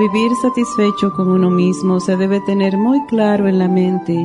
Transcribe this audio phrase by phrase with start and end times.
[0.00, 4.16] Vivir satisfecho con uno mismo se debe tener muy claro en la mente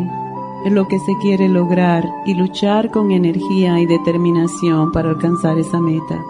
[0.69, 6.23] lo que se quiere lograr y luchar con energía y determinación para alcanzar esa meta.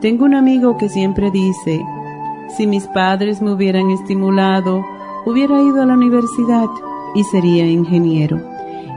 [0.00, 1.84] Tengo un amigo que siempre dice,
[2.56, 4.84] si mis padres me hubieran estimulado,
[5.24, 6.68] hubiera ido a la universidad
[7.16, 8.40] y sería ingeniero.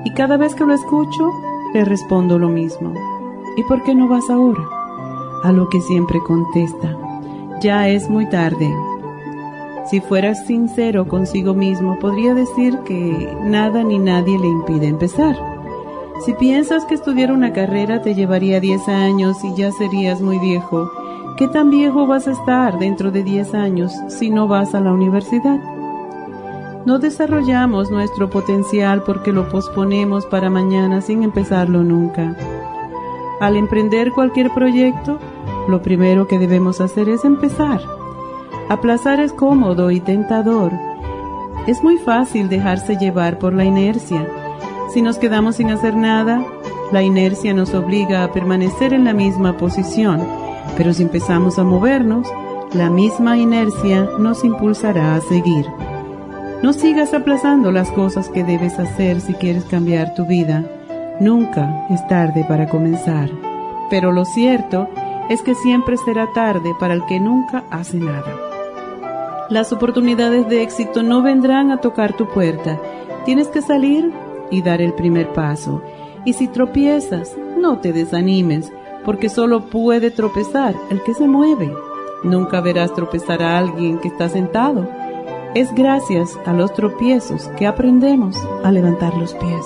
[0.06, 1.32] Y cada vez que lo escucho,
[1.74, 2.94] le respondo lo mismo.
[3.58, 4.64] ¿Y por qué no vas ahora?
[5.44, 6.96] A lo que siempre contesta,
[7.62, 8.72] ya es muy tarde,
[9.90, 15.36] si fueras sincero consigo mismo, podría decir que nada ni nadie le impide empezar.
[16.24, 20.92] Si piensas que estudiar una carrera te llevaría 10 años y ya serías muy viejo,
[21.38, 24.94] ¿qué tan viejo vas a estar dentro de 10 años si no vas a la
[24.94, 25.60] universidad?
[26.86, 32.36] No desarrollamos nuestro potencial porque lo posponemos para mañana sin empezarlo nunca.
[33.40, 35.18] Al emprender cualquier proyecto,
[35.68, 37.99] lo primero que debemos hacer es empezar
[38.70, 40.72] Aplazar es cómodo y tentador.
[41.66, 44.28] Es muy fácil dejarse llevar por la inercia.
[44.94, 46.46] Si nos quedamos sin hacer nada,
[46.92, 50.22] la inercia nos obliga a permanecer en la misma posición,
[50.78, 52.32] pero si empezamos a movernos,
[52.74, 55.66] la misma inercia nos impulsará a seguir.
[56.62, 60.64] No sigas aplazando las cosas que debes hacer si quieres cambiar tu vida.
[61.20, 63.32] Nunca es tarde para comenzar.
[63.90, 64.88] Pero lo cierto
[65.28, 68.49] es que siempre será tarde para el que nunca hace nada.
[69.50, 72.80] Las oportunidades de éxito no vendrán a tocar tu puerta.
[73.26, 74.12] Tienes que salir
[74.52, 75.82] y dar el primer paso.
[76.24, 78.72] Y si tropiezas, no te desanimes,
[79.06, 81.74] porque solo puede tropezar el que se mueve.
[82.24, 84.88] Nunca verás tropezar a alguien que está sentado.
[85.56, 89.66] Es gracias a los tropiezos que aprendemos a levantar los pies.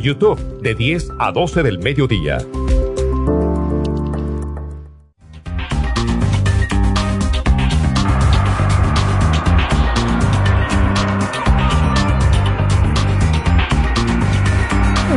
[0.01, 2.39] YouTube de 10 a 12 del mediodía.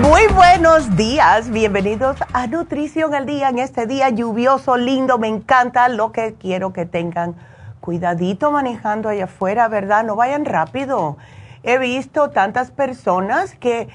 [0.02, 5.88] Muy buenos días, bienvenidos a Nutrición al Día en este día lluvioso, lindo, me encanta
[5.88, 7.34] lo que quiero que tengan.
[7.80, 10.04] Cuidadito manejando allá afuera, ¿verdad?
[10.04, 11.16] No vayan rápido.
[11.62, 13.88] He visto tantas personas que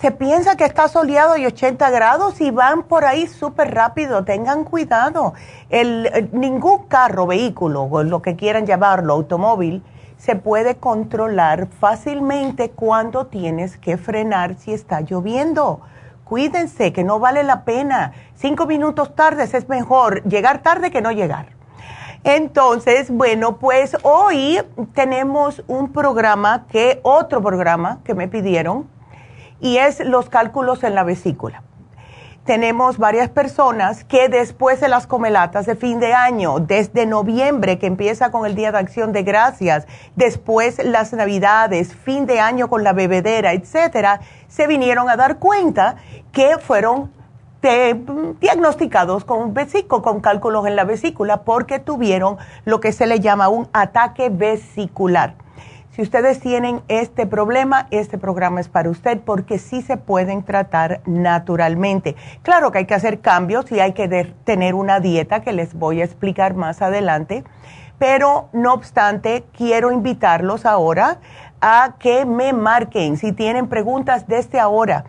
[0.00, 4.24] se piensa que está soleado y 80 grados y van por ahí súper rápido.
[4.24, 5.34] Tengan cuidado.
[5.70, 9.82] El, ningún carro, vehículo, o lo que quieran llamarlo, automóvil,
[10.16, 15.80] se puede controlar fácilmente cuando tienes que frenar si está lloviendo.
[16.22, 18.12] Cuídense, que no vale la pena.
[18.36, 21.56] Cinco minutos tardes es mejor llegar tarde que no llegar.
[22.22, 24.60] Entonces, bueno, pues hoy
[24.94, 28.86] tenemos un programa que, otro programa que me pidieron,
[29.60, 31.62] y es los cálculos en la vesícula.
[32.48, 37.86] Tenemos varias personas que después de las comelatas de fin de año, desde noviembre que
[37.86, 42.84] empieza con el Día de Acción de Gracias, después las Navidades, fin de año con
[42.84, 45.96] la bebedera, etcétera, se vinieron a dar cuenta
[46.32, 47.12] que fueron
[48.40, 53.50] diagnosticados con vesículo, con cálculos en la vesícula porque tuvieron lo que se le llama
[53.50, 55.34] un ataque vesicular.
[55.98, 61.00] Si ustedes tienen este problema, este programa es para usted porque sí se pueden tratar
[61.06, 62.14] naturalmente.
[62.42, 66.00] Claro que hay que hacer cambios y hay que tener una dieta que les voy
[66.00, 67.42] a explicar más adelante,
[67.98, 71.18] pero no obstante, quiero invitarlos ahora
[71.60, 75.06] a que me marquen si tienen preguntas desde ahora.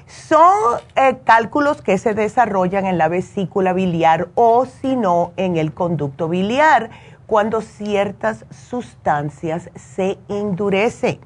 [0.05, 5.73] Son eh, cálculos que se desarrollan en la vesícula biliar o si no en el
[5.73, 6.91] conducto biliar
[7.25, 11.19] cuando ciertas sustancias se endurecen.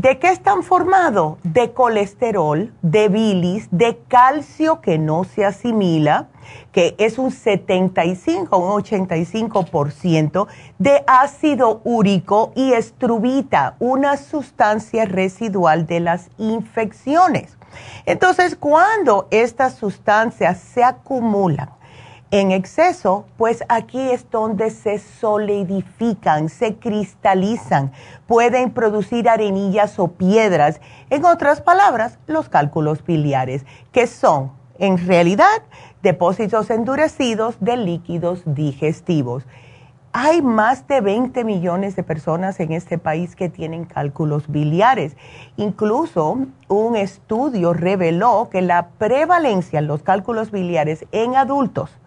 [0.00, 1.38] ¿De qué están formados?
[1.42, 6.28] De colesterol, de bilis, de calcio que no se asimila,
[6.70, 10.46] que es un 75, un 85%
[10.78, 17.58] de ácido úrico y estrubita, una sustancia residual de las infecciones.
[18.06, 21.70] Entonces, cuando estas sustancias se acumulan
[22.30, 27.92] en exceso, pues aquí es donde se solidifican, se cristalizan,
[28.26, 30.80] pueden producir arenillas o piedras.
[31.08, 35.62] En otras palabras, los cálculos biliares, que son en realidad
[36.02, 39.44] depósitos endurecidos de líquidos digestivos.
[40.12, 45.16] Hay más de 20 millones de personas en este país que tienen cálculos biliares.
[45.56, 46.38] Incluso
[46.68, 51.97] un estudio reveló que la prevalencia en los cálculos biliares en adultos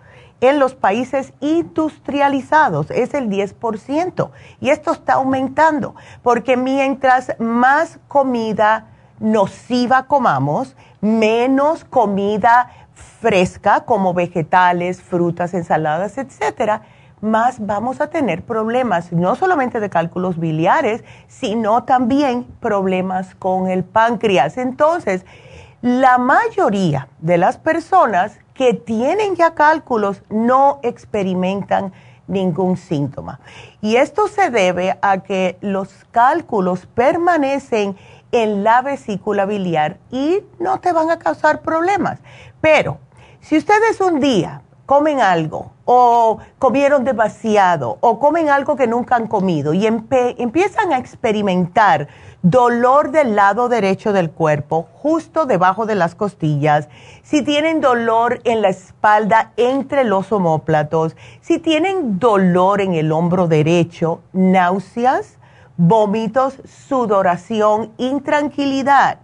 [0.41, 4.31] en los países industrializados es el 10%.
[4.59, 8.87] Y esto está aumentando, porque mientras más comida
[9.19, 12.71] nociva comamos, menos comida
[13.21, 16.81] fresca como vegetales, frutas, ensaladas, etcétera,
[17.21, 23.83] más vamos a tener problemas, no solamente de cálculos biliares, sino también problemas con el
[23.83, 24.57] páncreas.
[24.57, 25.23] Entonces,
[25.81, 31.91] la mayoría de las personas que tienen ya cálculos no experimentan
[32.27, 33.39] ningún síntoma.
[33.81, 37.97] Y esto se debe a que los cálculos permanecen
[38.31, 42.19] en la vesícula biliar y no te van a causar problemas.
[42.61, 42.99] Pero
[43.41, 49.27] si ustedes un día comen algo o comieron demasiado o comen algo que nunca han
[49.27, 52.07] comido y empiezan a experimentar
[52.43, 56.89] dolor del lado derecho del cuerpo, justo debajo de las costillas,
[57.23, 63.47] si tienen dolor en la espalda entre los omóplatos, si tienen dolor en el hombro
[63.47, 65.37] derecho, náuseas,
[65.77, 69.19] vómitos, sudoración, intranquilidad,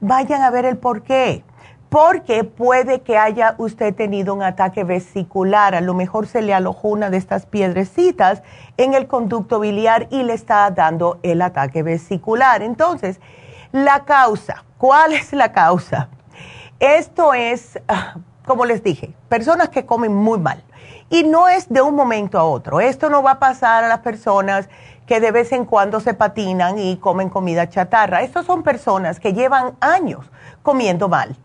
[0.00, 1.44] vayan a ver el por qué
[1.90, 6.88] porque puede que haya usted tenido un ataque vesicular, a lo mejor se le alojó
[6.88, 8.42] una de estas piedrecitas
[8.76, 12.62] en el conducto biliar y le está dando el ataque vesicular.
[12.62, 13.20] Entonces,
[13.72, 16.08] la causa, ¿cuál es la causa?
[16.78, 18.14] Esto es, ah,
[18.46, 20.64] como les dije, personas que comen muy mal.
[21.12, 22.80] Y no es de un momento a otro.
[22.80, 24.68] Esto no va a pasar a las personas
[25.06, 28.22] que de vez en cuando se patinan y comen comida chatarra.
[28.22, 30.30] Estas son personas que llevan años
[30.62, 31.36] comiendo mal.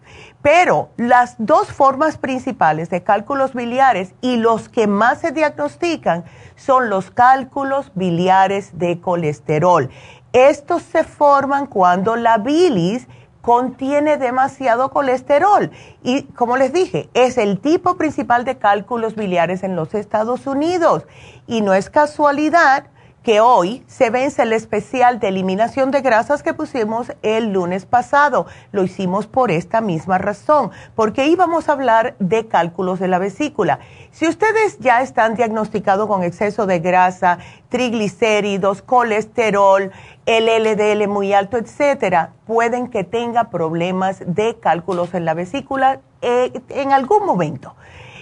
[0.45, 6.23] Pero las dos formas principales de cálculos biliares y los que más se diagnostican
[6.55, 9.89] son los cálculos biliares de colesterol.
[10.33, 13.07] Estos se forman cuando la bilis
[13.41, 15.71] contiene demasiado colesterol.
[16.03, 21.07] Y como les dije, es el tipo principal de cálculos biliares en los Estados Unidos.
[21.47, 22.85] Y no es casualidad
[23.25, 28.45] que hoy se vence el especial de eliminación de grasas que pusimos el lunes pasado.
[28.71, 33.79] Lo hicimos por esta misma razón, porque íbamos a hablar de cálculos de la vesícula.
[34.11, 37.39] Si ustedes ya están diagnosticados con exceso de grasa,
[37.69, 39.91] triglicéridos, colesterol,
[40.27, 46.53] el LDL muy alto, etcétera, pueden que tenga problemas de cálculos en la vesícula eh,
[46.69, 47.75] en algún momento.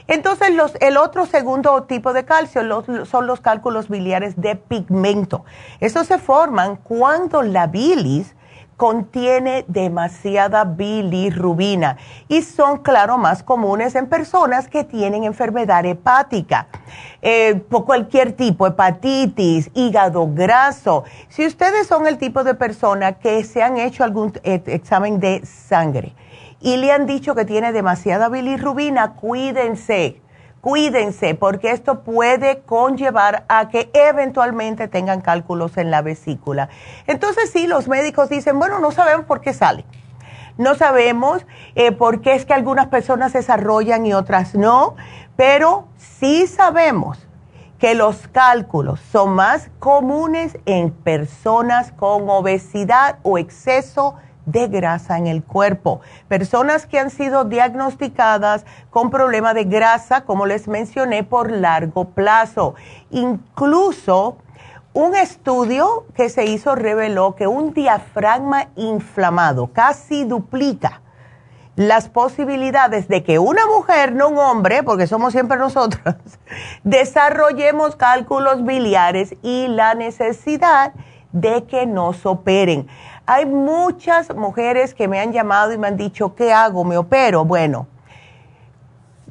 [0.07, 2.61] Entonces, el otro segundo tipo de calcio
[3.05, 5.45] son los cálculos biliares de pigmento.
[5.79, 8.35] Estos se forman cuando la bilis
[8.77, 16.67] contiene demasiada bilirrubina y son, claro, más comunes en personas que tienen enfermedad hepática,
[17.21, 21.03] eh, por cualquier tipo, hepatitis, hígado graso.
[21.29, 25.45] Si ustedes son el tipo de persona que se han hecho algún eh, examen de
[25.45, 26.15] sangre,
[26.63, 30.21] y le han dicho que tiene demasiada bilirrubina, cuídense,
[30.61, 36.69] cuídense, porque esto puede conllevar a que eventualmente tengan cálculos en la vesícula.
[37.05, 39.83] Entonces sí, los médicos dicen, bueno, no sabemos por qué sale.
[40.57, 44.95] No sabemos eh, por qué es que algunas personas desarrollan y otras no,
[45.35, 47.27] pero sí sabemos
[47.77, 54.15] que los cálculos son más comunes en personas con obesidad o exceso
[54.45, 56.01] de grasa en el cuerpo.
[56.27, 62.75] Personas que han sido diagnosticadas con problema de grasa, como les mencioné, por largo plazo.
[63.11, 64.37] Incluso
[64.93, 71.01] un estudio que se hizo reveló que un diafragma inflamado casi duplica
[71.75, 76.15] las posibilidades de que una mujer, no un hombre, porque somos siempre nosotros,
[76.83, 80.93] desarrollemos cálculos biliares y la necesidad
[81.31, 82.87] de que nos operen.
[83.25, 86.83] Hay muchas mujeres que me han llamado y me han dicho, ¿qué hago?
[86.83, 87.45] ¿Me opero?
[87.45, 87.87] Bueno,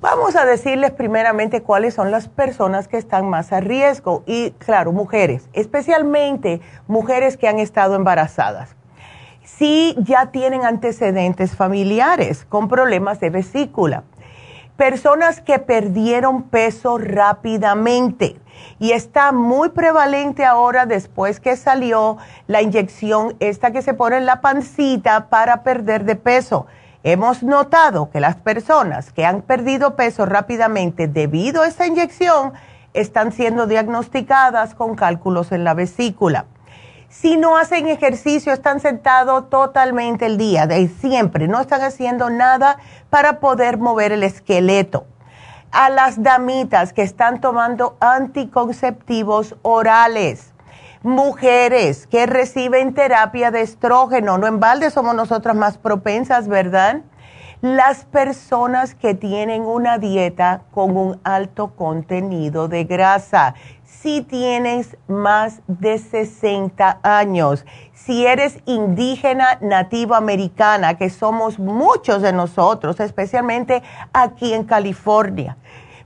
[0.00, 4.22] vamos a decirles primeramente cuáles son las personas que están más a riesgo.
[4.24, 8.76] Y claro, mujeres, especialmente mujeres que han estado embarazadas.
[9.44, 14.04] Si ya tienen antecedentes familiares con problemas de vesícula.
[14.78, 18.36] Personas que perdieron peso rápidamente
[18.78, 24.26] y está muy prevalente ahora después que salió la inyección esta que se pone en
[24.26, 26.66] la pancita para perder de peso.
[27.04, 32.52] Hemos notado que las personas que han perdido peso rápidamente debido a esta inyección
[32.94, 36.46] están siendo diagnosticadas con cálculos en la vesícula.
[37.08, 42.78] Si no hacen ejercicio, están sentados totalmente el día, de siempre, no están haciendo nada
[43.10, 45.04] para poder mover el esqueleto
[45.72, 50.52] a las damitas que están tomando anticonceptivos orales,
[51.02, 57.00] mujeres que reciben terapia de estrógeno, no en balde somos nosotras más propensas, ¿verdad?
[57.62, 63.54] Las personas que tienen una dieta con un alto contenido de grasa,
[64.02, 72.32] si tienes más de 60 años, si eres indígena nativa americana, que somos muchos de
[72.32, 73.82] nosotros, especialmente
[74.12, 75.56] aquí en California,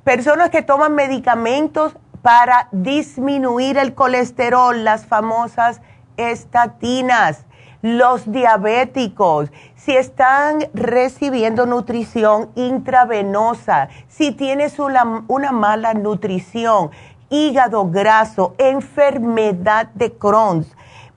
[0.05, 5.81] personas que toman medicamentos para disminuir el colesterol, las famosas
[6.19, 7.47] estatinas,
[7.81, 16.91] los diabéticos, si están recibiendo nutrición intravenosa, si tienes una, una mala nutrición,
[17.31, 20.67] hígado graso, enfermedad de Crohn,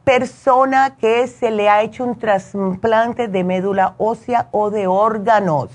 [0.03, 5.69] persona que se le ha hecho un trasplante de médula ósea o de órganos.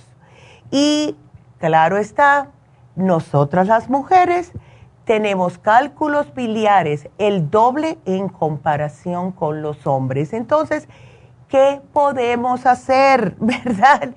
[0.70, 1.16] Y
[1.58, 2.48] claro está,
[2.96, 4.52] nosotras las mujeres
[5.04, 10.32] tenemos cálculos biliares el doble en comparación con los hombres.
[10.32, 10.88] Entonces,
[11.48, 13.36] ¿qué podemos hacer?
[13.38, 14.14] ¿Verdad?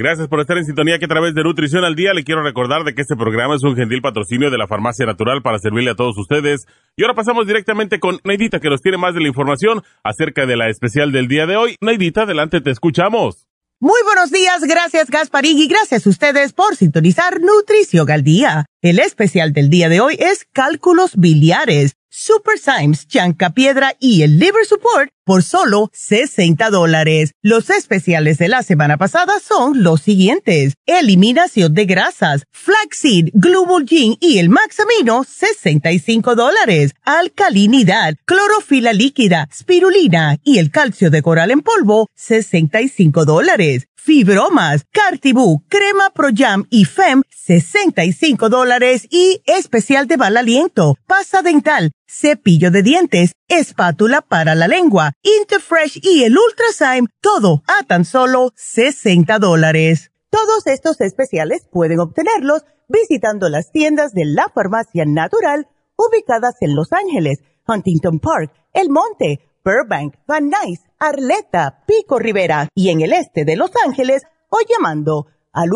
[0.00, 2.84] Gracias por estar en sintonía que a través de Nutrición al Día le quiero recordar
[2.84, 5.94] de que este programa es un gentil patrocinio de la Farmacia Natural para servirle a
[5.94, 6.66] todos ustedes.
[6.96, 10.56] Y ahora pasamos directamente con Neidita que nos tiene más de la información acerca de
[10.56, 11.76] la especial del día de hoy.
[11.82, 13.46] Neidita, adelante, te escuchamos.
[13.78, 18.64] Muy buenos días, gracias Gasparín y gracias a ustedes por sintonizar Nutrición al Día.
[18.80, 23.06] El especial del día de hoy es cálculos biliares Super Symes,
[23.54, 27.34] Piedra y el Liver Support por solo 60 dólares.
[27.40, 30.74] Los especiales de la semana pasada son los siguientes.
[30.86, 36.94] Eliminación de grasas, Flaxseed, Glubulgin y el Maxamino, 65 dólares.
[37.04, 45.62] Alcalinidad, clorofila líquida, spirulina y el calcio de coral en polvo, 65 dólares fibromas, Cartibú,
[45.68, 52.70] crema Pro Jam y Fem, 65 dólares y especial de mal aliento, pasta dental, cepillo
[52.70, 59.38] de dientes, espátula para la lengua, Interfresh y el Ultrasign, todo a tan solo 60
[59.38, 60.12] dólares.
[60.30, 66.90] Todos estos especiales pueden obtenerlos visitando las tiendas de la farmacia natural ubicadas en Los
[66.92, 73.44] Ángeles, Huntington Park, El Monte, Burbank, Van Nuys, Arleta, Pico Rivera y en el este
[73.44, 75.68] de Los Ángeles o llamando al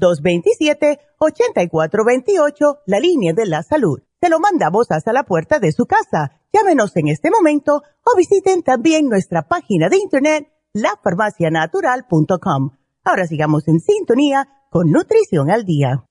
[0.00, 4.00] 1-800-227-8428, la línea de la salud.
[4.20, 6.40] Se lo mandamos hasta la puerta de su casa.
[6.54, 12.70] Llámenos en este momento o visiten también nuestra página de internet lafarmacianatural.com.
[13.02, 16.04] Ahora sigamos en sintonía con Nutrición al Día.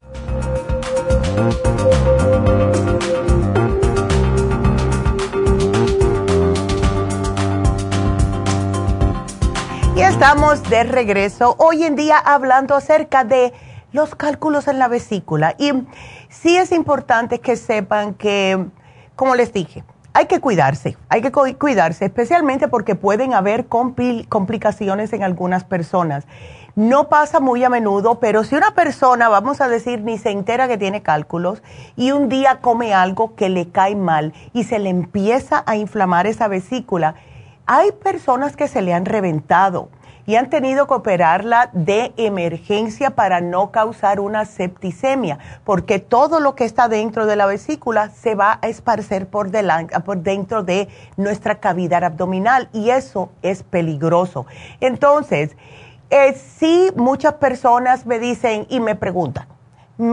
[9.96, 13.54] Y estamos de regreso hoy en día hablando acerca de
[13.94, 15.56] los cálculos en la vesícula.
[15.58, 15.72] Y
[16.28, 18.66] sí es importante que sepan que,
[19.16, 25.24] como les dije, hay que cuidarse, hay que cuidarse, especialmente porque pueden haber complicaciones en
[25.24, 26.26] algunas personas.
[26.76, 30.68] No pasa muy a menudo, pero si una persona, vamos a decir, ni se entera
[30.68, 31.62] que tiene cálculos
[31.96, 36.28] y un día come algo que le cae mal y se le empieza a inflamar
[36.28, 37.16] esa vesícula,
[37.66, 39.90] hay personas que se le han reventado
[40.26, 46.56] y han tenido que operarla de emergencia para no causar una septicemia, porque todo lo
[46.56, 49.52] que está dentro de la vesícula se va a esparcer por,
[50.06, 54.46] por dentro de nuestra cavidad abdominal y eso es peligroso.
[54.80, 55.56] Entonces,
[56.10, 59.48] eh, sí, muchas personas me dicen y me preguntan,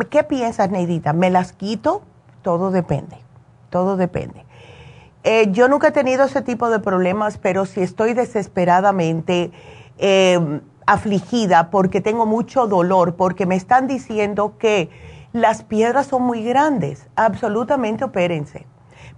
[0.09, 1.13] ¿qué piensas, Neidita?
[1.13, 2.03] ¿Me las quito?
[2.43, 3.19] Todo depende,
[3.69, 4.45] todo depende.
[5.23, 9.51] Eh, yo nunca he tenido ese tipo de problemas, pero si estoy desesperadamente
[10.01, 14.91] em, afligida porque tengo mucho dolor, porque me están diciendo que
[15.33, 18.67] las piedras son muy grandes, absolutamente opérense.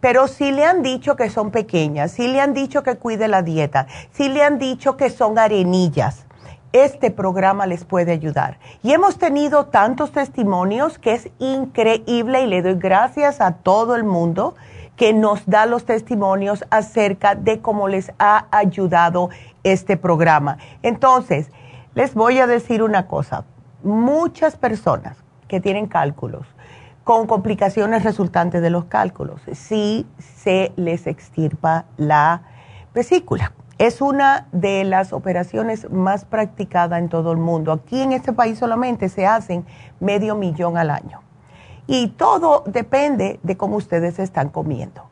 [0.00, 3.42] Pero si le han dicho que son pequeñas, si le han dicho que cuide la
[3.42, 6.26] dieta, si le han dicho que son arenillas,
[6.72, 8.58] este programa les puede ayudar.
[8.82, 14.04] Y hemos tenido tantos testimonios que es increíble y le doy gracias a todo el
[14.04, 14.54] mundo
[14.96, 19.31] que nos da los testimonios acerca de cómo les ha ayudado
[19.64, 20.59] este programa.
[20.83, 21.50] Entonces,
[21.94, 23.44] les voy a decir una cosa.
[23.83, 25.16] Muchas personas
[25.48, 26.46] que tienen cálculos
[27.05, 32.42] con complicaciones resultantes de los cálculos, sí se les extirpa la
[32.94, 33.52] vesícula.
[33.78, 37.72] Es una de las operaciones más practicadas en todo el mundo.
[37.72, 39.66] Aquí en este país solamente se hacen
[39.98, 41.21] medio millón al año.
[41.86, 45.10] Y todo depende de cómo ustedes están comiendo.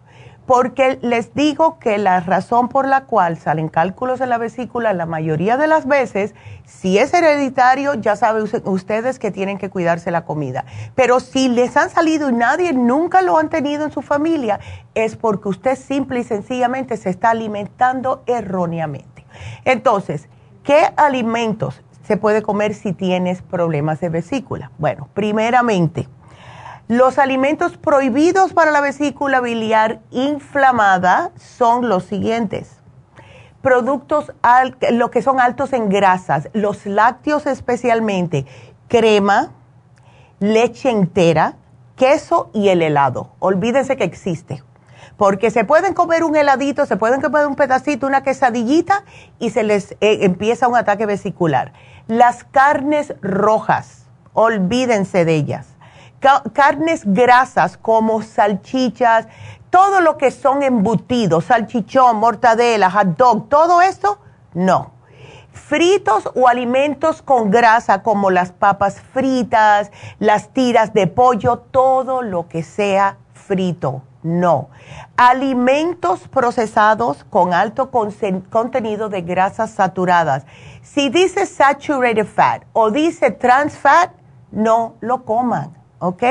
[0.51, 5.07] porque les digo que la razón por la cual salen cálculos en la vesícula la
[5.07, 10.25] mayoría de las veces, si es hereditario, ya saben ustedes que tienen que cuidarse la
[10.25, 10.65] comida.
[10.97, 14.59] Pero si les han salido y nadie nunca lo han tenido en su familia,
[14.97, 19.25] es porque usted simple y sencillamente se está alimentando erróneamente.
[19.65, 20.29] Entonces,
[20.65, 24.73] ¿qué alimentos se puede comer si tienes problemas de vesícula?
[24.79, 26.09] Bueno, primeramente,
[26.91, 32.79] los alimentos prohibidos para la vesícula biliar inflamada son los siguientes.
[33.63, 34.33] Productos,
[34.91, 38.45] lo que son altos en grasas, los lácteos especialmente,
[38.89, 39.53] crema,
[40.41, 41.55] leche entera,
[41.95, 43.31] queso y el helado.
[43.39, 44.65] Olvídense que existe.
[45.17, 49.05] Porque se pueden comer un heladito, se pueden comer un pedacito, una quesadillita
[49.39, 51.73] y se les eh, empieza un ataque vesicular.
[52.09, 55.70] Las carnes rojas, olvídense de ellas
[56.21, 59.27] carnes grasas como salchichas,
[59.71, 64.19] todo lo que son embutidos, salchichón, mortadela, hot dog, todo esto,
[64.53, 64.93] no.
[65.53, 72.49] Fritos o alimentos con grasa como las papas fritas, las tiras de pollo, todo lo
[72.49, 74.69] que sea frito, no.
[75.17, 80.45] Alimentos procesados con alto contenido de grasas saturadas.
[80.83, 84.11] Si dice saturated fat o dice trans fat,
[84.51, 86.23] no lo coman ¿ok?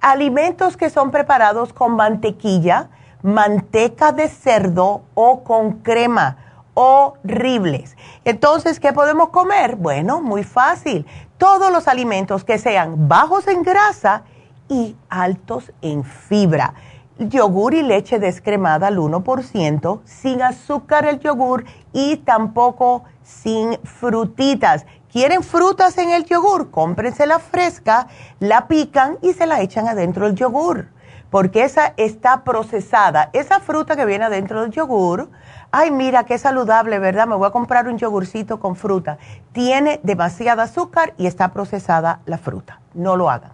[0.00, 2.90] Alimentos que son preparados con mantequilla,
[3.22, 6.38] manteca de cerdo o con crema,
[6.74, 7.96] horribles.
[8.24, 9.76] Entonces, ¿qué podemos comer?
[9.76, 11.06] Bueno, muy fácil.
[11.38, 14.24] Todos los alimentos que sean bajos en grasa
[14.68, 16.74] y altos en fibra.
[17.18, 25.42] Yogur y leche descremada al 1%, sin azúcar el yogur y tampoco sin frutitas ¿Quieren
[25.42, 26.70] frutas en el yogur?
[26.70, 28.06] Cómprense la fresca,
[28.40, 30.88] la pican y se la echan adentro del yogur,
[31.28, 33.28] porque esa está procesada.
[33.34, 35.28] Esa fruta que viene adentro del yogur,
[35.70, 37.26] ay mira qué saludable, ¿verdad?
[37.26, 39.18] Me voy a comprar un yogurcito con fruta.
[39.52, 42.80] Tiene demasiada azúcar y está procesada la fruta.
[42.94, 43.52] No lo hagan.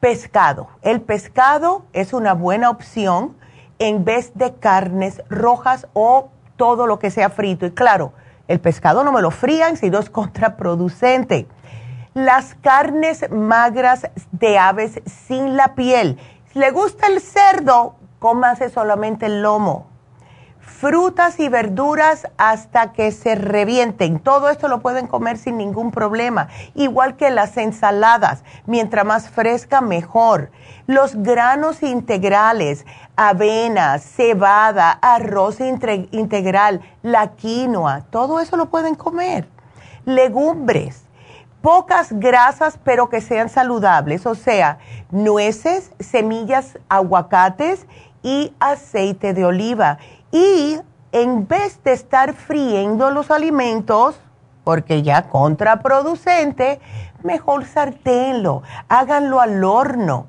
[0.00, 0.68] Pescado.
[0.82, 3.38] El pescado es una buena opción
[3.78, 7.64] en vez de carnes rojas o todo lo que sea frito.
[7.64, 8.12] Y claro,
[8.48, 11.46] el pescado no me lo frían, sino es contraproducente.
[12.12, 16.18] Las carnes magras de aves sin la piel.
[16.52, 19.93] Si le gusta el cerdo, cómase solamente el lomo.
[20.66, 24.18] Frutas y verduras hasta que se revienten.
[24.18, 26.48] Todo esto lo pueden comer sin ningún problema.
[26.74, 28.44] Igual que las ensaladas.
[28.66, 30.50] Mientras más fresca, mejor.
[30.86, 32.84] Los granos integrales
[33.16, 39.48] avena, cebada, arroz integral, la quinoa, todo eso lo pueden comer.
[40.04, 41.04] Legumbres,
[41.62, 44.78] pocas grasas pero que sean saludables, o sea,
[45.10, 47.86] nueces, semillas, aguacates
[48.22, 49.98] y aceite de oliva.
[50.34, 50.78] Y
[51.12, 54.16] en vez de estar friendo los alimentos,
[54.64, 56.80] porque ya contraproducente,
[57.22, 60.26] mejor sarténlo, háganlo al horno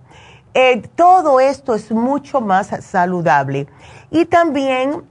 [0.58, 3.68] eh, todo esto es mucho más saludable.
[4.10, 5.04] Y también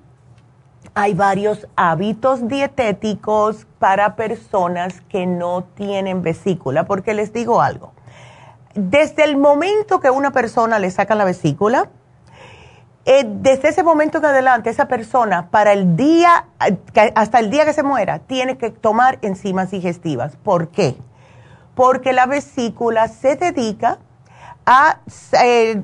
[0.95, 7.93] hay varios hábitos dietéticos para personas que no tienen vesícula, porque les digo algo.
[8.75, 11.91] Desde el momento que una persona le saca la vesícula,
[13.07, 16.47] eh, desde ese momento en adelante, esa persona, para el día,
[17.15, 20.37] hasta el día que se muera, tiene que tomar enzimas digestivas.
[20.37, 20.97] ¿Por qué?
[21.75, 23.99] Porque la vesícula se dedica
[24.65, 25.01] a
[25.43, 25.83] eh,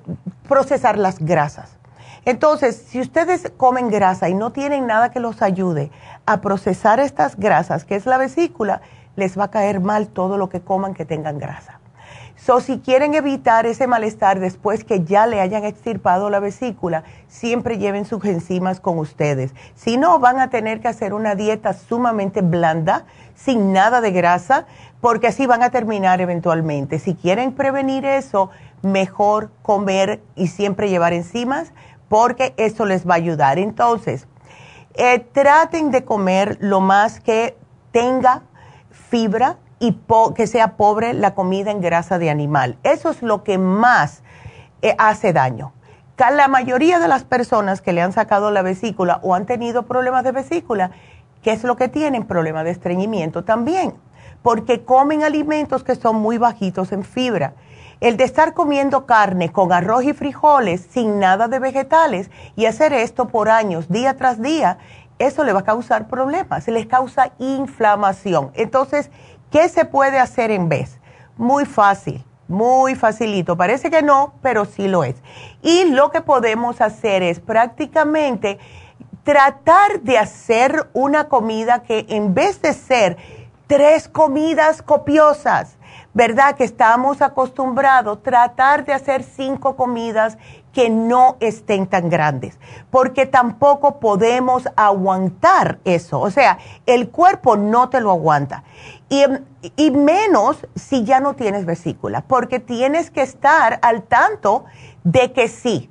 [0.48, 1.76] procesar las grasas.
[2.24, 5.90] Entonces, si ustedes comen grasa y no tienen nada que los ayude
[6.26, 8.80] a procesar estas grasas, que es la vesícula,
[9.16, 11.79] les va a caer mal todo lo que coman que tengan grasa.
[12.42, 17.76] So, si quieren evitar ese malestar después que ya le hayan extirpado la vesícula, siempre
[17.76, 19.52] lleven sus enzimas con ustedes.
[19.74, 24.64] Si no, van a tener que hacer una dieta sumamente blanda, sin nada de grasa,
[25.02, 26.98] porque así van a terminar eventualmente.
[26.98, 28.48] Si quieren prevenir eso,
[28.80, 31.74] mejor comer y siempre llevar enzimas
[32.08, 33.58] porque eso les va a ayudar.
[33.58, 34.26] Entonces,
[34.94, 37.58] eh, traten de comer lo más que
[37.92, 38.44] tenga
[38.90, 39.98] fibra y
[40.36, 42.78] que sea pobre la comida en grasa de animal.
[42.84, 44.22] Eso es lo que más
[44.82, 45.72] eh, hace daño.
[46.18, 50.22] La mayoría de las personas que le han sacado la vesícula o han tenido problemas
[50.22, 50.90] de vesícula,
[51.42, 52.26] ¿qué es lo que tienen?
[52.26, 53.94] Problemas de estreñimiento también,
[54.42, 57.54] porque comen alimentos que son muy bajitos en fibra
[58.00, 62.94] el de estar comiendo carne con arroz y frijoles sin nada de vegetales y hacer
[62.94, 64.78] esto por años, día tras día,
[65.18, 68.52] eso le va a causar problemas, les causa inflamación.
[68.54, 69.10] Entonces,
[69.50, 70.98] ¿qué se puede hacer en vez?
[71.36, 72.24] Muy fácil.
[72.48, 73.56] Muy facilito.
[73.56, 75.14] Parece que no, pero sí lo es.
[75.62, 78.58] Y lo que podemos hacer es prácticamente
[79.22, 83.16] tratar de hacer una comida que en vez de ser
[83.68, 85.76] tres comidas copiosas,
[86.12, 86.56] ¿verdad?
[86.56, 90.38] Que estamos acostumbrados, tratar de hacer cinco comidas
[90.72, 92.58] que no estén tan grandes,
[92.90, 96.20] porque tampoco podemos aguantar eso.
[96.20, 98.64] O sea, el cuerpo no te lo aguanta.
[99.10, 99.24] Y,
[99.76, 104.64] y, menos si ya no tienes vesícula, porque tienes que estar al tanto
[105.04, 105.90] de que sí,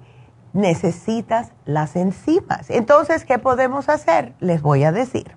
[0.53, 2.69] necesitas las enzimas.
[2.69, 4.33] Entonces, ¿qué podemos hacer?
[4.39, 5.35] Les voy a decir.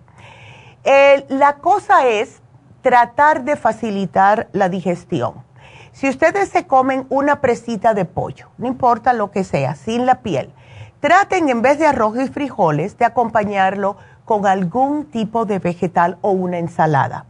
[1.29, 2.41] la cosa es
[2.83, 5.45] tratar de facilitar la digestión.
[5.93, 10.23] Si ustedes se comen una presita de pollo, no importa lo que sea, sin la
[10.23, 10.53] piel,
[11.01, 16.31] traten en vez de arroz y frijoles de acompañarlo con algún tipo de vegetal o
[16.31, 17.27] una ensalada.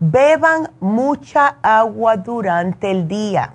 [0.00, 3.54] Beban mucha agua durante el día.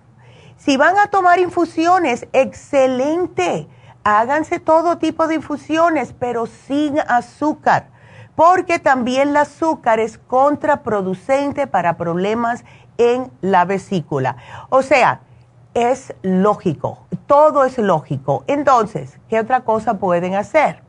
[0.58, 3.68] Si van a tomar infusiones, excelente.
[4.04, 7.88] Háganse todo tipo de infusiones, pero sin azúcar,
[8.36, 12.64] porque también el azúcar es contraproducente para problemas
[12.98, 14.38] en la vesícula.
[14.70, 15.22] O sea,
[15.74, 18.44] es lógico, todo es lógico.
[18.48, 20.82] Entonces, ¿qué otra cosa pueden hacer?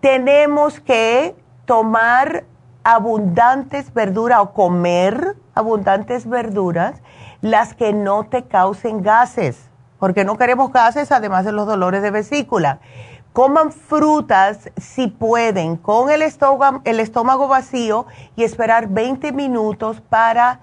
[0.00, 2.44] Tenemos que tomar
[2.84, 7.00] abundantes verduras o comer abundantes verduras,
[7.40, 12.10] las que no te causen gases, porque no queremos gases además de los dolores de
[12.10, 12.80] vesícula.
[13.32, 20.60] Coman frutas si pueden con el estómago, el estómago vacío y esperar 20 minutos para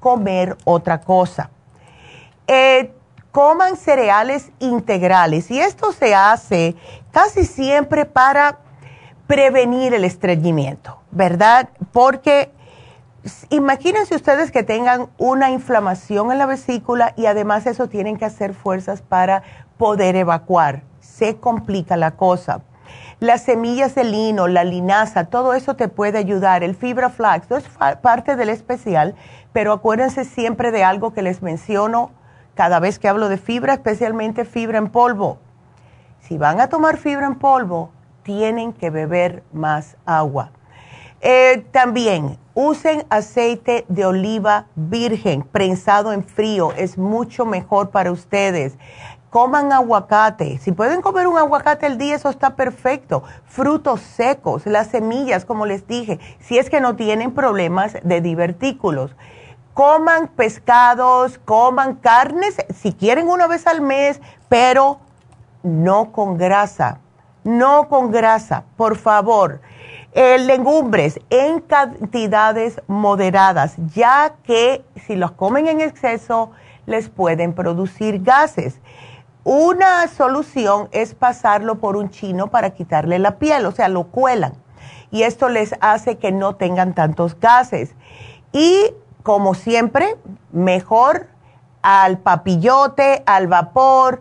[0.00, 1.50] comer otra cosa.
[2.46, 2.92] Eh,
[3.32, 6.76] coman cereales integrales y esto se hace
[7.12, 8.58] casi siempre para
[9.30, 11.68] prevenir el estreñimiento, ¿verdad?
[11.92, 12.50] Porque
[13.48, 18.54] imagínense ustedes que tengan una inflamación en la vesícula y además eso tienen que hacer
[18.54, 19.44] fuerzas para
[19.78, 20.82] poder evacuar.
[20.98, 22.62] Se complica la cosa.
[23.20, 26.64] Las semillas de lino, la linaza, todo eso te puede ayudar.
[26.64, 27.68] El fibra flax, no es
[28.02, 29.14] parte del especial,
[29.52, 32.10] pero acuérdense siempre de algo que les menciono
[32.56, 35.38] cada vez que hablo de fibra, especialmente fibra en polvo.
[36.18, 40.50] Si van a tomar fibra en polvo, tienen que beber más agua.
[41.20, 48.78] Eh, también usen aceite de oliva virgen prensado en frío, es mucho mejor para ustedes.
[49.28, 53.22] Coman aguacate, si pueden comer un aguacate al día, eso está perfecto.
[53.44, 59.14] Frutos secos, las semillas, como les dije, si es que no tienen problemas de divertículos
[59.74, 64.98] coman pescados, coman carnes, si quieren una vez al mes, pero
[65.62, 66.98] no con grasa,
[67.44, 69.60] no con grasa, por favor.
[70.12, 76.50] Eh, legumbres en cantidades moderadas, ya que si los comen en exceso
[76.86, 78.80] les pueden producir gases.
[79.44, 84.52] Una solución es pasarlo por un chino para quitarle la piel, o sea, lo cuelan.
[85.12, 87.94] Y esto les hace que no tengan tantos gases.
[88.52, 90.16] Y como siempre,
[90.52, 91.28] mejor
[91.82, 94.20] al papillote, al vapor,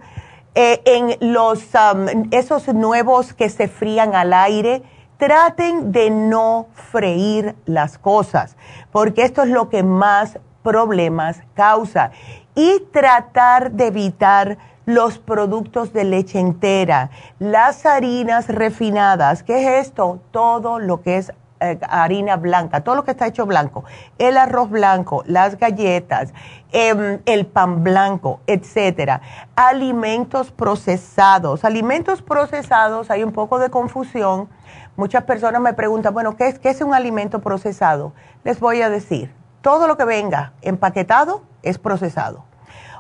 [0.62, 4.84] eh, en los, um, esos nuevos que se frían al aire,
[5.16, 8.58] traten de no freír las cosas,
[8.92, 12.12] porque esto es lo que más problemas causa.
[12.56, 20.20] Y tratar de evitar los productos de leche entera, las harinas refinadas, ¿qué es esto?
[20.32, 23.84] Todo lo que es eh, harina blanca, todo lo que está hecho blanco,
[24.18, 26.34] el arroz blanco, las galletas,
[26.72, 29.22] em, el pan blanco, etcétera.
[29.56, 31.66] Alimentos procesados.
[31.66, 34.48] Alimentos procesados, hay un poco de confusión.
[34.96, 38.14] Muchas personas me preguntan, bueno, ¿qué es, qué es un alimento procesado?
[38.44, 42.46] Les voy a decir, todo lo que venga empaquetado es procesado.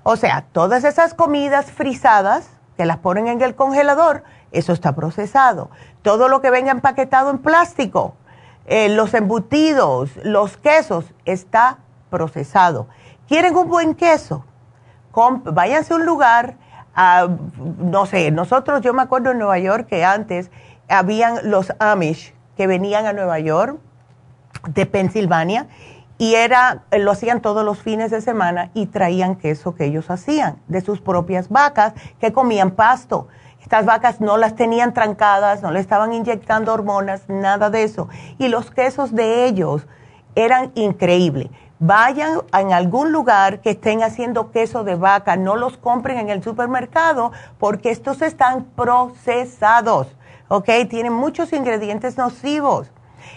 [0.04, 5.70] O sea, todas esas comidas frisadas que las ponen en el congelador, eso está procesado.
[6.02, 8.16] Todo lo que venga empaquetado en plástico,
[8.70, 11.80] eh, los embutidos, los quesos, está
[12.10, 12.88] procesado.
[13.28, 14.46] ¿Quieren un buen queso?
[15.44, 16.56] váyanse a un lugar,
[17.80, 20.50] no sé, nosotros, yo me acuerdo en Nueva York que antes
[20.88, 23.80] habían los Amish que venían a Nueva York
[24.68, 25.68] de Pensilvania
[26.18, 30.58] y era, lo hacían todos los fines de semana y traían queso que ellos hacían
[30.68, 33.30] de sus propias vacas que comían pasto.
[33.70, 38.10] Estas vacas no las tenían trancadas, no le estaban inyectando hormonas, nada de eso.
[38.40, 39.86] Y los quesos de ellos
[40.34, 41.50] eran increíbles.
[41.78, 46.42] Vayan en algún lugar que estén haciendo queso de vaca, no los compren en el
[46.42, 50.68] supermercado porque estos están procesados, ¿ok?
[50.90, 52.92] Tienen muchos ingredientes nocivos.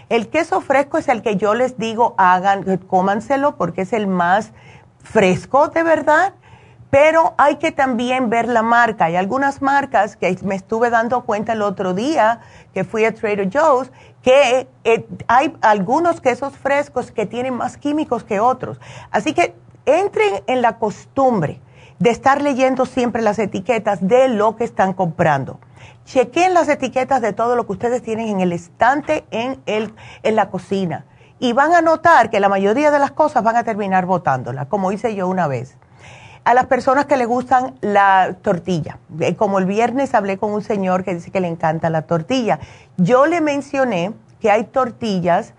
[0.09, 4.53] El queso fresco es el que yo les digo hagan, cómanselo porque es el más
[5.03, 6.33] fresco de verdad,
[6.93, 9.07] pero hay que también ver la marca.
[9.07, 12.41] Hay algunas marcas que me estuve dando cuenta el otro día
[12.75, 18.25] que fui a Trader Joe's que eh, hay algunos quesos frescos que tienen más químicos
[18.25, 18.79] que otros.
[19.11, 19.55] Así que
[19.87, 21.63] entren en la costumbre
[21.99, 25.61] de estar leyendo siempre las etiquetas de lo que están comprando.
[26.05, 30.37] Chequen las etiquetas de todo lo que ustedes tienen en el estante en, el, en
[30.37, 31.07] la cocina
[31.39, 34.93] y van a notar que la mayoría de las cosas van a terminar botándola, como
[34.93, 35.79] hice yo una vez.
[36.45, 40.63] A las personas que le gustan la tortilla, eh, como el viernes hablé con un
[40.63, 42.59] señor que dice que le encanta la tortilla,
[42.97, 45.55] yo le mencioné que hay tortillas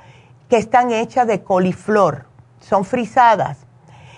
[0.49, 2.25] que están hechas de coliflor,
[2.59, 3.59] son frisadas,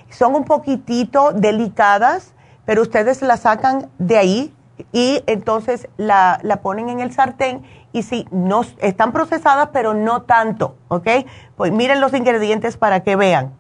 [0.10, 2.34] son un poquitito delicadas,
[2.66, 4.56] pero ustedes la sacan de ahí
[4.92, 10.24] y entonces la, la ponen en el sartén y sí, no, están procesadas, pero no
[10.24, 11.08] tanto, ¿ok?
[11.56, 13.54] Pues miren los ingredientes para que vean.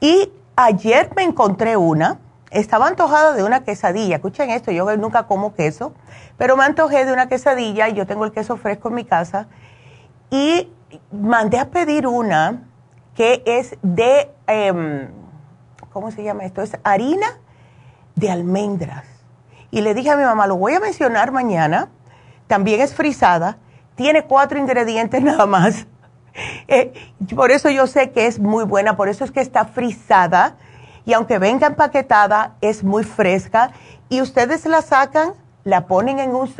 [0.00, 2.18] Y ayer me encontré una,
[2.50, 5.92] estaba antojada de una quesadilla, escuchen esto, yo nunca como queso,
[6.36, 9.48] pero me antojé de una quesadilla y yo tengo el queso fresco en mi casa
[10.30, 10.70] y
[11.12, 12.62] mandé a pedir una
[13.14, 15.08] que es de, em,
[15.92, 16.62] ¿cómo se llama esto?
[16.62, 17.26] Es harina
[18.14, 19.04] de almendras.
[19.70, 21.88] Y le dije a mi mamá, lo voy a mencionar mañana,
[22.46, 23.58] también es frisada,
[23.96, 25.86] tiene cuatro ingredientes nada más.
[26.68, 26.92] Eh,
[27.34, 30.56] por eso yo sé que es muy buena, por eso es que está frisada
[31.08, 33.70] y aunque venga empaquetada, es muy fresca
[34.10, 35.32] y ustedes la sacan,
[35.64, 36.50] la ponen en, un,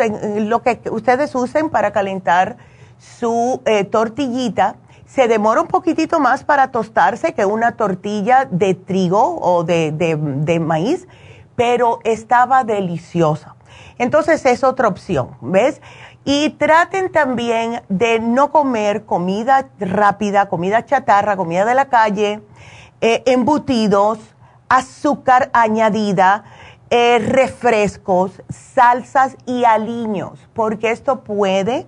[0.49, 2.57] lo que ustedes usen para calentar
[2.97, 4.77] su eh, tortillita.
[5.05, 10.61] Se demora un poquitito más para tostarse que una tortilla de trigo o de, de,
[10.61, 11.07] maíz,
[11.55, 13.55] pero estaba deliciosa.
[13.99, 15.83] Entonces es otra opción, ¿ves?
[16.25, 22.41] Y traten también de no comer comida rápida, comida chatarra, comida de la calle,
[23.03, 24.19] eh, embutidos,
[24.69, 26.45] azúcar añadida,
[26.91, 31.87] eh, refrescos, salsas y aliños, porque esto puede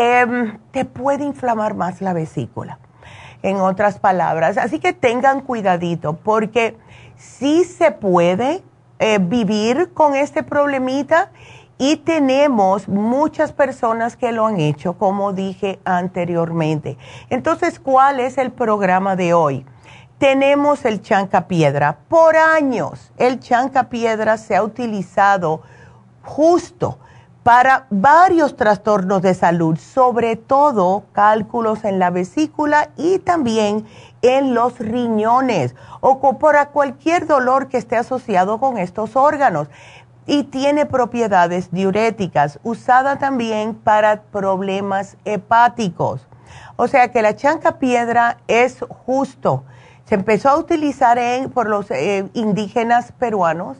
[0.00, 2.78] Em, te puede inflamar más la vesícula,
[3.42, 4.56] en otras palabras.
[4.56, 6.76] Así que tengan cuidadito, porque
[7.16, 8.62] sí se puede
[9.00, 11.32] eh, vivir con este problemita
[11.78, 16.96] y tenemos muchas personas que lo han hecho, como dije anteriormente.
[17.28, 19.66] Entonces, ¿cuál es el programa de hoy?
[20.18, 21.98] Tenemos el chanca piedra.
[22.08, 25.62] Por años, el chanca piedra se ha utilizado
[26.24, 26.98] justo
[27.44, 33.86] para varios trastornos de salud, sobre todo cálculos en la vesícula y también
[34.20, 39.68] en los riñones o para cualquier dolor que esté asociado con estos órganos.
[40.26, 46.26] Y tiene propiedades diuréticas, usada también para problemas hepáticos.
[46.74, 49.62] O sea que la chanca piedra es justo.
[50.08, 53.76] Se empezó a utilizar en, por los eh, indígenas peruanos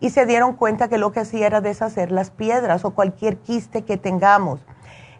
[0.00, 3.82] y se dieron cuenta que lo que hacía era deshacer las piedras o cualquier quiste
[3.82, 4.60] que tengamos.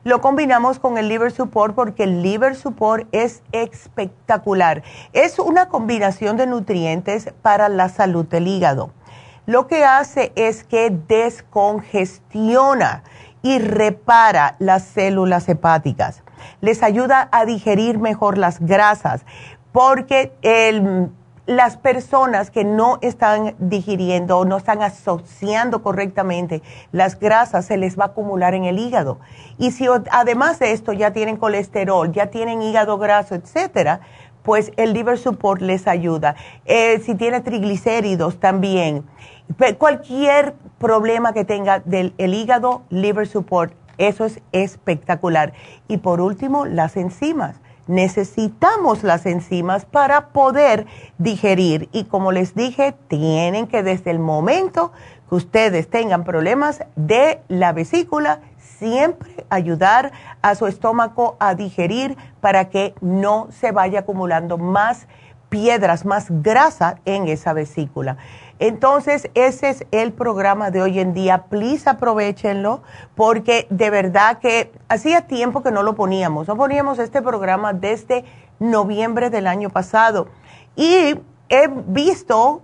[0.02, 4.82] Lo combinamos con el liver support porque el liver support es espectacular.
[5.12, 8.92] Es una combinación de nutrientes para la salud del hígado.
[9.44, 13.02] Lo que hace es que descongestiona
[13.42, 16.22] y repara las células hepáticas.
[16.60, 19.24] Les ayuda a digerir mejor las grasas
[19.76, 20.32] porque
[21.44, 26.62] las personas que no están digiriendo o no están asociando correctamente
[26.92, 29.18] las grasas se les va a acumular en el hígado.
[29.58, 34.00] Y si además de esto ya tienen colesterol, ya tienen hígado graso, etcétera,
[34.42, 36.36] pues el liver support les ayuda.
[36.64, 39.04] Eh, si tiene triglicéridos también.
[39.76, 45.52] Cualquier problema que tenga del hígado, liver support, eso es espectacular.
[45.86, 50.86] Y por último, las enzimas necesitamos las enzimas para poder
[51.18, 51.88] digerir.
[51.92, 54.92] Y como les dije, tienen que desde el momento
[55.28, 62.68] que ustedes tengan problemas de la vesícula, siempre ayudar a su estómago a digerir para
[62.68, 65.06] que no se vaya acumulando más
[65.48, 68.16] piedras, más grasa en esa vesícula.
[68.58, 71.44] Entonces, ese es el programa de hoy en día.
[71.44, 72.82] Please aprovechenlo
[73.14, 76.48] porque de verdad que hacía tiempo que no lo poníamos.
[76.48, 78.24] No poníamos este programa desde
[78.58, 80.28] noviembre del año pasado.
[80.74, 82.62] Y he visto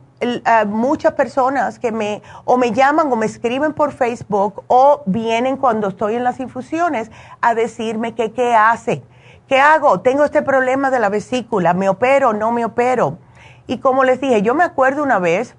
[0.67, 5.89] muchas personas que me o me llaman o me escriben por Facebook o vienen cuando
[5.89, 9.03] estoy en las infusiones a decirme que qué hace.
[9.49, 10.01] ¿Qué hago?
[10.01, 13.19] Tengo este problema de la vesícula, me opero, no me opero.
[13.67, 15.57] Y como les dije, yo me acuerdo una vez,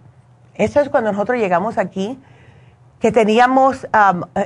[0.56, 2.20] eso es cuando nosotros llegamos aquí,
[3.00, 3.88] que teníamos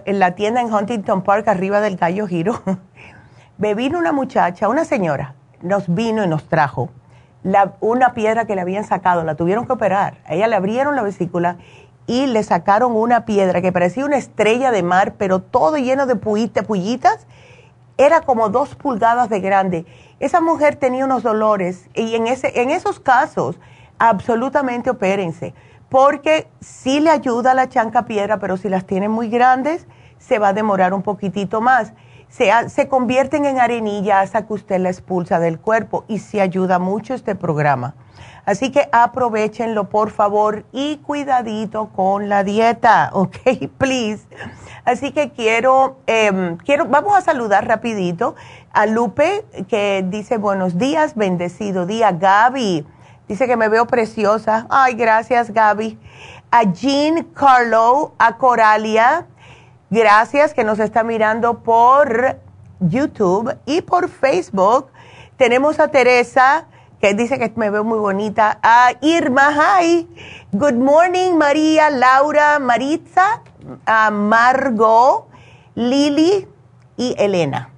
[0.06, 2.62] en la tienda en Huntington Park, arriba del Gallo Giro.
[3.58, 6.90] Me vino una muchacha, una señora, nos vino y nos trajo
[7.80, 10.18] una piedra que le habían sacado, la tuvieron que operar.
[10.26, 11.58] A ella le abrieron la vesícula
[12.06, 16.16] y le sacaron una piedra que parecía una estrella de mar, pero todo lleno de
[16.16, 17.28] pullitas.
[17.98, 19.86] Era como dos pulgadas de grande.
[20.20, 23.60] Esa mujer tenía unos dolores y en, ese, en esos casos
[23.98, 25.54] absolutamente opérense,
[25.90, 30.50] porque sí le ayuda la chanca piedra, pero si las tienen muy grandes, se va
[30.50, 31.94] a demorar un poquitito más.
[32.30, 36.78] Se, se convierten en arenilla hasta que usted la expulsa del cuerpo y sí ayuda
[36.80, 37.96] mucho este programa.
[38.48, 43.36] Así que aprovechenlo, por favor, y cuidadito con la dieta, ¿ok?
[43.78, 44.26] Please.
[44.86, 48.36] Así que quiero, em, quiero, vamos a saludar rapidito
[48.72, 52.14] a Lupe, que dice buenos días, bendecido día.
[52.14, 52.88] Gaby,
[53.28, 54.68] dice que me veo preciosa.
[54.70, 56.00] Ay, gracias, Gaby.
[56.52, 59.28] A Jean Carlo, a Coralia,
[59.90, 62.38] gracias que nos está mirando por
[62.80, 64.88] YouTube y por Facebook.
[65.38, 66.66] Tenemos a Teresa
[67.00, 68.60] que dice que me veo muy bonita.
[68.64, 70.08] A Irma, hi.
[70.52, 73.42] Good morning, María, Laura, Maritza,
[73.86, 75.28] a Margot,
[75.76, 76.48] Lili
[76.96, 77.77] y Elena.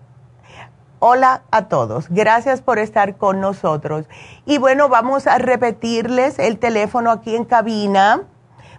[1.00, 2.08] Hola a todos.
[2.10, 4.06] Gracias por estar con nosotros.
[4.46, 8.24] Y bueno, vamos a repetirles el teléfono aquí en cabina.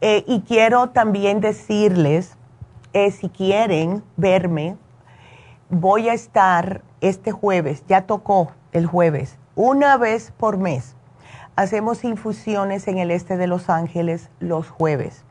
[0.00, 2.36] y quiero también decirles,
[2.92, 4.76] si quieren verme,
[5.72, 10.96] voy a estar este jueves, ya tocó el jueves, una vez por mes.
[11.56, 15.24] Hacemos infusiones en el este de Los Ángeles los jueves.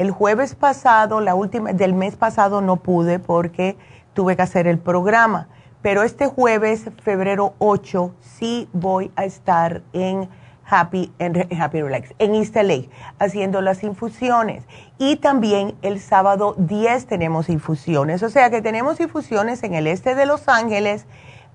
[0.00, 3.76] El jueves pasado, la última del mes pasado no pude porque
[4.14, 5.48] tuve que hacer el programa,
[5.82, 10.30] pero este jueves, febrero 8, sí voy a estar en
[10.64, 12.84] Happy, en Happy Relax, en East LA,
[13.18, 14.64] haciendo las infusiones.
[14.96, 18.22] Y también el sábado 10 tenemos infusiones.
[18.22, 21.04] O sea que tenemos infusiones en el este de Los Ángeles,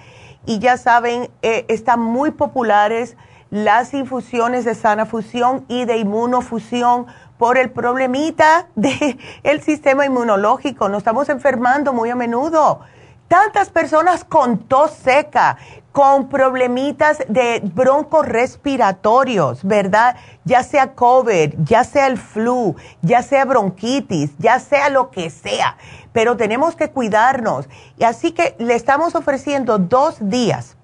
[0.45, 3.17] Y ya saben, eh, están muy populares
[3.51, 7.07] las infusiones de sana fusión y de inmunofusión
[7.39, 10.89] por el problemita del el sistema inmunológico.
[10.89, 12.81] Nos estamos enfermando muy a menudo
[13.29, 15.57] Tantas personas con tos seca,
[15.97, 20.17] con problemitas de broncos respiratorios, ¿verdad?
[20.45, 25.79] Ya sea COVID, ya sea el flu, ya sea bronquitis, ya sea lo que sea.
[26.13, 27.67] Pero tenemos que cuidarnos.
[27.97, 30.77] Y así que le estamos ofreciendo dos días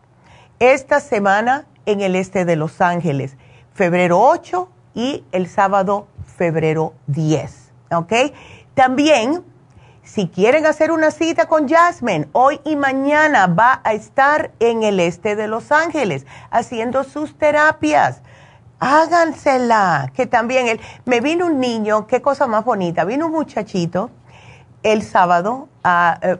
[0.59, 3.37] esta semana en el este de Los Ángeles,
[3.75, 7.71] febrero 8 y el sábado febrero 10.
[7.91, 8.13] ¿Ok?
[8.73, 9.45] También
[10.03, 14.99] si quieren hacer una cita con Jasmine, hoy y mañana va a estar en el
[15.01, 18.21] este de Los Ángeles haciendo sus terapias.
[18.81, 24.11] hágansela, que también él, me vino un niño, qué cosa más bonita, vino un muchachito
[24.83, 26.37] el sábado eh,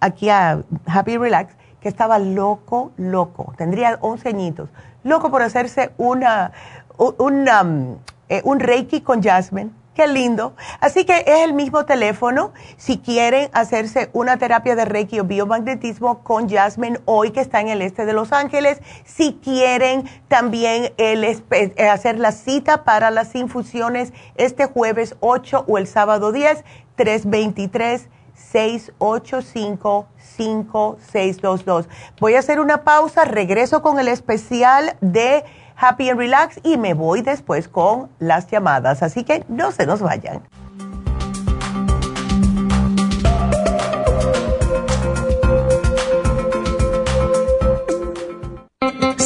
[0.00, 4.68] aquí a Happy Relax que estaba loco, loco, tendría 11 añitos,
[5.02, 6.52] loco por hacerse una,
[6.98, 7.96] un, um,
[8.28, 10.54] eh, un reiki con Jasmine Qué lindo.
[10.78, 12.52] Así que es el mismo teléfono.
[12.76, 17.66] Si quieren hacerse una terapia de Reiki o biomagnetismo con Jasmine hoy que está en
[17.66, 18.80] el este de Los Ángeles.
[19.04, 21.42] Si quieren también eh,
[21.90, 26.62] hacer la cita para las infusiones este jueves 8 o el sábado 10,
[26.94, 31.88] 323 685 5622.
[32.20, 35.42] Voy a hacer una pausa, regreso con el especial de
[35.80, 39.04] Happy and Relax y me voy después con las llamadas.
[39.04, 40.42] Así que no se nos vayan.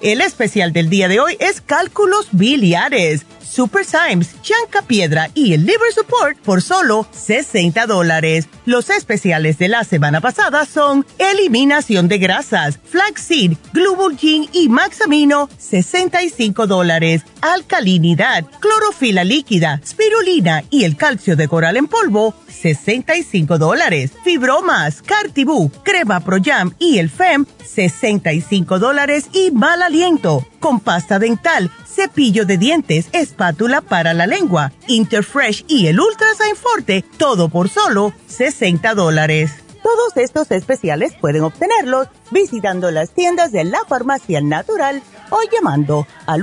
[0.00, 3.24] El especial del día de hoy es cálculos biliares
[3.54, 8.48] Super Symes, Chanca Piedra y el Liver Support por solo 60 dólares.
[8.66, 16.66] Los especiales de la semana pasada son Eliminación de Grasas, Flaxseed, Glubulgin y Maxamino, 65
[16.66, 17.22] dólares.
[17.42, 24.12] Alcalinidad, Clorofila líquida, Spirulina y el calcio de coral en polvo, 65 dólares.
[24.22, 30.46] Fibromas, Cartibú, Crema Pro Jam y el FEM, 65 dólares y mal aliento.
[30.60, 37.04] Con pasta dental, cepillo de dientes, espátula para la lengua, Interfresh y el Ultra Forte,
[37.16, 39.52] todo por solo 60 dólares.
[39.82, 46.42] Todos estos especiales pueden obtenerlos visitando las tiendas de la farmacia natural o llamando al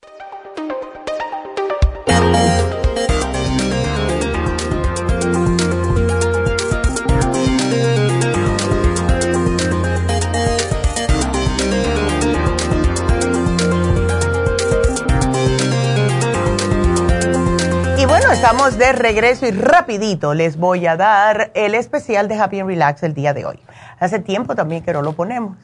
[18.81, 23.13] De regreso y rapidito les voy a dar el especial de Happy and Relax el
[23.13, 23.59] día de hoy.
[23.99, 25.55] Hace tiempo también que no lo ponemos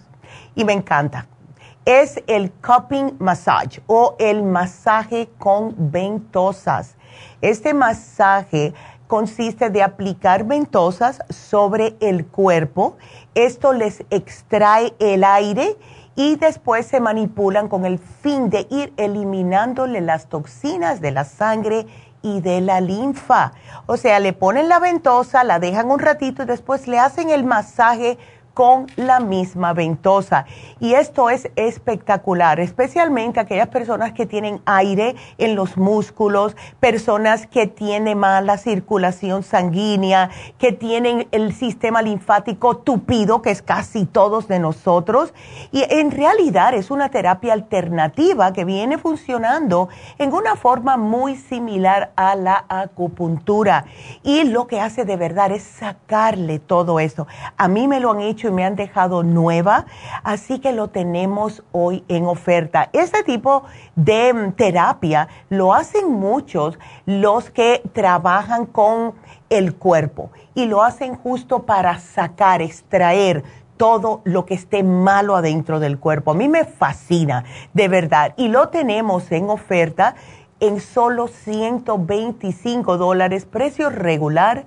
[0.54, 1.26] y me encanta.
[1.84, 6.96] Es el cupping massage o el masaje con ventosas.
[7.42, 8.76] Este masaje
[9.08, 12.98] consiste de aplicar ventosas sobre el cuerpo.
[13.34, 15.76] Esto les extrae el aire
[16.16, 21.88] y después se manipulan con el fin de ir eliminándole las toxinas de la sangre
[22.22, 23.54] y de la linfa.
[23.86, 27.44] O sea, le ponen la ventosa, la dejan un ratito y después le hacen el
[27.44, 28.18] masaje
[28.58, 30.48] con la misma ventosa.
[30.80, 37.68] Y esto es espectacular, especialmente aquellas personas que tienen aire en los músculos, personas que
[37.68, 44.58] tienen mala circulación sanguínea, que tienen el sistema linfático tupido, que es casi todos de
[44.58, 45.36] nosotros.
[45.72, 49.88] Y en realidad es una terapia alternativa que viene funcionando
[50.18, 53.86] en una forma muy similar a la acupuntura.
[54.24, 57.28] Y lo que hace de verdad es sacarle todo eso.
[57.56, 59.86] A mí me lo han hecho y me han dejado nueva,
[60.24, 62.90] así que lo tenemos hoy en oferta.
[62.94, 63.64] Este tipo
[63.96, 69.14] de mm, terapia lo hacen muchos los que trabajan con
[69.50, 73.44] el cuerpo y lo hacen justo para sacar, extraer
[73.78, 76.32] todo lo que esté malo adentro del cuerpo.
[76.32, 78.34] A mí me fascina, de verdad.
[78.36, 80.16] Y lo tenemos en oferta
[80.60, 84.66] en solo 125 dólares, precio regular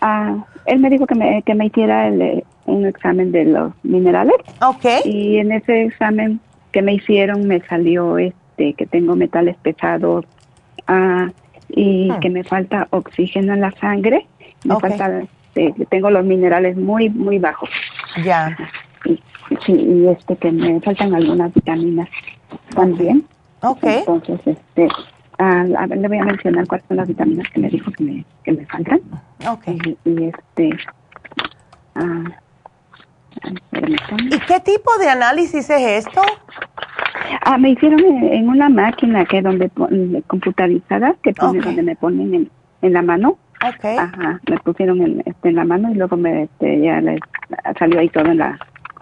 [0.00, 4.36] Ah, él me dijo que me, que me hiciera el, un examen de los minerales.
[4.60, 4.84] Ok.
[5.04, 6.40] Y en ese examen
[6.72, 10.24] que me hicieron me salió este que tengo metales pesados
[10.86, 11.30] ah,
[11.68, 12.20] y hmm.
[12.20, 14.26] que me falta oxígeno en la sangre.
[14.64, 15.22] Me falta,
[15.54, 17.70] este, tengo los minerales muy, muy bajos.
[18.24, 18.56] Ya.
[19.04, 19.20] Y,
[19.64, 22.08] sí, y este que me faltan algunas vitaminas
[22.74, 23.24] también.
[23.62, 23.84] Ok.
[23.84, 24.88] Entonces, este,
[25.38, 28.04] Ah, a ver, le voy a mencionar cuáles son las vitaminas que me dijo que
[28.04, 29.00] me, que me faltan.
[29.48, 29.66] Ok.
[30.04, 30.70] Y, este.
[31.94, 32.24] Ah,
[34.30, 36.22] ¿Y qué tipo de análisis es esto?
[37.42, 39.70] Ah, me hicieron en, una máquina que donde
[40.26, 42.50] computarizada que pone, donde me ponen en,
[42.82, 43.38] en la mano.
[43.76, 43.96] Okay.
[43.96, 47.20] Ajá, me pusieron en, este, en la mano y luego me este, ya les
[47.78, 48.58] salió ahí todo en la,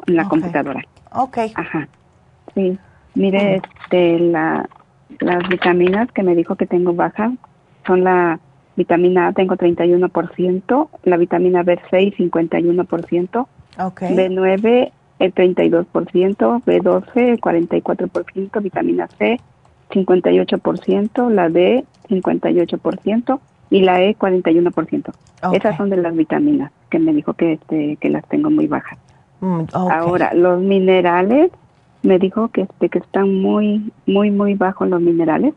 [0.07, 0.81] en la computadora.
[1.13, 1.53] Okay.
[1.55, 1.89] Ajá.
[2.55, 2.79] Sí.
[3.15, 4.69] Mire, este, la,
[5.21, 7.33] las vitaminas que me dijo que tengo baja
[7.87, 8.41] son la
[8.77, 13.47] vitamina A, tengo 31%, la vitamina B6, 51%,
[13.79, 14.17] okay.
[14.17, 15.87] B9, el 32%,
[16.65, 19.41] B12, el 44%, vitamina C,
[19.91, 23.41] 58%, la D, 58%
[23.71, 25.13] y la E, 41%.
[25.53, 28.99] Esas son de las vitaminas que me dijo que, este, que las tengo muy bajas.
[29.41, 31.51] Mm, Ahora, los minerales
[32.05, 35.55] me dijo que este que están muy muy muy bajos los minerales.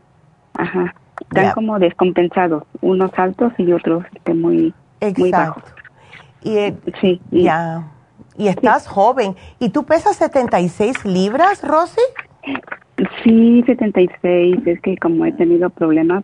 [0.58, 0.96] Ajá.
[1.22, 4.74] Están como descompensados unos altos y otros este, muy
[5.18, 5.64] muy bajos.
[6.44, 7.92] Y eh, sí ya.
[8.38, 9.36] Y estás joven.
[9.60, 12.02] Y tú pesas 76 libras Rosy
[13.24, 14.66] Sí, 76.
[14.66, 16.24] Es que como he tenido problemas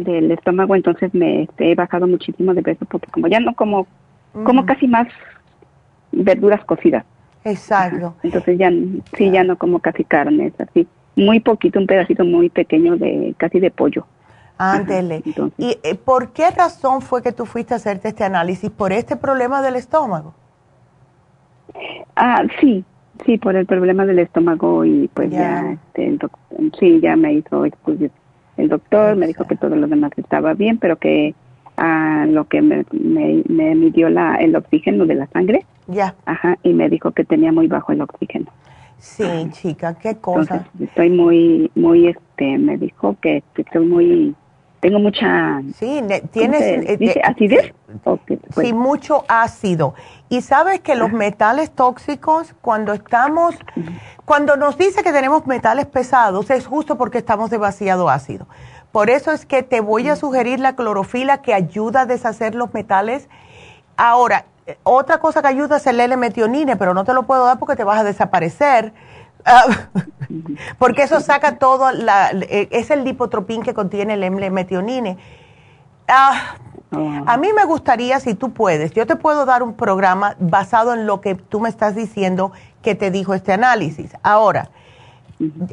[0.00, 3.86] del estómago, entonces me este, he bajado muchísimo de peso porque como ya no como,
[4.44, 5.08] como casi más
[6.12, 7.04] verduras cocidas.
[7.44, 8.14] Exacto.
[8.22, 8.70] Entonces ya,
[9.16, 10.86] sí, ya no como casi carne, es así.
[11.16, 14.06] Muy poquito, un pedacito muy pequeño de casi de pollo.
[14.58, 15.22] Ándele.
[15.58, 18.70] ¿Y eh, por qué razón fue que tú fuiste a hacerte este análisis?
[18.70, 20.34] ¿Por este problema del estómago?
[22.14, 22.84] Ah, sí,
[23.24, 26.18] sí, por el problema del estómago y pues ya, este,
[26.78, 27.64] sí, ya me hizo.
[28.56, 31.34] El doctor me dijo que todo lo demás estaba bien, pero que
[31.76, 35.64] a lo que me, me, midió la, el oxígeno de la sangre.
[35.86, 36.14] Ya.
[36.26, 38.46] Ajá, y me dijo que tenía muy bajo el oxígeno.
[38.98, 40.66] Sí, chica, qué cosa.
[40.78, 44.34] estoy muy, muy, este, me dijo que estoy muy,
[44.82, 45.62] tengo mucha...
[45.76, 46.02] Sí,
[46.32, 46.60] tienes...
[46.60, 47.72] Eh, ¿Acidez?
[48.26, 48.72] sí, pues.
[48.72, 49.94] mucho ácido.
[50.28, 53.54] Y sabes que los metales tóxicos, cuando estamos,
[54.24, 58.48] cuando nos dice que tenemos metales pesados, es justo porque estamos demasiado ácido.
[58.92, 62.72] Por eso es que te voy a sugerir la clorofila que ayuda a deshacer los
[62.74, 63.28] metales.
[63.96, 64.44] Ahora,
[64.84, 67.84] otra cosa que ayuda es el L-metionine, pero no te lo puedo dar porque te
[67.84, 68.92] vas a desaparecer.
[69.44, 69.64] Ah,
[70.78, 75.16] porque eso saca todo, la, es el lipotropín que contiene el L-metionine.
[76.06, 76.56] Ah,
[77.26, 81.06] a mí me gustaría, si tú puedes, yo te puedo dar un programa basado en
[81.06, 84.14] lo que tú me estás diciendo que te dijo este análisis.
[84.22, 84.68] Ahora,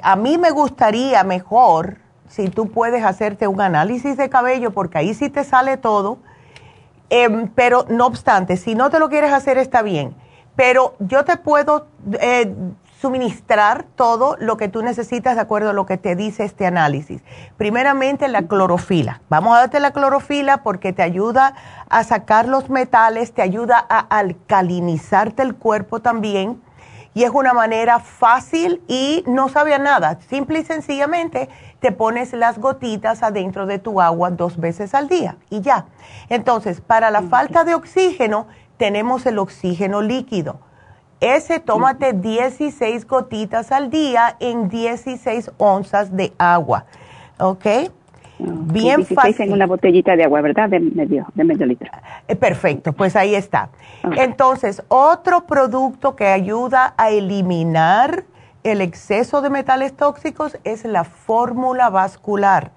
[0.02, 1.98] a mí me gustaría mejor
[2.30, 6.20] si tú puedes hacerte un análisis de cabello, porque ahí sí te sale todo.
[7.10, 10.16] Em, pero no obstante, si no te lo quieres hacer, está bien.
[10.56, 11.88] Pero yo te puedo
[12.22, 12.54] eh,
[13.00, 17.24] suministrar todo lo que tú necesitas de acuerdo a lo que te dice este análisis.
[17.58, 19.22] Primeramente, la clorofila.
[19.30, 21.56] Vamos a darte la clorofila porque te ayuda
[21.90, 26.62] a sacar los metales, te ayuda a alcalinizarte el cuerpo también.
[27.14, 30.20] Y es una manera fácil y no sabe a nada.
[30.30, 31.50] Simple y sencillamente
[31.80, 35.86] te pones las gotitas adentro de tu agua dos veces al día y ya.
[36.30, 40.60] Entonces, para la falta de oxígeno, tenemos el oxígeno líquido.
[41.22, 46.86] Ese tómate 16 gotitas al día en 16 onzas de agua.
[47.40, 47.66] ¿Ok?
[48.40, 49.48] Bien fácil.
[49.48, 50.70] en una botellita de agua, ¿verdad?
[50.70, 51.92] De medio, de medio litro.
[52.28, 53.70] Eh, perfecto, pues ahí está.
[54.16, 58.24] Entonces, otro producto que ayuda a eliminar
[58.64, 62.72] el exceso de metales tóxicos es la fórmula vascular,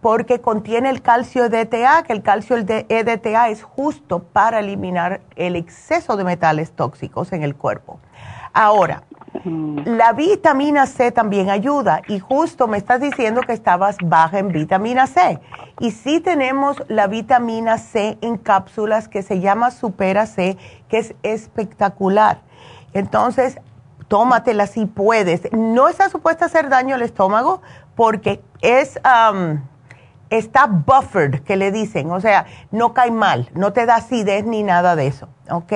[0.00, 6.16] porque contiene el calcio EDTA, que el calcio EDTA es justo para eliminar el exceso
[6.16, 8.00] de metales tóxicos en el cuerpo.
[8.52, 9.04] Ahora,
[9.44, 15.06] la vitamina C también ayuda y justo me estás diciendo que estabas baja en vitamina
[15.06, 15.38] C.
[15.78, 20.56] Y sí tenemos la vitamina C en cápsulas que se llama Supera C,
[20.88, 22.40] que es espectacular.
[22.92, 23.60] Entonces,
[24.10, 25.50] tómatela si puedes.
[25.52, 27.62] No está supuesta a hacer daño al estómago
[27.94, 29.00] porque es,
[30.30, 32.10] está buffered, que le dicen.
[32.10, 35.28] O sea, no cae mal, no te da acidez ni nada de eso.
[35.48, 35.72] ¿Ok?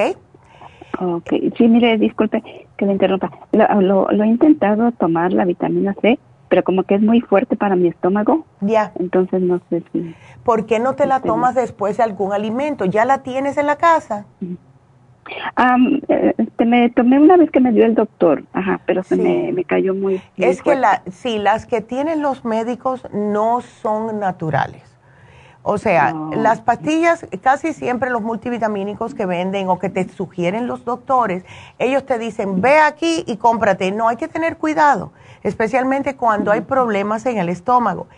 [1.01, 2.43] Ok, sí, mire, disculpe
[2.77, 3.31] que le interrumpa.
[3.53, 6.19] Lo, he intentado tomar la vitamina C,
[6.49, 8.47] pero como que es muy fuerte para mi estómago.
[8.61, 8.93] Ya.
[8.99, 10.13] Entonces no sé si.
[10.43, 12.85] ¿Por qué no te la tomas después de algún alimento?
[12.85, 14.27] ¿Ya la tienes en la casa?
[16.39, 19.65] Este, me tomé una vez que me dio el doctor, ajá, pero se me, me,
[19.65, 20.21] cayó muy.
[20.37, 24.95] es que la, sí, las que tienen los médicos no son naturales.
[25.67, 30.85] O sea, las pastillas, casi siempre los multivitamínicos que venden o que te sugieren los
[30.85, 31.43] doctores,
[31.79, 33.91] ellos te dicen, ve aquí y cómprate.
[33.91, 35.13] No, hay que tener cuidado,
[35.43, 38.09] especialmente cuando hay problemas en el estómago.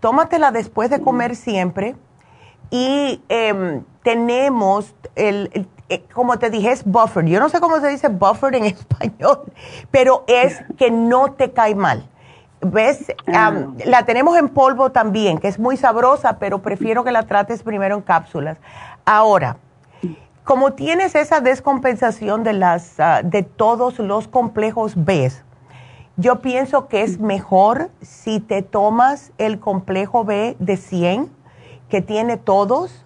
[0.00, 1.96] Tómatela después de comer siempre
[2.70, 7.24] y em, tenemos el, eh, como te dije, es buffer.
[7.24, 9.40] Yo no sé cómo se dice buffer en español,
[9.90, 12.08] pero es que no te cae mal.
[12.60, 13.12] ¿Ves?
[13.26, 13.52] Ah.
[13.84, 17.96] la tenemos en polvo también, que es muy sabrosa, pero prefiero que la trates primero
[17.96, 18.58] en cápsulas.
[19.04, 19.56] Ahora,
[20.44, 25.32] como tienes esa descompensación de, las, ah, de todos los complejos B,
[26.16, 31.28] yo pienso que es mejor si te tomas el complejo B de 100,
[31.88, 33.05] que tiene todos,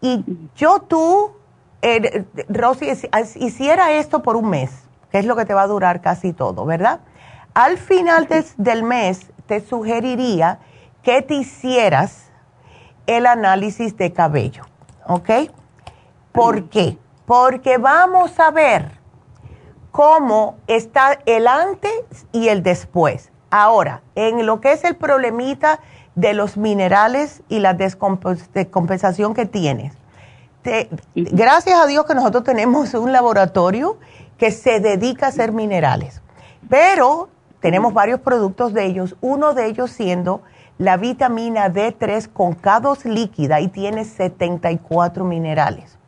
[0.00, 0.24] y
[0.56, 1.32] yo tú,
[1.82, 2.90] eh, Rosy,
[3.36, 4.70] hiciera esto por un mes,
[5.10, 7.00] que es lo que te va a durar casi todo, ¿verdad?
[7.54, 10.58] Al final del mes te sugeriría
[11.02, 12.30] que te hicieras
[13.06, 14.64] el análisis de cabello,
[15.06, 15.30] ¿ok?
[16.32, 16.98] ¿Por qué?
[17.24, 19.00] Porque vamos a ver
[19.90, 23.32] cómo está el antes y el después.
[23.50, 25.80] Ahora, en lo que es el problemita
[26.16, 29.92] de los minerales y la descompensación que tienes.
[31.14, 33.98] gracias a Dios que nosotros tenemos un laboratorio
[34.38, 36.22] que se dedica a hacer minerales.
[36.68, 37.28] Pero
[37.60, 40.42] tenemos varios productos de ellos, uno de ellos siendo
[40.78, 45.98] la vitamina D3 con K2 líquida y tiene 74 minerales.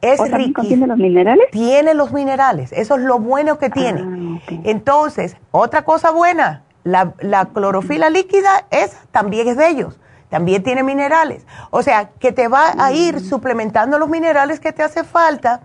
[0.00, 0.62] Es rico.
[0.62, 1.50] ¿Tiene los minerales?
[1.50, 4.00] Tiene los minerales, eso es lo bueno que tiene.
[4.00, 10.62] Ah, Entonces, otra cosa buena, la, la clorofila líquida es, también es de ellos, también
[10.62, 11.46] tiene minerales.
[11.70, 13.20] O sea, que te va a ir mm.
[13.20, 15.62] suplementando los minerales que te hace falta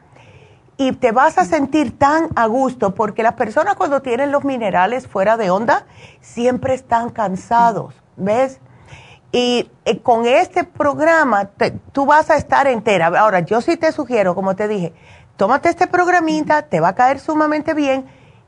[0.78, 5.07] y te vas a sentir tan a gusto porque las personas cuando tienen los minerales
[5.07, 5.86] fuera de onda
[6.20, 8.59] siempre están cansados, ¿ves?
[9.32, 11.49] Y eh, con este programa
[11.91, 13.07] tú vas a estar entera.
[13.07, 14.93] Ahora, yo sí te sugiero, como te dije,
[15.38, 18.05] tómate este programita, te va a caer sumamente bien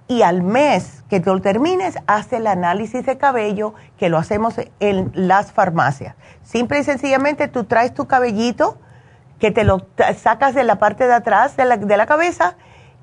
[0.07, 5.11] y al mes que tú termines, haz el análisis de cabello que lo hacemos en
[5.13, 6.15] las farmacias.
[6.43, 8.77] Simple y sencillamente tú traes tu cabellito,
[9.39, 9.85] que te lo
[10.17, 12.55] sacas de la parte de atrás de la, de la cabeza,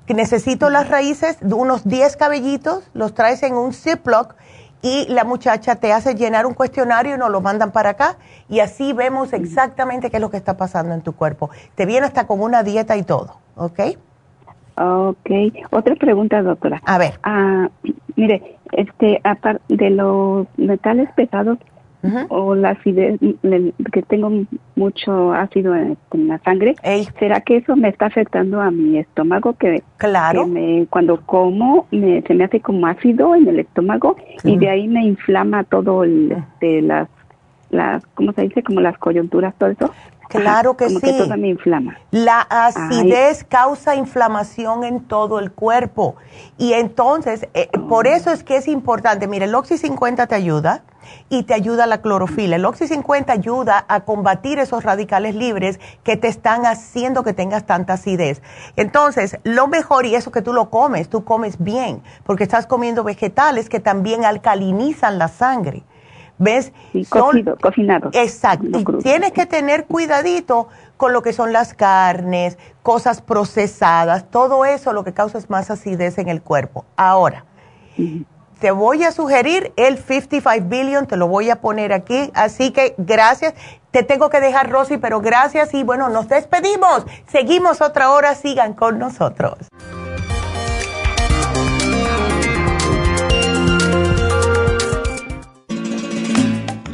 [0.05, 4.35] que necesito las raíces, unos 10 cabellitos, los traes en un Ziploc
[4.81, 8.17] y la muchacha te hace llenar un cuestionario y nos lo mandan para acá
[8.49, 11.49] y así vemos exactamente qué es lo que está pasando en tu cuerpo.
[11.75, 13.79] Te viene hasta con una dieta y todo, ¿ok?
[14.77, 15.29] Ok.
[15.71, 16.81] Otra pregunta, doctora.
[16.85, 17.13] A ver.
[17.23, 17.69] Ah,
[18.15, 21.57] mire, este, aparte de los metales pesados,
[22.29, 23.19] o la acidez,
[23.91, 24.45] que tengo
[24.75, 25.97] mucho ácido en,
[26.27, 26.75] la sangre,
[27.19, 29.53] ¿será que eso me está afectando a mi estómago?
[29.53, 30.47] Que, claro.
[30.89, 35.05] cuando como me, se me hace como ácido en el estómago y de ahí me
[35.05, 37.09] inflama todo el, este, las,
[37.75, 38.63] las, ¿cómo se dice?
[38.63, 39.91] Como las coyunturas, todo eso.
[40.29, 40.99] Claro que sí.
[40.99, 41.97] Que todo me inflama.
[42.11, 46.15] La acidez causa inflamación en todo el cuerpo.
[46.57, 49.27] Y entonces, eh, por eso es que es importante.
[49.27, 50.83] Mire, el Oxy 50 te ayuda
[51.29, 52.55] y te ayuda la clorofila.
[52.55, 57.65] El Oxy 50 ayuda a combatir esos radicales libres que te están haciendo que tengas
[57.65, 58.41] tanta acidez.
[58.75, 63.03] Entonces, lo mejor, y eso que tú lo comes, tú comes bien, porque estás comiendo
[63.03, 65.83] vegetales que también alcalinizan la sangre.
[66.37, 66.73] ¿Ves?
[67.61, 68.09] cocinado.
[68.13, 68.67] Exacto.
[68.77, 70.67] y tienes que tener cuidadito
[70.97, 75.71] con lo que son las carnes, cosas procesadas, todo eso lo que causa es más
[75.71, 76.85] acidez en el cuerpo.
[76.95, 77.45] Ahora,
[78.59, 82.31] te voy a sugerir el 55 billion, te lo voy a poner aquí.
[82.33, 83.53] Así que gracias.
[83.91, 87.05] Te tengo que dejar, Rosy, pero gracias y bueno, nos despedimos.
[87.27, 89.57] Seguimos otra hora, sigan con nosotros.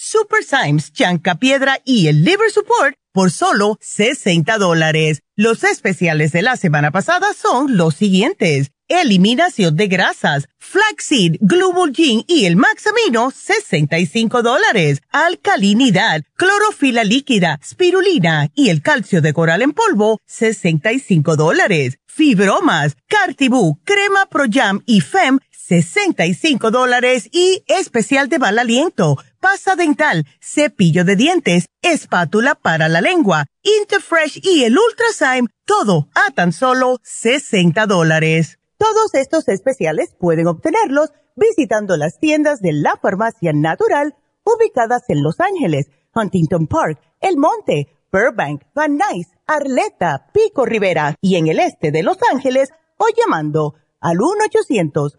[0.00, 0.92] Super Symes,
[1.40, 5.22] Piedra y el Liver Support por solo 60 dólares.
[5.34, 8.70] Los especiales de la semana pasada son los siguientes.
[8.86, 15.02] Eliminación de grasas, flaxseed, glubulgin y el maxamino, 65 dólares.
[15.10, 21.98] Alcalinidad, clorofila líquida, spirulina y el calcio de coral en polvo, 65 dólares.
[22.06, 29.76] Fibromas, Cartibú, crema Pro Jam y Fem, 65 dólares y especial de mal aliento, pasta
[29.76, 36.52] dental, cepillo de dientes, espátula para la lengua, Interfresh y el Ultrazyme, todo a tan
[36.52, 38.58] solo 60 dólares.
[38.78, 45.40] Todos estos especiales pueden obtenerlos visitando las tiendas de la farmacia natural ubicadas en Los
[45.40, 51.90] Ángeles, Huntington Park, El Monte, Burbank, Van Nuys, Arleta, Pico Rivera y en el este
[51.90, 55.18] de Los Ángeles o llamando al 1 800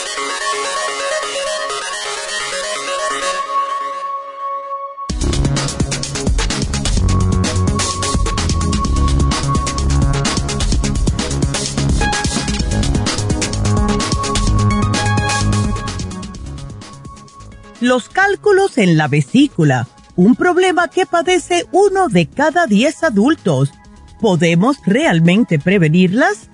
[17.81, 23.71] Los cálculos en la vesícula, un problema que padece uno de cada diez adultos.
[24.21, 26.49] ¿Podemos realmente prevenirlas?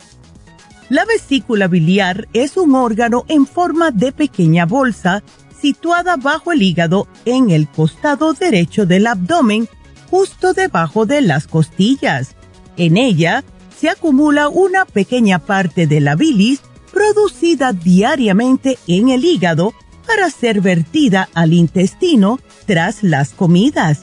[0.89, 5.21] La vesícula biliar es un órgano en forma de pequeña bolsa
[5.61, 9.67] situada bajo el hígado en el costado derecho del abdomen,
[10.09, 12.36] justo debajo de las costillas.
[12.78, 13.43] En ella
[13.78, 16.61] se acumula una pequeña parte de la bilis
[16.93, 19.73] producida diariamente en el hígado
[20.07, 24.01] para ser vertida al intestino tras las comidas.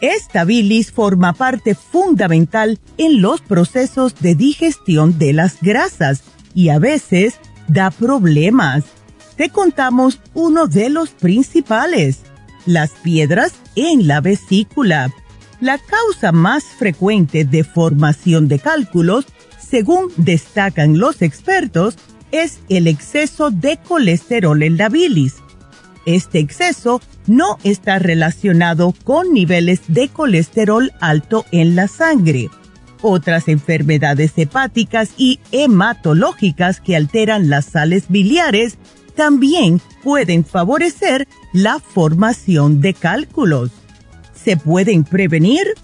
[0.00, 6.22] Esta bilis forma parte fundamental en los procesos de digestión de las grasas
[6.54, 7.34] y a veces
[7.68, 8.84] da problemas.
[9.36, 12.20] Te contamos uno de los principales,
[12.66, 15.12] las piedras en la vesícula.
[15.60, 19.26] La causa más frecuente de formación de cálculos,
[19.60, 21.96] según destacan los expertos,
[22.32, 25.41] es el exceso de colesterol en la bilis.
[26.06, 32.50] Este exceso no está relacionado con niveles de colesterol alto en la sangre.
[33.02, 38.78] Otras enfermedades hepáticas y hematológicas que alteran las sales biliares
[39.16, 43.70] también pueden favorecer la formación de cálculos.
[44.34, 45.74] ¿Se pueden prevenir?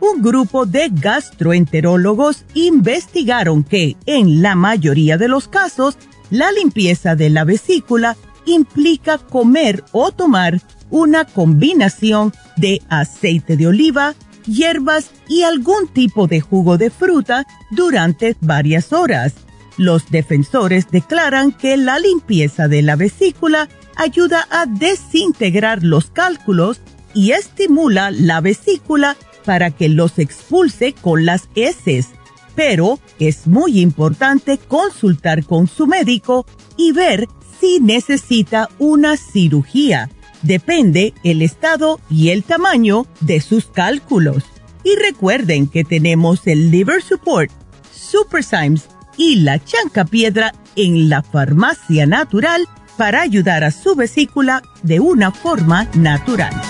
[0.00, 5.98] Un grupo de gastroenterólogos investigaron que, en la mayoría de los casos,
[6.30, 8.16] la limpieza de la vesícula
[8.46, 10.60] implica comer o tomar
[10.90, 14.14] una combinación de aceite de oliva,
[14.46, 19.34] hierbas y algún tipo de jugo de fruta durante varias horas.
[19.76, 26.80] Los defensores declaran que la limpieza de la vesícula ayuda a desintegrar los cálculos
[27.14, 32.08] y estimula la vesícula para que los expulse con las heces
[32.54, 36.44] pero es muy importante consultar con su médico
[36.76, 37.26] y ver
[37.60, 40.10] si necesita una cirugía.
[40.42, 44.44] Depende el estado y el tamaño de sus cálculos.
[44.82, 47.50] Y recuerden que tenemos el Liver Support,
[47.92, 48.88] Super Symes
[49.18, 55.30] y la Chanca Piedra en la farmacia natural para ayudar a su vesícula de una
[55.30, 56.69] forma natural.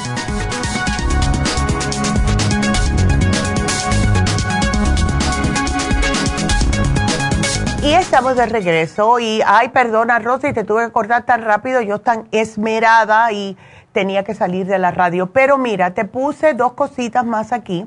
[7.83, 11.99] Y estamos de regreso y, ay, perdona Rosy, te tuve que acordar tan rápido, yo
[11.99, 13.57] tan esmerada y
[13.93, 15.33] tenía que salir de la radio.
[15.33, 17.87] Pero mira, te puse dos cositas más aquí,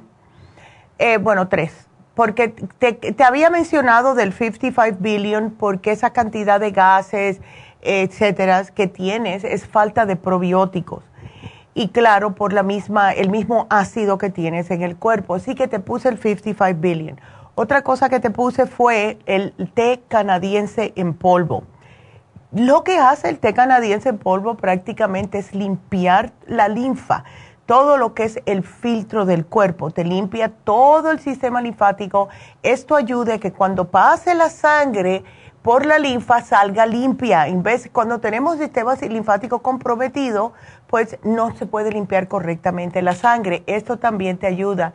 [0.98, 2.48] eh, bueno, tres, porque
[2.80, 7.40] te, te había mencionado del 55 billion, porque esa cantidad de gases,
[7.82, 11.04] etcétera, que tienes es falta de probióticos.
[11.76, 15.36] Y claro, por la misma, el mismo ácido que tienes en el cuerpo.
[15.36, 17.20] Así que te puse el 55 billion.
[17.56, 21.64] Otra cosa que te puse fue el té canadiense en polvo.
[22.52, 27.26] Lo que hace el té canadiense en polvo prácticamente es limpiar la linfa,
[27.68, 32.28] todo lo que es el filtro del cuerpo, te limpia todo el sistema linfático.
[32.64, 35.24] Esto ayuda a que cuando pase la sangre,
[35.62, 37.48] por la linfa salga limpia.
[37.48, 40.52] En vez, cuando tenemos sistemas linfáticos comprometidos,
[40.88, 43.64] pues no se puede limpiar correctamente la sangre.
[43.66, 44.94] Esto también te ayuda.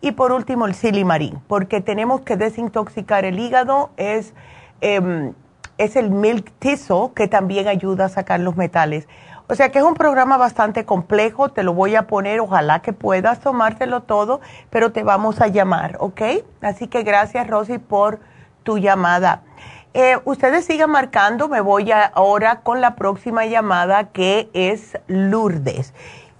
[0.00, 3.90] Y por último, el silimarín, porque tenemos que desintoxicar el hígado.
[3.96, 4.32] Es,
[4.80, 5.32] em,
[5.76, 9.08] es el milk thistle que también ayuda a sacar los metales.
[9.50, 12.92] O sea que es un programa bastante complejo, te lo voy a poner, ojalá que
[12.92, 16.20] puedas tomártelo todo, pero te vamos a llamar, ¿ok?
[16.60, 18.20] Así que gracias Rosy por
[18.62, 19.40] tu llamada.
[19.94, 25.94] Eh, ustedes sigan marcando, me voy ahora con la próxima llamada que es Lourdes.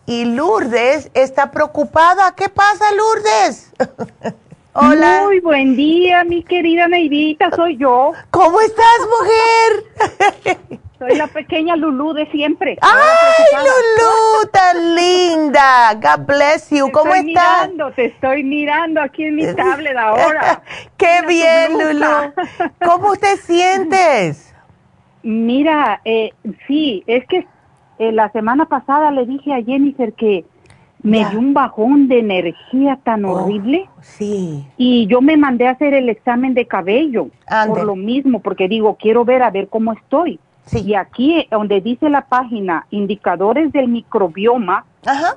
[0.08, 2.34] Y Lourdes está preocupada.
[2.34, 3.74] ¿Qué pasa, Lourdes?
[4.72, 5.20] Hola.
[5.24, 8.12] Muy buen día, mi querida Neidita, soy yo.
[8.30, 10.78] ¿Cómo estás, mujer?
[10.98, 12.76] Soy la pequeña Lulú de siempre.
[12.80, 14.50] ¡Ay, Lulú!
[14.50, 15.94] ¡Tan linda!
[15.94, 16.90] God bless you.
[16.90, 17.68] ¿Cómo estás?
[17.68, 20.62] Estoy mirando, te estoy mirando aquí en mi tablet ahora.
[20.96, 22.32] ¡Qué bien, Lulú!
[22.84, 24.54] ¿Cómo te sientes?
[25.22, 26.32] Mira, eh,
[26.66, 27.46] sí, es que
[27.98, 30.44] eh, la semana pasada le dije a Jennifer que
[31.02, 33.88] me dio un bajón de energía tan oh, horrible.
[34.00, 34.66] Sí.
[34.76, 37.28] Y yo me mandé a hacer el examen de cabello
[37.66, 40.40] por lo mismo, porque digo, quiero ver a ver cómo estoy.
[40.72, 44.84] Y aquí donde dice la página indicadores del microbioma,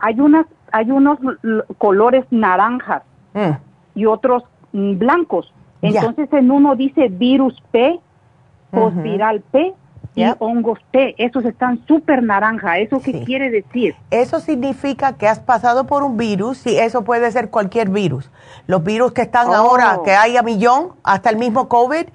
[0.02, 1.20] hay unas hay unos
[1.78, 3.04] colores naranjas
[3.34, 3.52] mm.
[3.96, 5.54] y otros mm, blancos.
[5.82, 8.00] Entonces en uno dice virus P,
[8.72, 9.74] postviral P
[10.16, 11.16] y hongos T.
[11.18, 12.80] Esos están súper naranja.
[12.80, 13.96] ¿Eso qué quiere decir?
[14.10, 18.30] Eso significa que has pasado por un virus y eso puede ser cualquier virus.
[18.68, 20.04] Los virus que están ahora, oh.
[20.04, 22.06] que hay a millón, hasta el mismo COVID,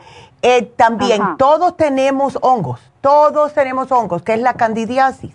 [0.42, 5.30] eh, también todos tenemos hongos todos tenemos hongos, que es la candidiasis.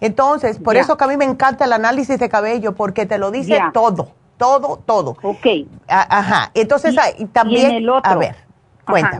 [0.00, 3.30] Entonces, por eso que a mí me encanta el análisis de cabello, porque te lo
[3.30, 5.18] dice todo, todo, todo.
[5.22, 5.46] Ok.
[5.86, 6.50] ajá.
[6.54, 6.96] Entonces,
[7.30, 8.10] también, el otro?
[8.10, 8.36] a ver,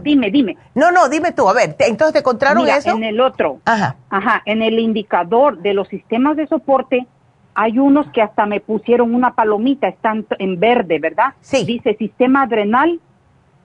[0.03, 0.57] dime, dime.
[0.75, 2.91] No, no, dime tú, a ver, entonces te encontraron eso.
[2.91, 3.59] En el otro.
[3.65, 3.95] Ajá.
[4.09, 7.07] Ajá, en el indicador de los sistemas de soporte,
[7.53, 11.33] hay unos que hasta me pusieron una palomita, están en verde, ¿verdad?
[11.41, 11.65] Sí.
[11.65, 12.99] Dice sistema adrenal,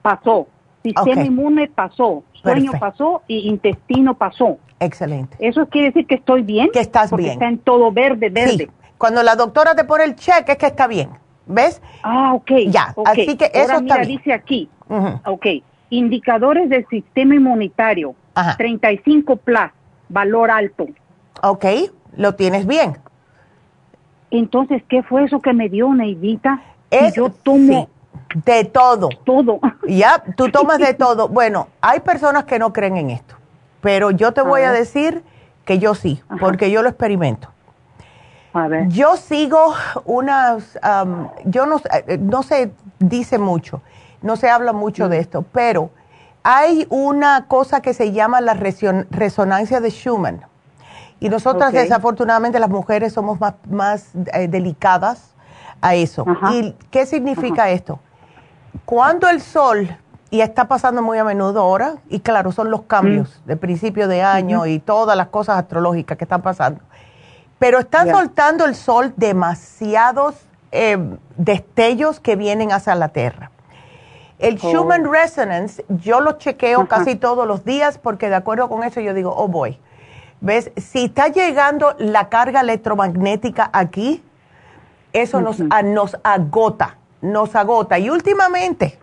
[0.01, 0.47] pasó.
[0.83, 4.57] Sistema inmune pasó, sueño pasó y intestino pasó.
[4.79, 5.35] Excelente.
[5.39, 6.69] Eso quiere decir que estoy bien.
[6.71, 7.33] Que estás porque bien.
[7.33, 8.69] Está en todo verde, verde.
[8.97, 11.09] Cuando la doctora te pone el cheque es que está bien.
[11.45, 11.81] ¿Ves?
[12.03, 12.51] Ah, ok.
[12.67, 15.45] Ya, así que eso Ahora, mira, dice aquí, ok,
[15.89, 18.15] indicadores del sistema inmunitario,
[18.57, 19.71] 35 plus,
[20.09, 20.87] valor alto.
[21.41, 21.65] Ok,
[22.15, 22.97] lo tienes bien.
[24.31, 26.61] Entonces, ¿qué fue eso que me dio, Neidita?
[26.89, 27.89] Es, yo tomo
[28.33, 29.09] de todo.
[29.25, 29.59] Todo.
[29.87, 31.27] Ya, tú tomas de todo.
[31.27, 33.35] Bueno, hay personas que no creen en esto,
[33.81, 35.23] pero yo te voy a decir
[35.65, 37.49] que yo sí, porque yo lo experimento.
[38.53, 38.87] A ver.
[38.87, 39.73] Yo sigo
[40.05, 40.79] unas,
[41.45, 41.77] yo no,
[42.07, 43.81] eh, no se dice mucho,
[44.21, 45.91] no se habla mucho de esto, pero
[46.43, 50.45] hay una cosa que se llama la resonancia de Schumann.
[51.19, 55.33] Y nosotras, desafortunadamente, las mujeres somos más, más eh, delicadas
[55.81, 56.25] a eso.
[56.51, 57.99] ¿Y qué significa esto?
[58.85, 59.89] Cuando el sol,
[60.29, 63.47] y está pasando muy a menudo ahora, y claro, son los cambios mm.
[63.47, 66.81] de principio de año y todas las cosas astrológicas que están pasando,
[67.59, 70.35] pero están soltando el sol demasiados
[70.71, 70.97] eh,
[71.35, 73.51] destellos que vienen hacia la Tierra.
[74.39, 74.69] El oh.
[74.69, 79.13] Human Resonance, yo lo chequeo casi todos los días porque de acuerdo con eso yo
[79.13, 79.79] digo, oh boy,
[80.41, 80.71] ¿ves?
[80.77, 84.23] Si está llegando la carga electromagnética aquí,
[85.13, 87.99] eso nos, nos agota nos agota.
[87.99, 88.97] Y últimamente,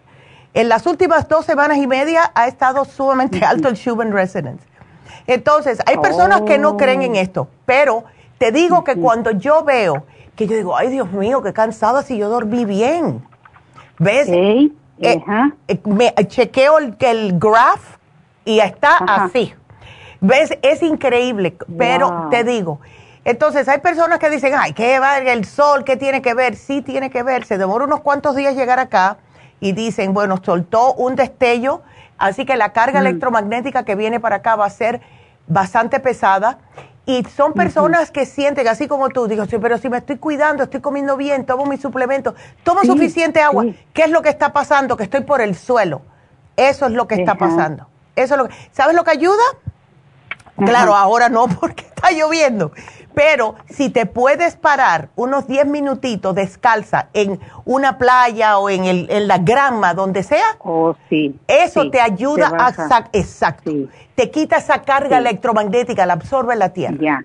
[0.57, 4.65] En las últimas dos semanas y media ha estado sumamente alto el Schumann Resonance.
[5.27, 8.05] Entonces, hay personas que no creen en esto, pero
[8.39, 10.05] te digo que cuando yo veo
[10.37, 13.27] que yo digo, ay Dios mío, qué cansada si yo dormí bien.
[13.99, 14.29] ¿Ves?
[15.01, 15.21] Eh,
[15.85, 17.97] me chequeo el, el graph
[18.45, 19.55] y está así.
[20.21, 20.57] ¿Ves?
[20.63, 22.81] Es increíble, pero te digo,
[23.25, 25.85] entonces hay personas que dicen, ay, ¿qué va el sol?
[25.85, 26.57] ¿Qué tiene que ver?
[26.57, 29.17] Sí tiene que ver, se demora unos cuantos días llegar acá
[29.61, 31.83] y dicen, bueno, soltó un destello,
[32.19, 33.07] así que la carga mm.
[33.07, 35.01] electromagnética que viene para acá va a ser
[35.47, 36.59] bastante pesada.
[37.07, 40.63] Y son personas que sienten, así como tú, digo, sí, pero si me estoy cuidando,
[40.63, 44.97] estoy comiendo bien, tomo mis suplementos, tomo suficiente agua, ¿qué es lo que está pasando?
[44.97, 46.01] Que estoy por el suelo.
[46.57, 47.89] Eso es lo que está pasando.
[48.17, 49.43] Eso es lo que, ¿Sabes lo que ayuda?
[50.57, 52.73] Claro, ahora no porque está lloviendo.
[53.15, 59.07] Pero si te puedes parar unos 10 minutitos descalza en una playa o en, el,
[59.11, 63.09] en la grama, donde sea, oh, sí, eso te ayuda a...
[63.13, 63.71] Exacto.
[64.15, 66.97] Te quita esa carga electromagnética, la absorbe la tierra.
[67.01, 67.23] Ya.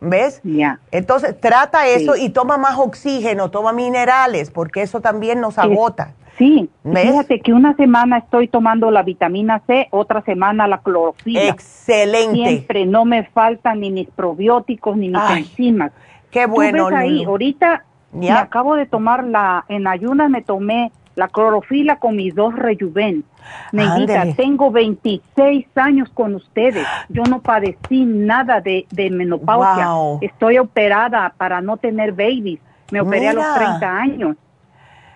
[0.00, 0.40] ¿Ves?
[0.44, 0.80] Ya.
[0.90, 6.12] Entonces trata eso y toma más oxígeno, toma minerales, porque eso también nos agota.
[6.38, 11.48] Sí, fíjate que una semana estoy tomando la vitamina C, otra semana la clorofila.
[11.48, 12.34] Excelente.
[12.34, 15.92] Siempre no me faltan ni mis probióticos ni mis enzimas.
[16.30, 16.88] Qué bueno.
[16.88, 22.16] ¿Tú ahí, ahorita me acabo de tomar la, en ayunas me tomé la clorofila con
[22.16, 23.24] mis dos rejuven.
[23.72, 26.86] Neidita, tengo 26 años con ustedes.
[27.08, 29.88] Yo no padecí nada de, de menopausia.
[30.20, 32.60] Estoy operada para no tener babies.
[32.90, 34.36] Me operé a los 30 años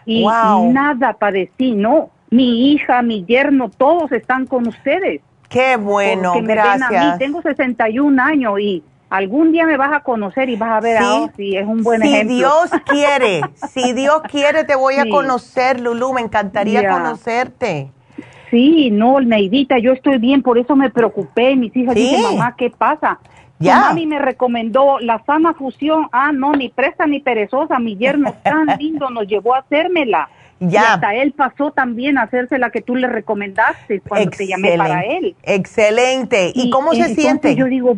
[0.07, 2.11] y nada padecí, no.
[2.30, 5.20] Mi hija, mi yerno, todos están con ustedes.
[5.48, 6.92] Qué bueno, me gracias.
[6.92, 7.18] a mí.
[7.18, 11.03] Tengo 61 años y algún día me vas a conocer y vas a ver
[11.36, 12.30] si es un buen ejemplo.
[12.30, 13.40] Si Dios quiere,
[13.72, 17.90] si Dios quiere te voy a conocer, Lulu, me encantaría conocerte.
[18.51, 21.55] Sí, no, Neidita, yo estoy bien, por eso me preocupé.
[21.57, 23.18] Mis hijas dicen, mamá, ¿qué pasa?
[23.61, 23.78] Ya.
[23.78, 26.08] mami me recomendó la sana fusión.
[26.12, 27.78] Ah, no, ni presta ni perezosa.
[27.78, 30.28] Mi yerno tan lindo nos llevó a hacérmela.
[30.61, 30.68] Ya.
[30.68, 34.76] Y hasta él pasó también a hacerse la que tú le recomendaste cuando te llamé
[34.76, 35.36] para él.
[35.42, 36.52] Excelente.
[36.54, 37.54] ¿Y, cómo se siente?
[37.54, 37.96] Yo digo,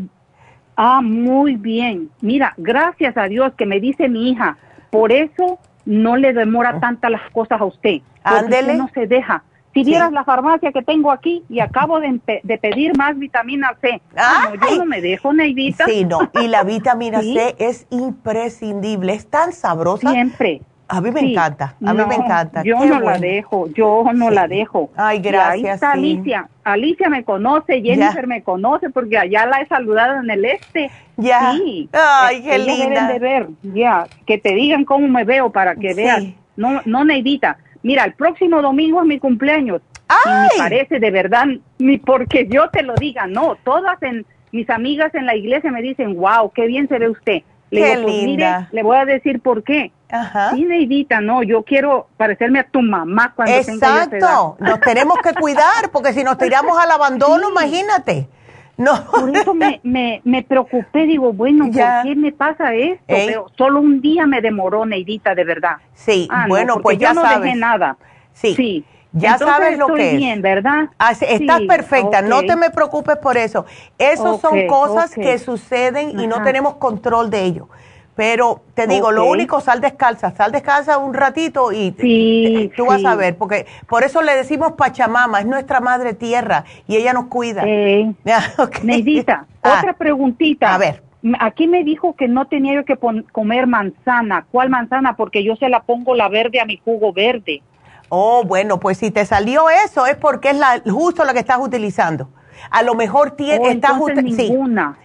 [0.77, 2.11] ah, muy bien.
[2.21, 4.59] Mira, gracias a Dios que me dice mi hija,
[4.91, 6.81] por eso no le demora oh.
[6.81, 8.01] tantas las cosas a usted.
[8.25, 8.75] Ándele.
[8.75, 9.43] no se deja.
[9.75, 12.21] Si vieras la farmacia que tengo aquí y acabo de,
[12.61, 14.01] pedir más vitamina C.
[14.17, 15.87] Ah, yo no me dejo, Neidita.
[15.87, 16.31] Sí, no.
[16.41, 19.15] Y la vitamina C es imprescindible.
[19.15, 20.11] Es tan sabrosa.
[20.11, 20.61] Siempre.
[20.89, 22.63] A mí me encanta, a mí me encanta.
[22.65, 24.91] Yo no la dejo, yo no la dejo.
[24.95, 25.53] Ay, gracias.
[25.55, 26.49] ahí está Alicia.
[26.65, 30.91] Alicia me conoce, Jennifer me conoce porque allá la he saludado en el este.
[31.17, 31.53] Ya.
[31.53, 31.89] Sí.
[31.93, 33.09] Ay, qué linda.
[33.09, 34.07] de ver, ya.
[34.27, 36.35] Que te digan cómo me veo para que vean.
[36.57, 39.83] No, no, Neidita Mira, el próximo domingo es mi cumpleaños.
[40.25, 41.47] Y me parece de verdad,
[41.79, 43.57] ni porque yo te lo diga, no.
[43.65, 47.43] Todas en, mis amigas en la iglesia me dicen, wow, qué bien se ve usted.
[47.71, 48.69] Le qué pues, linda.
[48.71, 49.91] le voy a decir por qué.
[50.11, 50.51] Ajá.
[50.51, 54.17] Sí, Neidita, no, yo quiero parecerme a tu mamá cuando Exacto.
[54.17, 58.29] Exacto, nos tenemos que cuidar, porque si nos tiramos al abandono, imagínate.
[58.77, 59.05] No.
[59.05, 63.05] Por eso me, me, me preocupé, digo, bueno, ¿por qué me pasa esto?
[63.07, 65.77] Pero solo un día me demoró, Neidita, de verdad.
[65.95, 67.43] Sí, ah, bueno, pues ya no sabes.
[67.43, 67.97] dejé nada.
[68.33, 68.55] Sí.
[68.55, 68.85] sí.
[69.15, 70.17] Ya sabes lo que es.
[70.17, 70.89] bien, ¿verdad?
[71.21, 73.67] estás perfecta, no te me preocupes por eso.
[73.99, 77.69] Esas son cosas que suceden y no tenemos control de ello.
[78.15, 83.03] Pero te digo, lo único, sal descalza, sal descalza un ratito y sí, tú vas
[83.07, 87.27] a ver, porque por eso le decimos Pachamama, es nuestra madre tierra y ella nos
[87.27, 87.63] cuida.
[87.65, 88.13] Eh,
[88.83, 89.79] Neidita, ah.
[89.79, 90.75] otra preguntita.
[90.75, 91.03] A ver.
[91.39, 92.99] Aquí me dijo que no tenía yo que
[93.31, 94.45] comer manzana.
[94.51, 95.17] ¿Cuál manzana?
[95.17, 97.63] Porque yo se la pongo la verde a mi jugo verde.
[98.09, 101.59] Oh, bueno, pues si te salió eso es porque es la, justo lo que estás
[101.61, 102.29] utilizando.
[102.71, 104.09] A lo mejor tiene, oh.
[104.37, 104.55] Sí.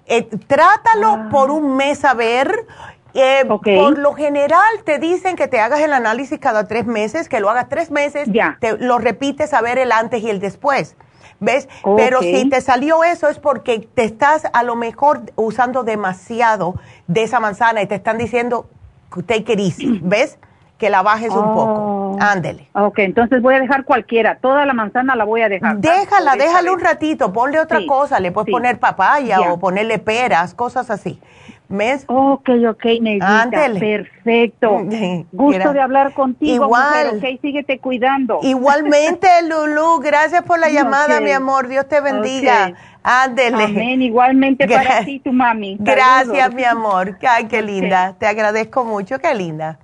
[0.08, 1.30] Eh, trátalo ah.
[1.32, 2.52] por un mes a ver
[3.14, 7.40] eh, por lo general te dicen que te hagas el análisis cada tres meses, que
[7.40, 8.30] lo hagas tres meses,
[8.60, 10.96] te lo repites a ver el antes y el después.
[11.40, 11.70] ¿Ves?
[11.96, 16.76] Pero si te salió eso es porque te estás a lo mejor usando demasiado
[17.06, 18.68] de esa manzana y te están diciendo,
[19.28, 20.40] take it easy, ¿ves?
[20.80, 21.74] Que la bajes un poco.
[21.74, 22.18] Oh.
[22.20, 22.70] Ándele.
[22.74, 24.38] Ok, entonces voy a dejar cualquiera.
[24.38, 25.78] Toda la manzana la voy a dejar.
[25.78, 27.34] Déjala, déjala un ratito.
[27.34, 28.20] Ponle otra cosa.
[28.20, 31.20] Le puedes poner papaya o ponerle peras, cosas así.
[31.70, 32.06] ¿Mes?
[32.08, 34.82] Ok, ok, Neidita, perfecto.
[35.34, 36.66] Gusto de hablar contigo.
[36.66, 37.18] Igual.
[37.18, 38.40] ok, síguete cuidando.
[38.42, 41.68] Igualmente, Lulu, gracias por la llamada, mi amor.
[41.68, 42.74] Dios te bendiga.
[43.04, 43.66] Ándele.
[43.66, 45.78] Amén, igualmente para ti, tu mami.
[45.80, 47.18] Gracias, mi amor.
[47.28, 48.16] Ay, qué linda.
[48.18, 49.80] Te agradezco mucho, qué linda.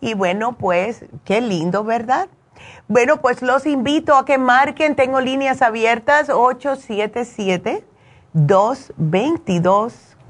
[0.00, 2.28] Y bueno, pues, qué lindo, ¿verdad?
[2.86, 6.30] Bueno, pues los invito a que marquen, tengo líneas abiertas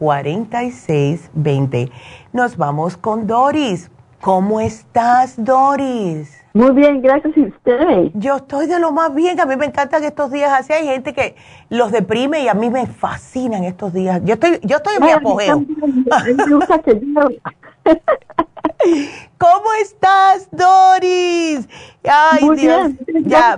[0.00, 1.90] 877-222-4620.
[2.32, 3.90] Nos vamos con Doris.
[4.20, 6.38] ¿Cómo estás, Doris?
[6.54, 8.10] Muy bien, gracias a usted.
[8.14, 9.38] Yo estoy de lo más bien.
[9.38, 10.72] A mí me encantan estos días así.
[10.72, 11.36] Hay gente que
[11.68, 14.20] los deprime y a mí me fascinan estos días.
[14.24, 15.64] Yo estoy, yo estoy en mi apogeo.
[19.38, 21.68] ¿Cómo estás, Doris?
[22.04, 22.90] Ay, Muy Dios.
[23.06, 23.56] Bien, ya.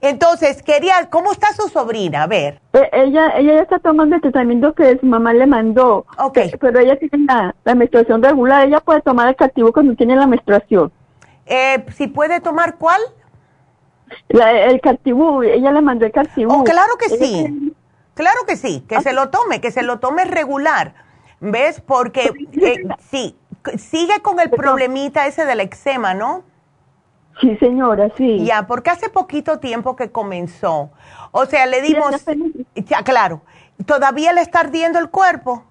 [0.00, 2.24] Entonces, quería, ¿cómo está su sobrina?
[2.24, 2.60] A ver.
[2.72, 6.06] Eh, ella, ella ya está tomando el tratamiento que su mamá le mandó.
[6.18, 6.38] Ok.
[6.38, 8.66] Eh, pero ella tiene la, la menstruación regular.
[8.66, 10.92] Ella puede tomar el cativo cuando tiene la menstruación.
[11.46, 13.00] Eh, ¿Si puede tomar cuál?
[14.28, 16.52] el cartibú, ella le mandó el cartibú.
[16.52, 17.72] Oh, claro que sí.
[18.14, 20.94] Claro que sí, que se lo tome, que se lo tome regular.
[21.40, 21.80] ¿Ves?
[21.80, 22.76] Porque eh,
[23.10, 23.36] sí,
[23.78, 26.42] sigue con el problemita ese del eczema, ¿no?
[27.40, 28.44] Sí, señora, sí.
[28.44, 30.90] Ya, porque hace poquito tiempo que comenzó.
[31.32, 32.14] O sea, le dimos...
[32.74, 33.42] Ya, claro.
[33.86, 35.64] ¿Todavía le está ardiendo el cuerpo?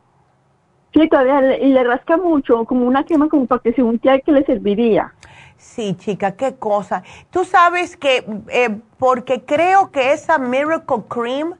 [0.93, 4.31] Sí, todavía, y le rasca mucho, como una quema, como para que se unte que
[4.31, 5.13] le serviría.
[5.57, 7.03] Sí, chica, qué cosa.
[7.29, 11.53] Tú sabes que, eh, porque creo que esa Miracle Cream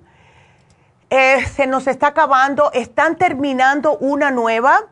[1.10, 4.88] eh, se nos está acabando, están terminando una nueva,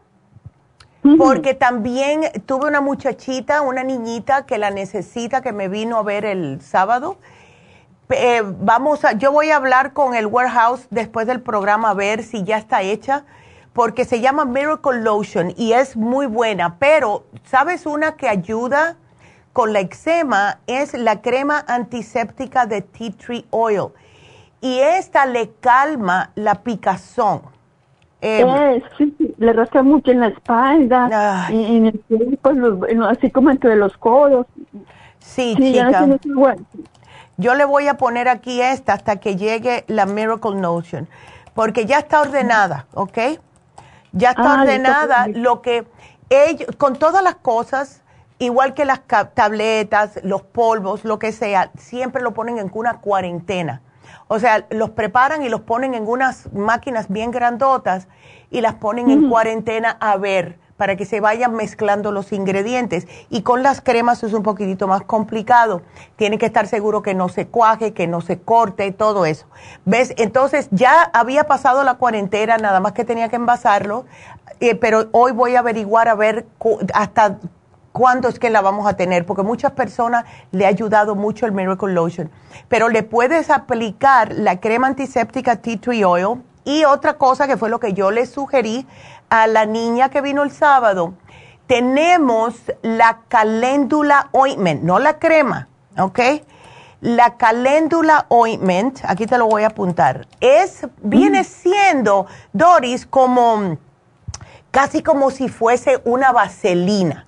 [1.18, 6.26] porque también tuve una muchachita, una niñita que la necesita, que me vino a ver
[6.26, 7.18] el sábado.
[8.10, 12.24] Eh, vamos a, yo voy a hablar con el warehouse después del programa a ver
[12.24, 13.26] si ya está hecha,
[13.74, 18.98] porque se llama Miracle Lotion y es muy buena, pero ¿sabes una que ayuda
[19.54, 20.60] con la eczema?
[20.68, 23.90] Es la crema antiséptica de tea tree oil
[24.62, 27.57] y esta le calma la picazón.
[28.22, 32.00] Eh, sí, le rasca mucho en la espalda, en el
[32.42, 34.48] cuerpo, así como entre los codos.
[35.20, 36.08] Sí, chica.
[37.38, 41.08] Yo le voy a poner aquí esta hasta que llegue la Miracle Notion,
[41.54, 43.18] porque ya está ordenada, ¿ok?
[44.14, 45.86] Ya está ah, ordenada lo que
[46.30, 48.02] ellos, con todas las cosas,
[48.40, 49.02] igual que las
[49.36, 53.82] tabletas, los polvos, lo que sea, siempre lo ponen en una cuarentena.
[54.28, 58.08] O sea, los preparan y los ponen en unas máquinas bien grandotas
[58.50, 63.08] y las ponen en cuarentena a ver para que se vayan mezclando los ingredientes.
[63.30, 65.82] Y con las cremas es un poquitito más complicado.
[66.16, 69.48] Tiene que estar seguro que no se cuaje, que no se corte, todo eso.
[69.86, 70.14] ¿Ves?
[70.18, 74.06] Entonces ya había pasado la cuarentena, nada más que tenía que envasarlo,
[74.60, 76.46] eh, pero hoy voy a averiguar a ver
[76.94, 77.40] hasta
[77.98, 81.52] cuándo es que la vamos a tener, porque muchas personas le ha ayudado mucho el
[81.52, 82.30] Miracle Lotion.
[82.68, 87.70] Pero le puedes aplicar la crema antiséptica Tea Tree Oil y otra cosa que fue
[87.70, 88.86] lo que yo le sugerí
[89.32, 91.16] a la niña que vino el sábado.
[91.66, 92.54] Tenemos
[92.84, 95.68] la caléndula ointment, no la crema,
[95.98, 96.20] ¿ok?
[97.02, 101.46] La caléndula ointment, aquí te lo voy a apuntar, es, viene mm.
[101.46, 103.78] siendo, Doris, como,
[104.70, 107.28] casi como si fuese una vaselina.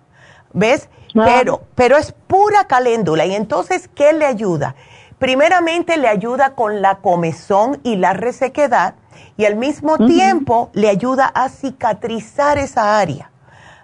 [0.54, 0.90] ¿Ves?
[1.14, 3.26] Pero, pero es pura caléndula.
[3.26, 4.76] Y entonces, ¿qué le ayuda?
[5.18, 8.96] Primeramente le ayuda con la comezón y la resequedad
[9.36, 13.32] y al mismo tiempo le ayuda a cicatrizar esa área.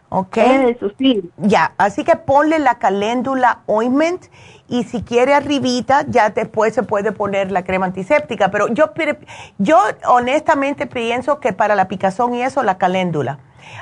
[0.09, 0.37] ¿Ok?
[0.37, 1.29] Eso sí.
[1.37, 4.25] Ya, así que ponle la caléndula ointment
[4.69, 8.49] y si quiere arribita, ya después se puede poner la crema antiséptica.
[8.49, 8.91] Pero yo,
[9.57, 13.39] yo honestamente pienso que para la picazón y eso, la caléndula.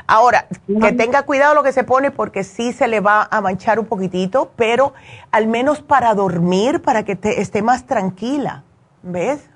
[0.07, 3.79] Ahora, que tenga cuidado lo que se pone porque sí se le va a manchar
[3.79, 4.93] un poquitito, pero
[5.31, 8.63] al menos para dormir, para que te, esté más tranquila.
[9.01, 9.49] ¿Ves?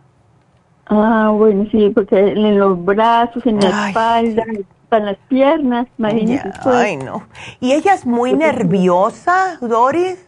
[0.87, 4.43] Ah, bueno, sí, porque en los brazos, en la espalda,
[4.91, 6.49] en las piernas, imagínese.
[6.63, 7.23] ay, no.
[7.59, 10.25] ¿Y ella es muy nerviosa, Doris?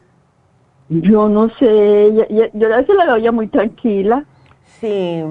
[0.89, 4.25] Yo no sé, yo, yo, a veces la veo muy tranquila.
[4.79, 5.23] Sí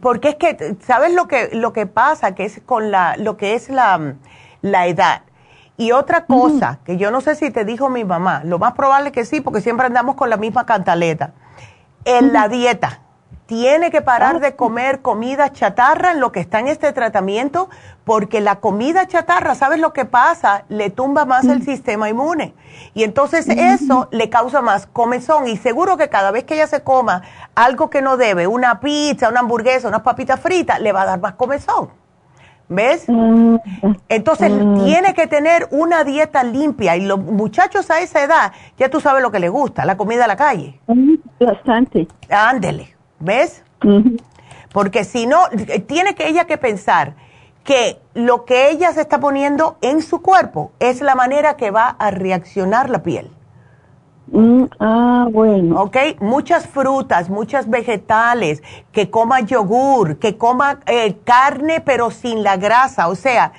[0.00, 2.34] porque es que, ¿sabes lo que, lo que pasa?
[2.34, 4.14] Que es con la, lo que es la,
[4.62, 5.22] la edad.
[5.76, 9.12] Y otra cosa, que yo no sé si te dijo mi mamá, lo más probable
[9.12, 11.32] que sí, porque siempre andamos con la misma cantaleta.
[12.04, 13.01] En la dieta,
[13.52, 17.68] tiene que parar de comer comida chatarra en lo que está en este tratamiento,
[18.02, 20.64] porque la comida chatarra, ¿sabes lo que pasa?
[20.70, 22.54] Le tumba más el sistema inmune.
[22.94, 25.48] Y entonces eso le causa más comezón.
[25.48, 27.24] Y seguro que cada vez que ella se coma
[27.54, 31.20] algo que no debe, una pizza, una hamburguesa, unas papitas fritas, le va a dar
[31.20, 31.90] más comezón.
[32.70, 33.04] ¿Ves?
[34.08, 34.50] Entonces
[34.82, 36.96] tiene que tener una dieta limpia.
[36.96, 40.24] Y los muchachos a esa edad, ya tú sabes lo que les gusta, la comida
[40.24, 40.80] a la calle.
[41.38, 42.08] Bastante.
[42.30, 43.01] Ándele.
[43.22, 43.62] ¿Ves?
[44.72, 45.38] Porque si no,
[45.86, 47.14] tiene que ella que pensar
[47.62, 51.88] que lo que ella se está poniendo en su cuerpo es la manera que va
[51.88, 53.30] a reaccionar la piel.
[54.32, 55.82] Mm, ah, bueno.
[55.82, 55.96] ¿Ok?
[56.20, 63.08] Muchas frutas, muchas vegetales, que coma yogur, que coma eh, carne pero sin la grasa,
[63.08, 63.52] o sea,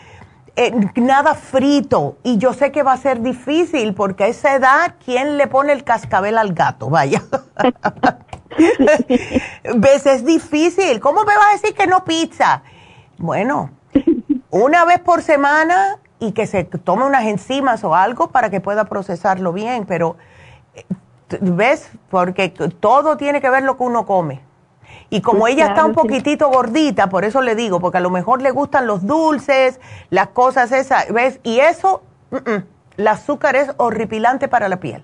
[0.56, 2.18] eh, nada frito.
[2.24, 5.74] Y yo sé que va a ser difícil porque a esa edad, ¿quién le pone
[5.74, 6.90] el cascabel al gato?
[6.90, 7.24] Vaya.
[9.76, 10.06] ¿Ves?
[10.06, 11.00] Es difícil.
[11.00, 12.64] ¿Cómo me vas a decir que no pizza?
[13.18, 13.72] Bueno,
[14.52, 18.86] una vez por semana y que se tome unas enzimas o algo para que pueda
[18.86, 20.18] procesarlo bien, pero
[20.76, 20.86] eh,
[21.42, 21.90] ¿ves?
[22.10, 24.42] Porque todo tiene que ver lo que uno come.
[25.14, 28.10] Y como pues ella está un poquitito gordita, por eso le digo, porque a lo
[28.10, 29.80] mejor le gustan los dulces,
[30.10, 31.40] las cosas esas, ¿ves?
[31.44, 32.02] Y eso,
[32.98, 35.04] el azúcar es horripilante para la piel.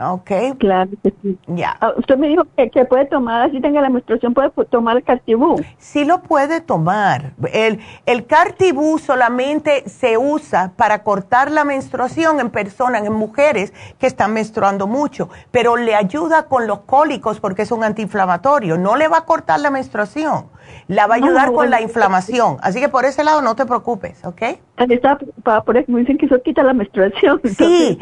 [0.00, 0.30] Ok.
[0.58, 1.38] Claro que sí.
[1.46, 1.76] Ya.
[1.80, 5.56] Ah, usted me dijo que, puede tomar, así tenga la menstruación, puede tomar el cartibú.
[5.78, 7.32] Sí lo puede tomar.
[7.52, 14.06] El, el cartibú solamente se usa para cortar la menstruación en personas, en mujeres que
[14.06, 18.76] están menstruando mucho, pero le ayuda con los cólicos porque es un antiinflamatorio.
[18.76, 20.46] No le va a cortar la menstruación
[20.88, 22.58] la va a ayudar con la inflamación.
[22.60, 24.42] Así que por ese lado no te preocupes, ¿ok?
[24.76, 25.18] Está
[25.64, 27.40] por eso me dicen que eso quita la menstruación.
[27.56, 27.98] Sí,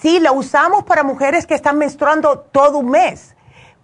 [0.00, 3.34] sí, lo usamos para mujeres que están menstruando todo un mes.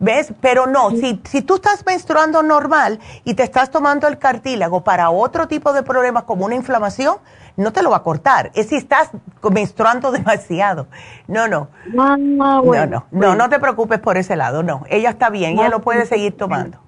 [0.01, 0.33] ¿Ves?
[0.41, 5.11] Pero no, si, si tú estás menstruando normal y te estás tomando el cartílago para
[5.11, 7.17] otro tipo de problemas como una inflamación,
[7.57, 8.53] no te lo va a cortar.
[8.55, 9.11] Es si estás
[9.51, 10.87] menstruando demasiado.
[11.27, 11.69] No, no.
[11.99, 14.85] Ah, no, no, no, no te preocupes por ese lado, no.
[14.89, 16.79] Ella está bien, ella lo puede seguir tomando.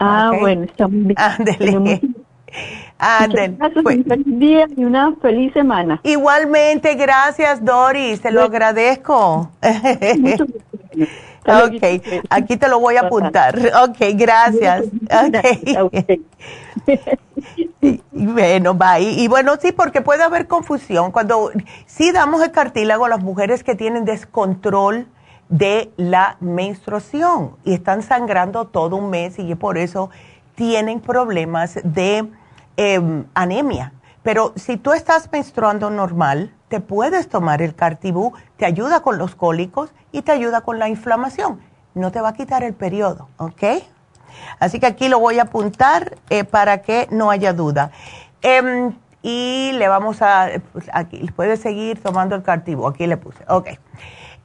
[0.00, 1.14] Ah, bueno, está muy bien.
[1.18, 2.00] Ándele.
[2.98, 3.56] Ándele.
[3.82, 3.98] Pues.
[3.98, 6.00] Un feliz día y una feliz semana.
[6.02, 9.50] Igualmente, gracias Doris, te lo agradezco.
[11.46, 11.84] ok,
[12.30, 13.58] aquí te lo voy a apuntar.
[13.84, 14.86] Ok, gracias.
[15.86, 16.24] Okay.
[18.10, 19.02] bueno, bye.
[19.02, 21.12] Y bueno, sí, porque puede haber confusión.
[21.12, 21.50] Cuando
[21.86, 25.06] sí damos el cartílago a las mujeres que tienen descontrol,
[25.50, 30.08] de la menstruación y están sangrando todo un mes y por eso
[30.54, 32.30] tienen problemas de
[32.76, 33.92] em, anemia.
[34.22, 39.34] Pero si tú estás menstruando normal, te puedes tomar el cartibú, te ayuda con los
[39.34, 41.60] cólicos y te ayuda con la inflamación.
[41.94, 43.82] No te va a quitar el periodo, ¿ok?
[44.60, 47.90] Así que aquí lo voy a apuntar eh, para que no haya duda.
[48.42, 53.44] Em, y le vamos a, pues, aquí, puede seguir tomando el cartibú, aquí le puse,
[53.48, 53.70] ok.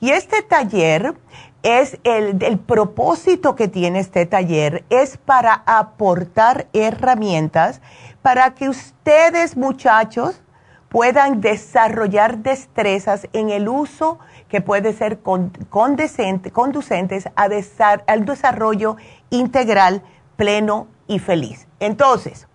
[0.00, 1.14] Y este taller
[1.62, 7.80] es el, el propósito que tiene este taller es para aportar herramientas
[8.22, 10.42] para que ustedes muchachos
[10.88, 14.18] puedan desarrollar destrezas en el uso
[14.48, 18.96] que puede ser conducentes al desarrollo
[19.30, 20.02] integral,
[20.36, 21.66] pleno y feliz.
[21.80, 22.46] Entonces,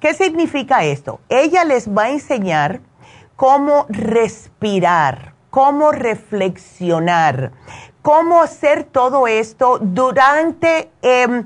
[0.00, 1.20] ¿qué significa esto?
[1.28, 2.80] Ella les va a enseñar
[3.36, 7.52] cómo respirar, cómo reflexionar,
[8.02, 11.44] cómo hacer todo esto durante em,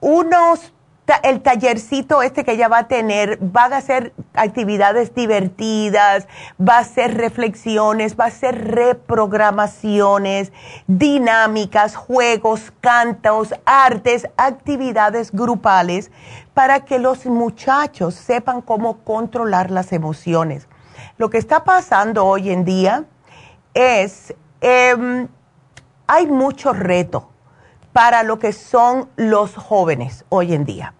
[0.00, 0.72] unos
[1.22, 6.26] el tallercito este que ella va a tener, van a ser actividades divertidas,
[6.60, 10.52] va a ser reflexiones, va a ser reprogramaciones,
[10.86, 16.10] dinámicas, juegos, cantos, artes, actividades grupales,
[16.54, 20.66] para que los muchachos sepan cómo controlar las emociones.
[21.18, 23.04] Lo que está pasando hoy en día
[23.74, 25.26] es, eh,
[26.06, 27.30] hay mucho reto
[27.92, 30.95] para lo que son los jóvenes hoy en día.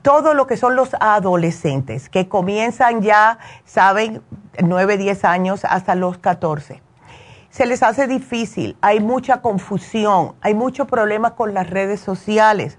[0.00, 4.22] Todo lo que son los adolescentes, que comienzan ya, saben,
[4.62, 6.82] 9, 10 años hasta los 14.
[7.50, 12.78] se les hace difícil, hay mucha confusión, hay muchos problemas con las redes sociales.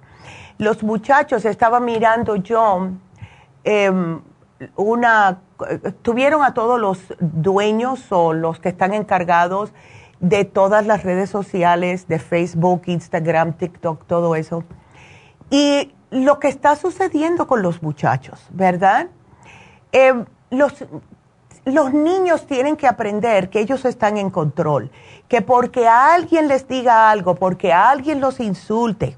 [0.57, 2.89] Los muchachos, estaba mirando yo,
[3.63, 4.21] em,
[4.75, 5.41] una,
[6.01, 9.73] tuvieron a todos los dueños o los que están encargados
[10.19, 14.63] de todas las redes sociales, de Facebook, Instagram, TikTok, todo eso.
[15.49, 19.07] Y lo que está sucediendo con los muchachos, ¿verdad?
[19.91, 20.85] Em, los,
[21.65, 24.91] los niños tienen que aprender que ellos están en control,
[25.27, 29.17] que porque alguien les diga algo, porque alguien los insulte,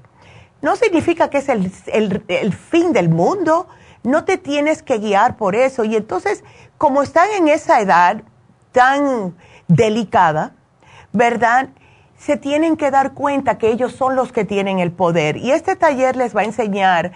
[0.62, 1.70] no significa que es el,
[2.28, 3.68] el, fin del mundo,
[4.02, 5.84] no te tienes que guiar por eso.
[5.84, 6.42] Y entonces,
[6.78, 8.22] como están en esa edad
[8.72, 9.36] tan
[9.68, 10.54] delicada,
[11.12, 11.68] ¿verdad?
[12.18, 15.36] Se tienen que dar cuenta que ellos son los que tienen el poder.
[15.36, 17.12] Y este taller les va a enseñar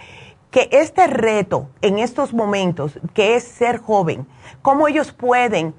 [0.51, 4.27] que este reto en estos momentos, que es ser joven,
[4.61, 5.73] cómo ellos pueden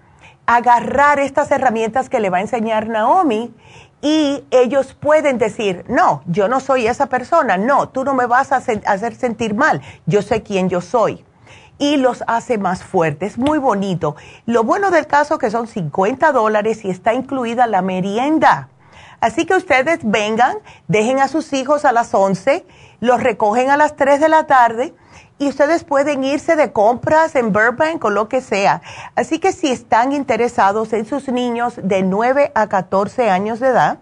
[0.46, 3.54] agarrar estas herramientas que le va a enseñar Naomi
[4.00, 8.50] y ellos pueden decir, no, yo no soy esa persona, no, tú no me vas
[8.50, 11.24] a hacer sentir mal, yo sé quién yo soy.
[11.78, 14.16] Y los hace más fuertes, muy bonito.
[14.46, 18.68] Lo bueno del caso es que son 50 dólares y está incluida la merienda.
[19.22, 20.56] Así que ustedes vengan,
[20.88, 22.66] dejen a sus hijos a las 11,
[22.98, 24.94] los recogen a las 3 de la tarde
[25.38, 28.82] y ustedes pueden irse de compras en Burbank o lo que sea.
[29.14, 34.00] Así que si están interesados en sus niños de 9 a 14 años de edad,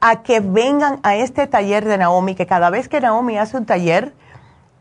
[0.00, 3.64] a que vengan a este taller de Naomi, que cada vez que Naomi hace un
[3.64, 4.12] taller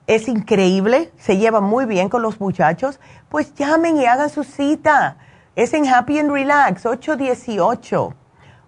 [0.08, 3.00] es increíble, se lleva muy bien con los muchachos,
[3.30, 5.18] pues llamen y hagan su cita.
[5.56, 8.16] Es en Happy and Relax, 818.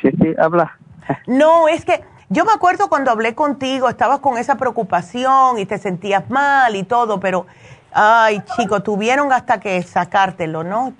[0.00, 0.76] Sí, sí, habla.
[1.28, 5.78] No, es que yo me acuerdo cuando hablé contigo, estabas con esa preocupación y te
[5.78, 7.46] sentías mal y todo, pero,
[7.92, 10.94] ay, chico, tuvieron hasta que sacártelo, ¿no?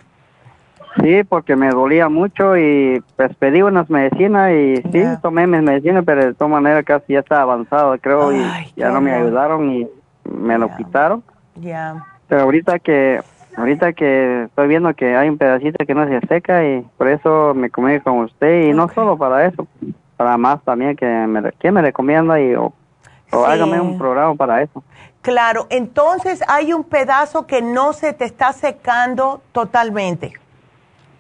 [1.03, 6.05] Sí, porque me dolía mucho y pues pedí unas medicinas y sí, tomé mis medicinas,
[6.07, 8.43] pero de todas maneras casi ya está avanzado, creo, y
[8.77, 9.89] ya no me ayudaron y
[10.25, 11.25] me lo quitaron.
[11.57, 12.07] Ya.
[12.29, 13.21] Pero ahorita que
[13.57, 17.53] ahorita que estoy viendo que hay un pedacito que no se seca y por eso
[17.55, 19.67] me comunico con usted y no solo para eso,
[20.17, 22.73] para más también que me, que me recomienda y o,
[23.45, 24.85] hágame un programa para eso.
[25.23, 30.35] Claro, entonces hay un pedazo que no se te está secando totalmente.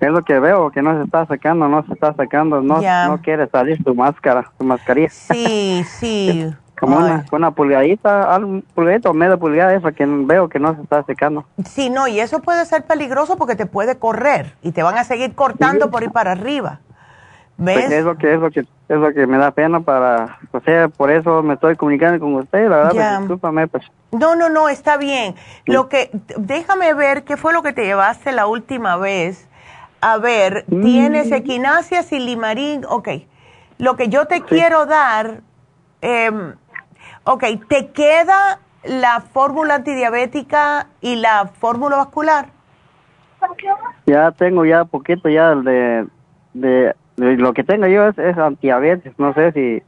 [0.02, 3.22] Es lo que veo, que no se está sacando, no se está sacando, no, no
[3.22, 5.08] quiere salir tu máscara, tu mascarilla.
[5.08, 6.52] Sí, sí.
[6.80, 10.82] Como una, una pulgadita, un pulgadito o media pulgada, eso que veo que no se
[10.82, 11.44] está secando.
[11.64, 15.04] Sí, no, y eso puede ser peligroso porque te puede correr y te van a
[15.04, 16.80] seguir cortando por ir para arriba.
[17.56, 17.84] ¿Ves?
[17.84, 20.60] Pues es lo que es lo que es lo que me da pena para, o
[20.60, 23.84] sea, por eso me estoy comunicando con usted, la verdad, pues, discúlpame, pues.
[24.10, 25.36] No, no, no, está bien.
[25.66, 29.48] Lo que déjame ver qué fue lo que te llevaste la última vez
[30.02, 31.34] a ver, tienes mm.
[31.34, 33.08] equinacia, silimarín, ok.
[33.78, 35.42] Lo que yo te quiero dar,
[36.02, 36.30] eh,
[37.22, 42.46] ok, ¿te queda la fórmula antidiabética y la fórmula vascular?
[44.06, 46.06] Ya tengo ya poquito ya de,
[46.52, 49.82] de, lo que tengo yo es, es antidiabetes, no sé si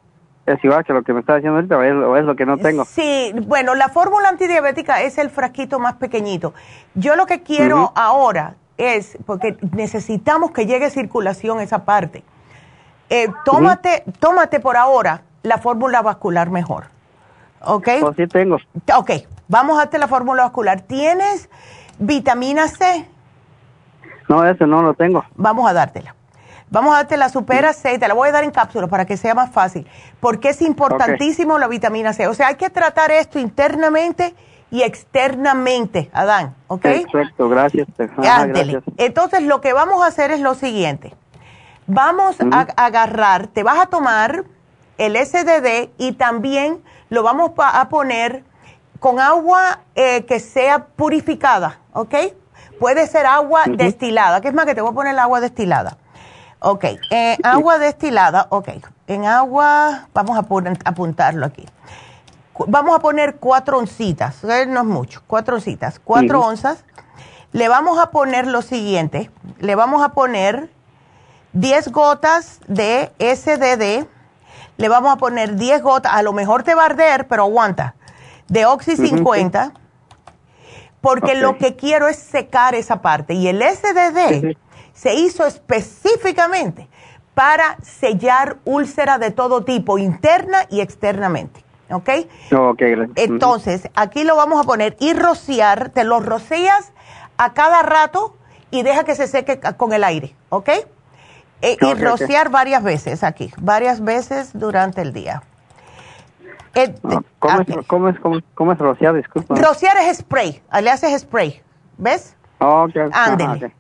[0.47, 2.85] es igual que lo que me está diciendo ahorita o es, lo que no tengo.
[2.85, 6.55] Sí, bueno, la fórmula antidiabética es el frasquito más pequeñito.
[6.95, 12.25] Yo lo que quiero ahora, es porque necesitamos que llegue circulación esa parte.
[13.11, 16.87] Eh, tómate, tómate por ahora la fórmula vascular mejor.
[17.61, 17.89] ¿Ok?
[18.01, 18.57] Pues sí tengo.
[18.97, 19.11] Ok,
[19.49, 20.81] vamos a hacer la fórmula vascular.
[20.83, 21.49] ¿Tienes
[21.99, 23.09] vitamina C?
[24.29, 25.25] No, ese no lo tengo.
[25.37, 26.15] Vamos a dártela.
[26.71, 29.17] Vamos a darte la Supera 6, te la voy a dar en cápsulas para que
[29.17, 29.87] sea más fácil,
[30.19, 32.27] porque es importantísimo la vitamina C.
[32.27, 34.35] O sea, hay que tratar esto internamente
[34.71, 36.83] y externamente, Adán, ¿ok?
[36.83, 37.87] Perfecto, gracias.
[37.97, 38.83] gracias.
[38.97, 41.15] Entonces, lo que vamos a hacer es lo siguiente.
[41.87, 44.45] Vamos a agarrar, te vas a tomar
[44.99, 48.43] el SDD y también lo vamos a poner
[49.01, 52.15] con agua eh, que sea purificada, ¿ok?
[52.81, 55.99] Puede ser agua destilada, que es más que te voy a poner el agua destilada.
[56.61, 58.71] Ok, eh, agua destilada, ok.
[59.07, 60.47] En agua, vamos a
[60.85, 61.67] apuntarlo aquí.
[62.67, 66.85] Vamos a poner cuatro oncitas, no es mucho, cuatro oncitas, cuatro onzas.
[67.53, 70.71] Le vamos a poner lo siguiente, le vamos a poner
[71.53, 74.07] 10 gotas de SDD,
[74.77, 77.95] le vamos a poner 10 gotas, a lo mejor te va a arder, pero aguanta,
[78.49, 79.73] de Oxy 50,
[81.01, 83.35] porque lo que quiero es secar esa parte.
[83.35, 84.57] Y el SDD
[84.93, 86.89] se hizo específicamente
[87.35, 91.64] para sellar úlcera de todo tipo, interna y externamente.
[91.91, 92.09] ¿Ok?
[92.57, 92.83] Ok,
[93.17, 96.93] Entonces, aquí lo vamos a poner y rociar, te lo rocías
[97.37, 98.37] a cada rato
[98.71, 100.71] y deja que se seque con el aire, ¿ok?
[101.63, 105.43] E, y rociar varias veces aquí, varias veces durante el día.
[106.75, 109.15] Eh, ah, ¿Cómo, es, ¿cómo, es, cómo, es, rociar?
[109.15, 109.55] Disculpa.
[109.55, 111.63] Rociar es spray, le haces spray,
[111.99, 112.37] ¿ves?
[112.59, 112.97] Ok.
[113.13, 113.73] Ándele.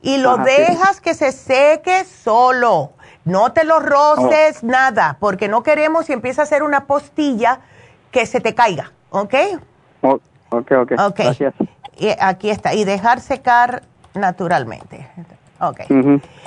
[0.00, 2.92] Y lo dejas que se seque solo.
[3.28, 4.66] No te lo roces, oh.
[4.66, 7.60] nada, porque no queremos si empieza a hacer una postilla
[8.10, 9.34] que se te caiga, ¿ok?
[10.00, 10.18] Oh,
[10.48, 10.92] ok, ok.
[11.14, 11.54] Gracias.
[11.98, 12.72] Y aquí está.
[12.72, 13.82] Y dejar secar
[14.14, 15.06] naturalmente.
[15.60, 15.80] Ok.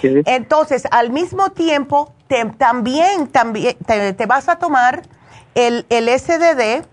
[0.02, 2.14] Entonces, al mismo tiempo,
[2.58, 5.04] también, también te, vas a tomar
[5.54, 6.84] el, el SDD,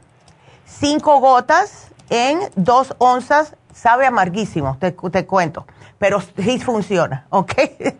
[0.66, 5.66] cinco gotas en dos onzas, sabe amarguísimo, te, te cuento,
[5.98, 7.52] pero sí funciona, ¿ok?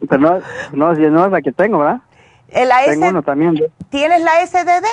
[0.09, 0.39] Pero no,
[0.73, 2.01] no, no es la que tengo, ¿verdad?
[2.53, 3.61] La tengo uno también.
[3.91, 4.87] ¿Tienes la SDD?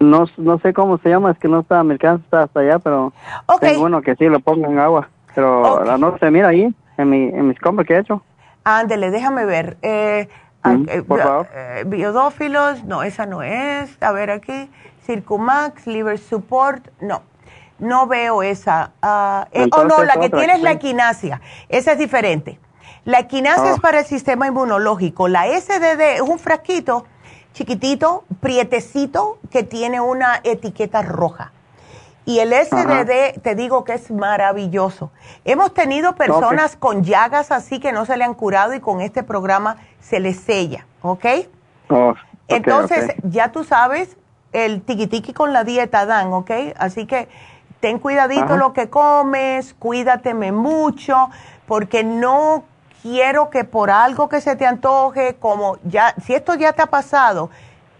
[0.00, 2.78] No, no sé cómo se llama, es que no está, mi alcance está hasta allá,
[2.78, 3.12] pero
[3.60, 5.08] tengo uno que sí lo pongo en agua.
[5.34, 8.22] Pero la no se mira ahí, en, mi, en mis compras que he hecho.
[8.64, 9.78] Ándele, déjame ver.
[9.82, 10.28] Eh,
[10.64, 13.96] eh, eh, biodófilos, no, esa no es.
[14.02, 14.70] A ver aquí,
[15.06, 17.22] Circumax, Liver Support, no.
[17.82, 18.92] No veo esa.
[19.02, 21.40] Ah, oh, no, la que tiene es la equinacia.
[21.68, 22.58] Esa es diferente.
[23.04, 23.82] La equinacia es oh.
[23.82, 25.28] para el sistema inmunológico.
[25.28, 27.04] La SDD es un frasquito
[27.52, 31.52] chiquitito, prietecito, que tiene una etiqueta roja.
[32.24, 35.10] Y el SDD, te digo que es maravilloso.
[35.44, 39.24] Hemos tenido personas con llagas así que no se le han curado y con este
[39.24, 41.24] programa se les sella, ¿ok?
[41.90, 42.14] Oh,
[42.46, 44.16] Entonces, ya tú sabes,
[44.52, 46.50] el tiquitiqui con la dieta dan, ¿ok?
[46.78, 47.28] Así que
[47.82, 51.28] ten cuidadito lo que comes, cuídateme mucho,
[51.66, 52.62] porque no
[53.02, 56.86] quiero que por algo que se te antoje, como ya, si esto ya te ha
[56.86, 57.50] pasado,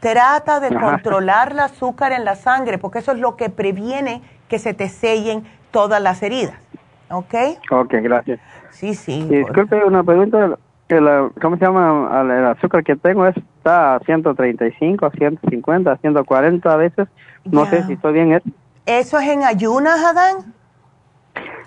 [0.03, 4.59] Trata de controlar el azúcar en la sangre, porque eso es lo que previene que
[4.59, 6.57] se te sellen todas las heridas.
[7.09, 7.33] ¿Ok?
[7.71, 8.41] Ok, gracias.
[8.71, 9.23] Sí, sí.
[9.31, 10.59] disculpe, una pregunta.
[11.41, 12.21] ¿Cómo se llama?
[12.21, 17.07] El azúcar que tengo está a 135, a 150, a 140 a veces.
[17.45, 18.43] No sé si estoy bien.
[18.87, 20.55] ¿Eso es en ayunas, Adán?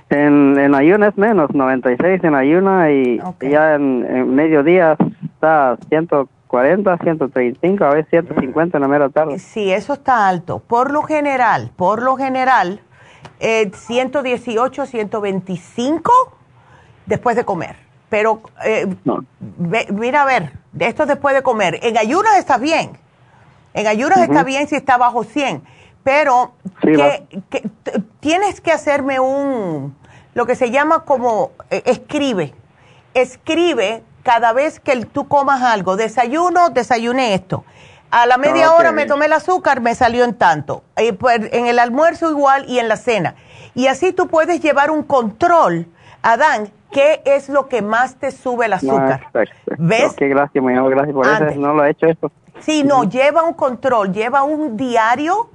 [0.10, 5.78] En, en ayunas es menos, 96 en ayunas y ya en, en mediodía está a
[5.90, 6.36] 140.
[6.50, 9.40] 140, 135, a veces 150 en la mera tarde.
[9.40, 10.60] Sí, eso está alto.
[10.60, 12.82] Por lo general, por lo general,
[13.40, 16.12] eh, 118, 125
[17.06, 17.76] después de comer.
[18.10, 18.88] Pero eh,
[19.92, 21.80] mira a ver, de esto después de comer.
[21.82, 22.92] En ayunas está bien.
[23.74, 25.64] En ayunas está bien si está bajo 100.
[26.06, 27.68] Pero que,
[28.20, 29.98] tienes que hacerme un,
[30.36, 32.54] lo que se llama como, eh, escribe.
[33.16, 37.66] Escribe cada vez que tú comas algo, desayuno, desayuné esto.
[38.12, 40.84] A la media hora me tomé el azúcar, me salió en tanto.
[40.96, 43.34] Eh, pues, en el almuerzo igual y en la cena.
[43.74, 45.88] Y así tú puedes llevar un control.
[46.22, 49.32] Adán, ¿qué es lo que más te sube el azúcar?
[49.80, 50.12] ¿Ves?
[50.12, 51.60] Ok, gracias, gracias por eso.
[51.60, 52.32] No lo he hecho esto.
[52.60, 55.50] Sí, no, lleva un control, lleva un diario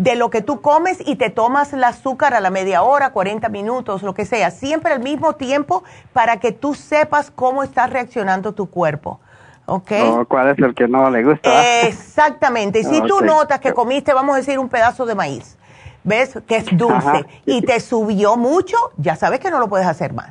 [0.00, 3.50] de lo que tú comes y te tomas el azúcar a la media hora, 40
[3.50, 8.52] minutos, lo que sea, siempre al mismo tiempo para que tú sepas cómo está reaccionando
[8.52, 9.20] tu cuerpo.
[9.66, 9.92] ¿Ok?
[10.26, 11.82] ¿Cuál es el que no le gusta?
[11.82, 12.80] Exactamente.
[12.80, 15.58] Y si tú notas que comiste, vamos a decir, un pedazo de maíz,
[16.02, 16.38] ¿ves?
[16.46, 20.30] Que es dulce y te subió mucho, ya sabes que no lo puedes hacer más.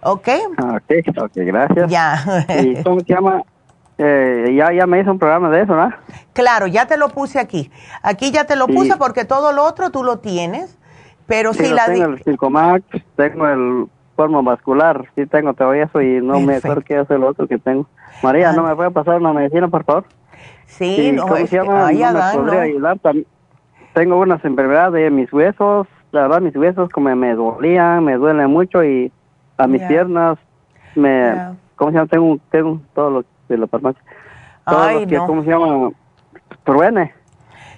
[0.00, 0.28] ¿Ok?
[0.62, 1.90] Ok, ok, gracias.
[1.90, 2.44] Ya.
[2.62, 3.42] ¿Y cómo se llama?
[3.98, 5.92] Eh, ya, ya me hizo un programa de eso, ¿no?
[6.32, 7.70] Claro, ya te lo puse aquí.
[8.02, 10.78] Aquí ya te lo puse porque todo lo otro tú lo tienes,
[11.26, 11.86] pero sí, si la...
[11.86, 12.84] Tengo el Circomax,
[13.16, 15.08] tengo el forma vascular.
[15.14, 17.86] Sí tengo todavía eso y no me acuerdo qué es el otro que tengo.
[18.22, 20.04] María, ¿no me puede pasar una medicina, por favor?
[20.66, 22.98] Sí, no, es que, ayudar.
[23.94, 28.50] Tengo unas enfermedades de mis huesos, la verdad mis huesos como me dolían, me duelen
[28.50, 29.10] mucho y
[29.56, 30.38] a mis piernas
[30.94, 31.34] me...
[31.74, 32.08] ¿Cómo se llama?
[32.08, 34.02] Tengo, tengo todo lo de la farmacia.
[34.64, 35.90] Ay, que, ¿Cómo se llama?
[36.64, 37.14] Truene.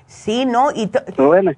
[0.07, 0.71] Sí, ¿no?
[0.75, 1.57] Y Truene.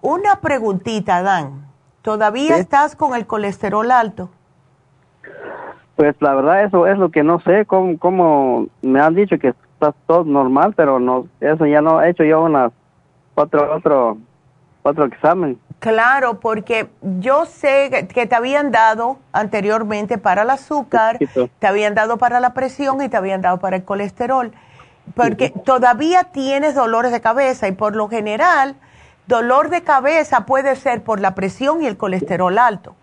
[0.00, 1.66] Una preguntita, Dan.
[2.02, 4.30] ¿Todavía estás con el colesterol alto?
[5.96, 9.48] Pues la verdad eso es lo que no sé, cómo, cómo me han dicho que
[9.48, 12.72] está todo normal, pero no, eso ya no he hecho yo unas
[13.34, 14.16] cuatro, otro,
[14.82, 15.58] otro examen.
[15.80, 21.18] Claro, porque yo sé que te habían dado anteriormente para el azúcar,
[21.58, 24.52] te habían dado para la presión y te habían dado para el colesterol,
[25.14, 28.76] porque todavía tienes dolores de cabeza y por lo general
[29.26, 32.94] dolor de cabeza puede ser por la presión y el colesterol alto.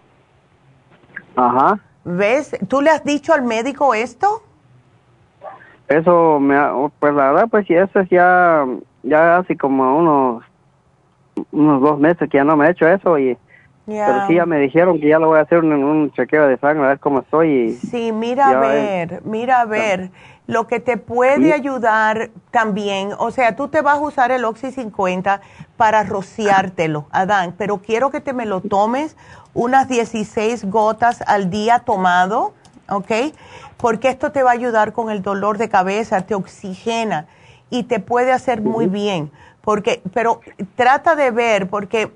[1.36, 1.80] Ajá.
[2.04, 2.58] ¿Ves?
[2.68, 4.44] ¿Tú le has dicho al médico esto?
[5.88, 8.66] Eso me ha, pues la verdad pues eso es ya
[9.02, 10.44] ya hace como unos
[11.52, 13.38] unos dos meses que ya no me he hecho eso y
[13.86, 16.58] pero sí ya me dijeron que ya lo voy a hacer un, un chequeo de
[16.58, 20.12] sangre a ver cómo estoy y sí mira a ver mira a ver
[20.48, 24.72] lo que te puede ayudar también, o sea, tú te vas a usar el Oxy
[24.72, 25.42] 50
[25.76, 29.18] para rociártelo, Adán, pero quiero que te me lo tomes
[29.54, 32.54] unas 16 gotas al día tomado,
[32.90, 33.12] ¿ok?
[33.76, 37.28] Porque esto te va a ayudar con el dolor de cabeza, te oxigena
[37.70, 39.30] y te puede hacer muy bien.
[39.68, 40.40] Porque, pero
[40.78, 42.10] trata de ver, porque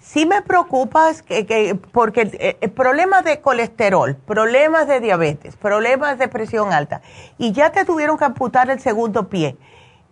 [0.00, 6.16] sí me preocupa que, porque el, eh, eh, problemas de colesterol, problemas de diabetes, problemas
[6.16, 7.02] de presión alta,
[7.36, 9.58] y ya te tuvieron que amputar el segundo pie.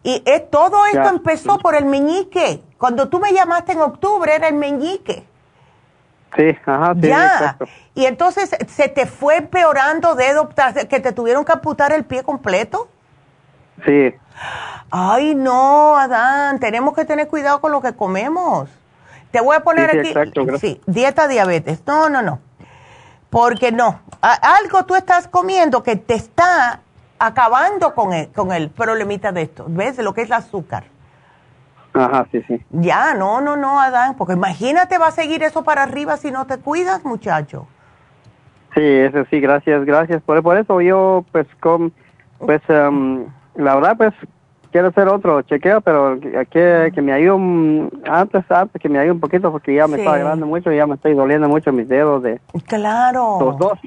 [0.03, 2.61] Y todo esto empezó por el meñique.
[2.77, 5.25] Cuando tú me llamaste en octubre era el meñique.
[6.37, 7.09] Sí, ajá, sí.
[7.09, 7.57] Ya.
[7.95, 10.51] Y entonces se te fue empeorando dedo
[10.91, 12.91] que te tuvieron que amputar el pie completo.
[13.85, 14.15] Sí.
[14.91, 18.69] Ay, no, Adán, tenemos que tener cuidado con lo que comemos.
[19.31, 20.15] Te voy a poner aquí,
[20.61, 21.83] sí, dieta diabetes.
[21.87, 22.39] No, no, no.
[23.31, 24.01] Porque no.
[24.21, 26.81] algo tú estás comiendo que te está
[27.19, 29.67] acabando con el, con el problemita de esto.
[29.69, 29.97] ¿Ves?
[29.97, 30.85] De lo que es el azúcar.
[31.93, 32.65] Ajá, sí, sí.
[32.71, 34.15] Ya, no, no, no, Adán.
[34.17, 37.67] Porque imagínate, va a seguir eso para arriba si no te cuidas, muchacho.
[38.75, 40.23] Sí, eso sí, gracias, gracias.
[40.23, 41.93] Por, por eso yo, pues, con,
[42.39, 43.27] pues, um,
[43.57, 44.15] la verdad, pues,
[44.75, 46.19] quiero hacer otro chequeo, pero
[46.51, 50.15] que, que me ayude antes, antes que me ayude un poquito porque ya me está
[50.15, 52.41] agarrando mucho y ya me estoy doliendo mucho mis dedos de...
[52.67, 53.39] Claro.
[53.41, 53.79] Los dos,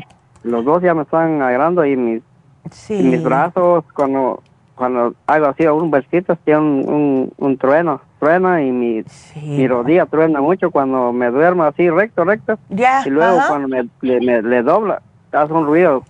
[0.43, 2.23] los dos ya me están agarrando y mis,
[2.89, 4.41] mis brazos cuando
[4.75, 9.03] cuando hago así un besito tiene un, un, trueno, truena y mi,
[9.41, 12.59] mi rodilla truena mucho cuando me duermo así recto, recto.
[12.69, 16.03] y luego cuando me, le, le dobla, hace un ruido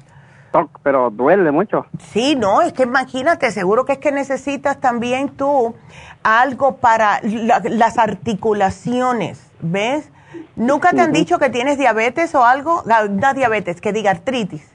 [0.84, 1.86] pero duele mucho.
[2.00, 5.76] Sí, no, es que imagínate, seguro que es que necesitas también tú
[6.24, 10.12] algo para las articulaciones, ¿ves?
[10.56, 12.84] ¿Nunca te han dicho que tienes diabetes o algo?
[13.10, 14.70] No diabetes, que diga artritis.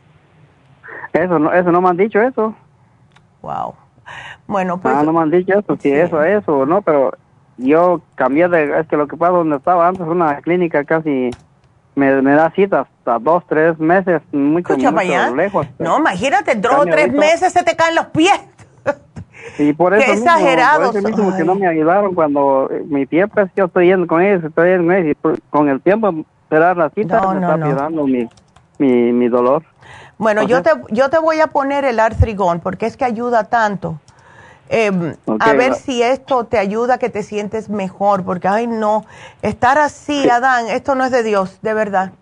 [1.13, 2.55] Eso no, eso no me han dicho eso.
[3.43, 3.75] Wow.
[4.47, 4.95] Bueno, pues...
[4.95, 7.13] Ah, no me han dicho eso, si eso es eso o no, pero
[7.59, 8.81] yo cambié de...
[8.81, 11.31] Es que lo que pasa donde estaba antes, una clínica casi
[11.95, 15.67] me, me da citas hasta dos, tres meses, mucho, mucho lejos.
[15.79, 18.41] No, imagínate, dos o tres meses se te caen los pies.
[19.59, 20.13] Y por eso Qué.
[20.13, 24.23] Mismo, mismo que no me ayudaron cuando eh, mi pie, pues yo estoy yendo con
[24.23, 26.15] ellos, estoy yendo con ellos, y con el tiempo
[26.45, 28.29] esperar la cita me está ayudando mi,
[28.79, 29.65] mi, mi, dolor.
[30.17, 33.99] Bueno, yo te, yo te voy a poner el artrigón porque es que ayuda tanto.
[34.75, 39.05] Em, a ver si esto te ayuda, que te sientes mejor, porque, ay, no,
[39.43, 42.13] estar así, Adán, esto no es de Dios, de verdad.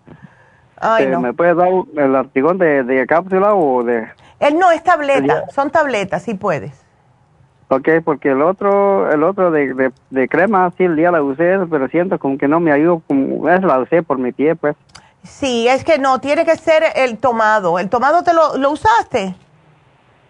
[0.75, 1.21] Ay, no.
[1.21, 4.05] ¿Me puedes dar el artigón de, de cápsula o de...?
[4.41, 6.73] Él no, es tableta, son tabletas, sí puedes.
[7.69, 11.87] Ok, porque el otro, el otro de, de, crema, sí, el día la usé, pero
[11.87, 12.71] siento como que no me
[13.07, 14.75] como es la usé por mi pie, pues.
[15.23, 17.79] Sí, es que no, tiene que ser el tomado.
[17.79, 19.35] ¿El tomado te lo, lo usaste?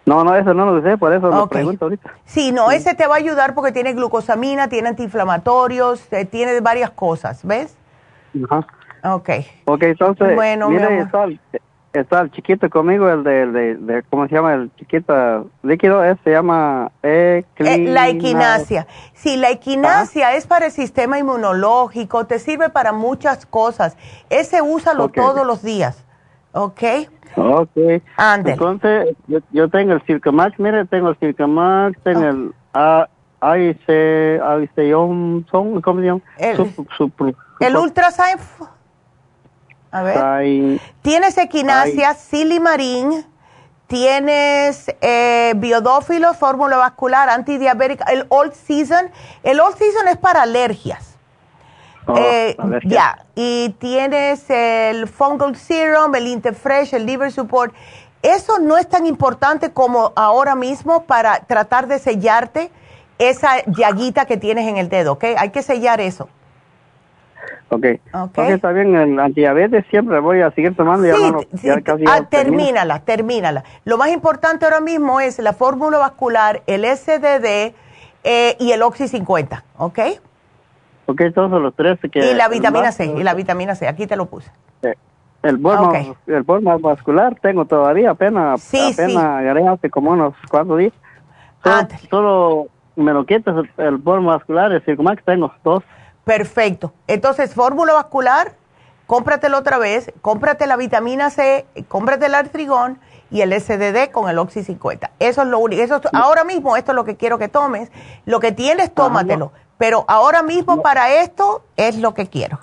[0.04, 2.12] No, no, eso no lo sé, por eso lo pregunto ahorita.
[2.24, 6.90] Sí, no, ese te va a ayudar porque tiene glucosamina, tiene antiinflamatorios, eh, tiene varias
[6.90, 7.76] cosas, ¿ves?
[8.44, 8.66] Ajá.
[9.04, 9.30] Ok.
[9.64, 11.06] Ok, entonces, bueno, mire,
[11.92, 14.54] está, el chiquito conmigo, el de, de, ¿cómo se llama?
[14.54, 18.86] El chiquito líquido, ese se llama eh, La equinacia.
[19.14, 23.96] Sí, la equinacia es para el sistema inmunológico, te sirve para muchas cosas.
[24.30, 26.04] Ese úsalo todos los días,
[26.52, 26.82] ¿ok?
[27.36, 27.76] Ok.
[28.44, 33.08] Entonces, yo, yo, tengo el Circamax, mire, tengo el Circamax, tengo el A,
[33.40, 34.92] AIC, AIC,
[35.50, 36.20] son, ¿cómo se llama?
[36.38, 37.10] El, su, su,
[37.60, 38.38] el Ultrasign.
[39.90, 40.80] A ver.
[41.02, 43.26] tienes equinacia, silimarín,
[43.86, 49.10] tienes eh, biodófilos, fórmula vascular, antidiabética, el Old Season.
[49.42, 51.11] El Old Season es para alergias.
[52.06, 57.72] Oh, eh, ya, y tienes el Fungal Serum, el Interfresh, el Liver Support.
[58.22, 62.70] Eso no es tan importante como ahora mismo para tratar de sellarte
[63.18, 65.24] esa llaguita que tienes en el dedo, ¿ok?
[65.36, 66.28] Hay que sellar eso.
[67.68, 67.86] Ok.
[68.12, 68.52] okay.
[68.52, 71.06] está bien, el antidiabetes siempre voy a seguir tomando.
[71.56, 71.68] Sí,
[72.06, 73.64] ah, termínala, termínala.
[73.84, 77.74] Lo más importante ahora mismo es la fórmula vascular, el SDD
[78.24, 79.98] eh, y el Oxy 50, ¿ok?
[81.34, 81.98] Todos los tres.
[82.10, 84.50] Que y la vitamina C, y la vitamina C, aquí te lo puse.
[85.42, 85.92] El polvo,
[86.28, 90.92] el polvo vascular tengo todavía, apenas, sí, apenas hace como unos cuatro días.
[92.08, 95.82] Solo, me lo quitas el, polvo vascular, el Circumax tengo dos.
[96.24, 96.92] Perfecto.
[97.08, 98.52] Entonces, fórmula vascular,
[99.06, 102.98] cómpratelo otra vez, cómprate la vitamina C, cómprate el artrigón
[103.32, 105.10] y el SDD con el Oxy 50.
[105.18, 105.82] Eso es lo único.
[105.82, 107.90] Eso ahora mismo esto es lo que quiero que tomes.
[108.26, 109.52] Lo que tienes, tómatelo.
[109.82, 112.60] Pero ahora mismo para esto es lo que quiero.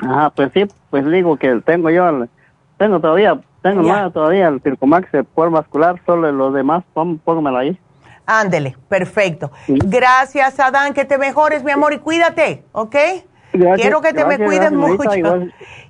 [0.00, 2.26] Ah, pues sí, pues digo que tengo yo,
[2.78, 7.78] tengo todavía, tengo más todavía el Circumax, poder vascular, solo los demás, póngamelo ahí.
[8.24, 9.50] Ándele, perfecto.
[9.68, 12.96] Gracias, Adán, que te mejores, mi amor, y cuídate, ¿ok?
[13.74, 15.10] Quiero que te me cuides mucho.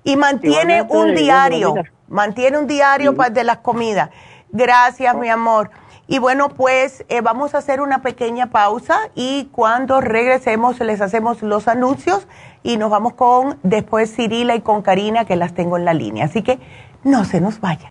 [0.02, 1.74] y mantiene un diario,
[2.08, 4.10] mantiene un diario de las comidas.
[4.50, 5.70] Gracias, mi amor.
[6.08, 11.42] Y bueno, pues eh, vamos a hacer una pequeña pausa y cuando regresemos les hacemos
[11.42, 12.28] los anuncios
[12.62, 16.26] y nos vamos con después Cirila y con Karina que las tengo en la línea.
[16.26, 16.60] Así que
[17.02, 17.90] no se nos vayan.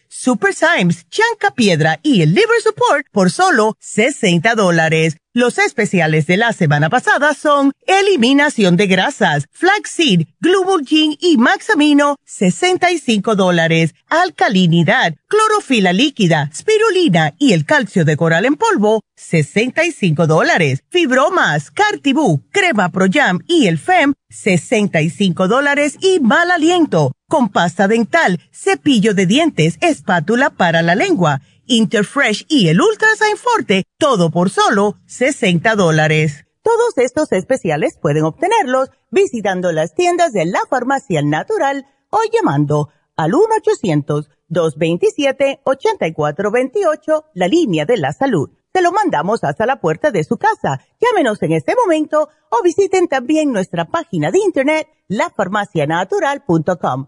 [0.23, 5.17] Super Symes, Chanca Piedra y el Liver Support por solo 60 dólares.
[5.33, 13.35] Los especiales de la semana pasada son eliminación de grasas, flaxseed, glubulgin y maxamino, 65
[13.35, 21.71] dólares, alcalinidad, clorofila líquida, spirulina y el calcio de coral en polvo, 65 dólares, fibromas,
[21.71, 25.97] cartibú, crema pro jam y el fem, 65 dólares.
[26.01, 32.67] Y mal aliento, con pasta dental, cepillo de dientes, espátula para la lengua, Interfresh y
[32.67, 36.43] el Ultrasign Forte, todo por solo 60 dólares.
[36.61, 43.31] Todos estos especiales pueden obtenerlos visitando las tiendas de la farmacia natural o llamando al
[44.51, 48.49] 1-800-227-8428, la línea de la salud.
[48.73, 50.81] Te lo mandamos hasta la puerta de su casa.
[50.99, 57.07] Llámenos en este momento o visiten también nuestra página de internet, lafarmacianatural.com.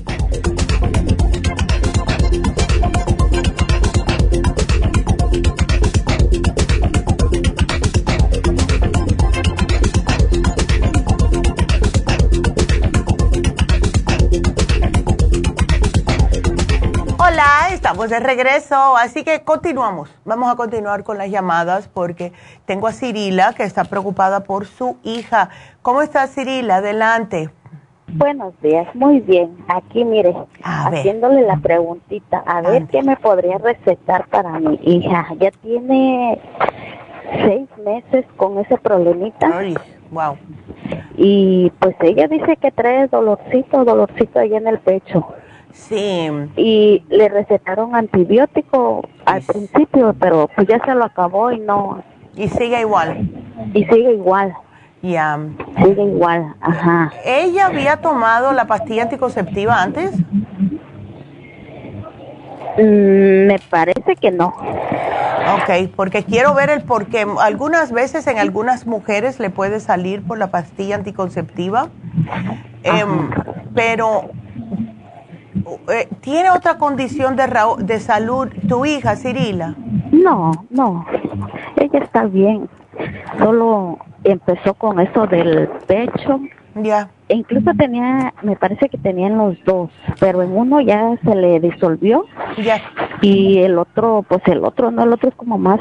[17.23, 20.09] Hola, estamos de regreso, así que continuamos.
[20.25, 22.31] Vamos a continuar con las llamadas porque
[22.65, 25.49] tengo a Cirila que está preocupada por su hija.
[25.83, 26.77] ¿Cómo está Cirila?
[26.77, 27.51] Adelante.
[28.07, 29.55] Buenos días, muy bien.
[29.67, 35.27] Aquí, mire, haciéndole la preguntita, a ver qué me podría recetar para mi hija.
[35.39, 36.41] Ya tiene
[37.45, 39.47] seis meses con ese problemita.
[40.09, 40.37] wow.
[41.17, 45.35] Y pues ella dice que trae dolorcito, dolorcito ahí en el pecho.
[45.73, 46.29] Sí.
[46.55, 52.03] Y le recetaron antibiótico al principio, pero pues ya se lo acabó y no.
[52.35, 53.29] Y sigue igual.
[53.73, 54.53] Y sigue igual.
[55.01, 55.39] Ya.
[55.77, 57.11] Sigue igual, ajá.
[57.25, 60.11] ¿Ella había tomado la pastilla anticonceptiva antes?
[62.77, 64.53] Mm, me parece que no.
[65.55, 67.25] Ok, porque quiero ver el por qué.
[67.39, 71.89] Algunas veces en algunas mujeres le puede salir por la pastilla anticonceptiva,
[72.83, 73.29] em,
[73.73, 74.29] pero
[76.21, 77.43] ¿tiene otra condición de,
[77.79, 79.75] de salud tu hija, Cirila?
[80.11, 81.05] No, no,
[81.77, 82.69] ella está bien.
[83.39, 86.39] Solo empezó con eso del pecho.
[86.75, 87.09] Ya.
[87.27, 89.89] E incluso tenía, me parece que tenían los dos,
[90.19, 92.25] pero en uno ya se le disolvió.
[92.57, 92.81] Ya.
[93.21, 95.79] Y el otro, pues el otro, no, el otro es como más,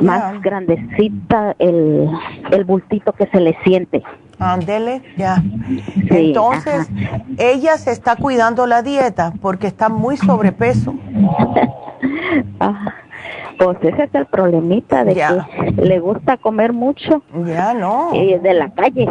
[0.00, 2.08] más grandecita el,
[2.50, 4.02] el bultito que se le siente.
[4.38, 5.42] Ándele, ya.
[6.10, 6.88] Entonces,
[7.38, 10.94] ella se está cuidando la dieta porque está muy sobrepeso.
[12.60, 12.94] ah.
[13.58, 17.22] Pues ese es el problemita de que le gusta comer mucho.
[17.46, 18.10] Ya, no.
[18.12, 19.08] Y de la calle.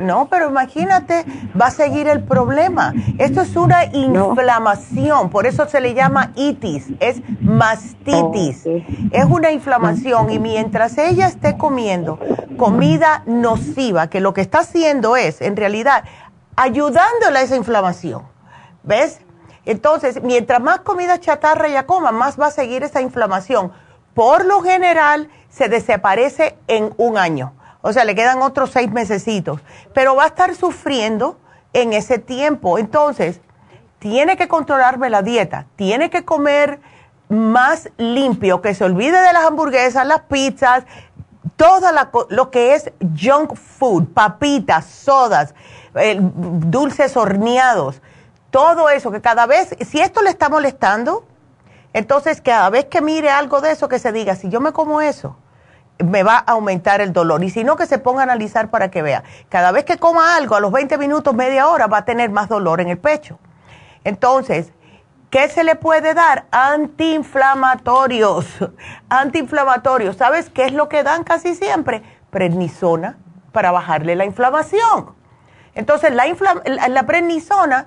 [0.00, 1.24] No, pero imagínate,
[1.60, 2.92] va a seguir el problema.
[3.18, 8.66] Esto es una inflamación, por eso se le llama itis, es mastitis.
[8.66, 12.18] Es una inflamación y mientras ella esté comiendo
[12.56, 16.04] comida nociva, que lo que está haciendo es, en realidad,
[16.56, 18.22] ayudándole a esa inflamación.
[18.82, 19.20] ¿Ves?
[19.64, 23.72] Entonces, mientras más comida chatarra ella coma, más va a seguir esa inflamación
[24.16, 27.52] por lo general se desaparece en un año.
[27.82, 29.60] O sea, le quedan otros seis mesecitos.
[29.92, 31.38] Pero va a estar sufriendo
[31.74, 32.78] en ese tiempo.
[32.78, 33.42] Entonces,
[33.98, 35.66] tiene que controlarme la dieta.
[35.76, 36.80] Tiene que comer
[37.28, 40.84] más limpio, que se olvide de las hamburguesas, las pizzas,
[41.56, 41.88] todo
[42.30, 42.90] lo que es
[43.20, 45.54] junk food, papitas, sodas,
[46.24, 48.00] dulces horneados,
[48.50, 51.26] todo eso, que cada vez, si esto le está molestando,
[51.96, 55.00] entonces, cada vez que mire algo de eso, que se diga, si yo me como
[55.00, 55.38] eso,
[55.98, 57.42] me va a aumentar el dolor.
[57.42, 59.24] Y si no, que se ponga a analizar para que vea.
[59.48, 62.50] Cada vez que coma algo, a los 20 minutos, media hora, va a tener más
[62.50, 63.38] dolor en el pecho.
[64.04, 64.74] Entonces,
[65.30, 66.44] ¿qué se le puede dar?
[66.50, 68.46] Antiinflamatorios.
[69.08, 70.18] Antiinflamatorios.
[70.18, 72.02] ¿Sabes qué es lo que dan casi siempre?
[72.28, 73.16] Prednisona
[73.52, 75.14] para bajarle la inflamación.
[75.74, 76.26] Entonces, la,
[76.90, 77.86] la prednisona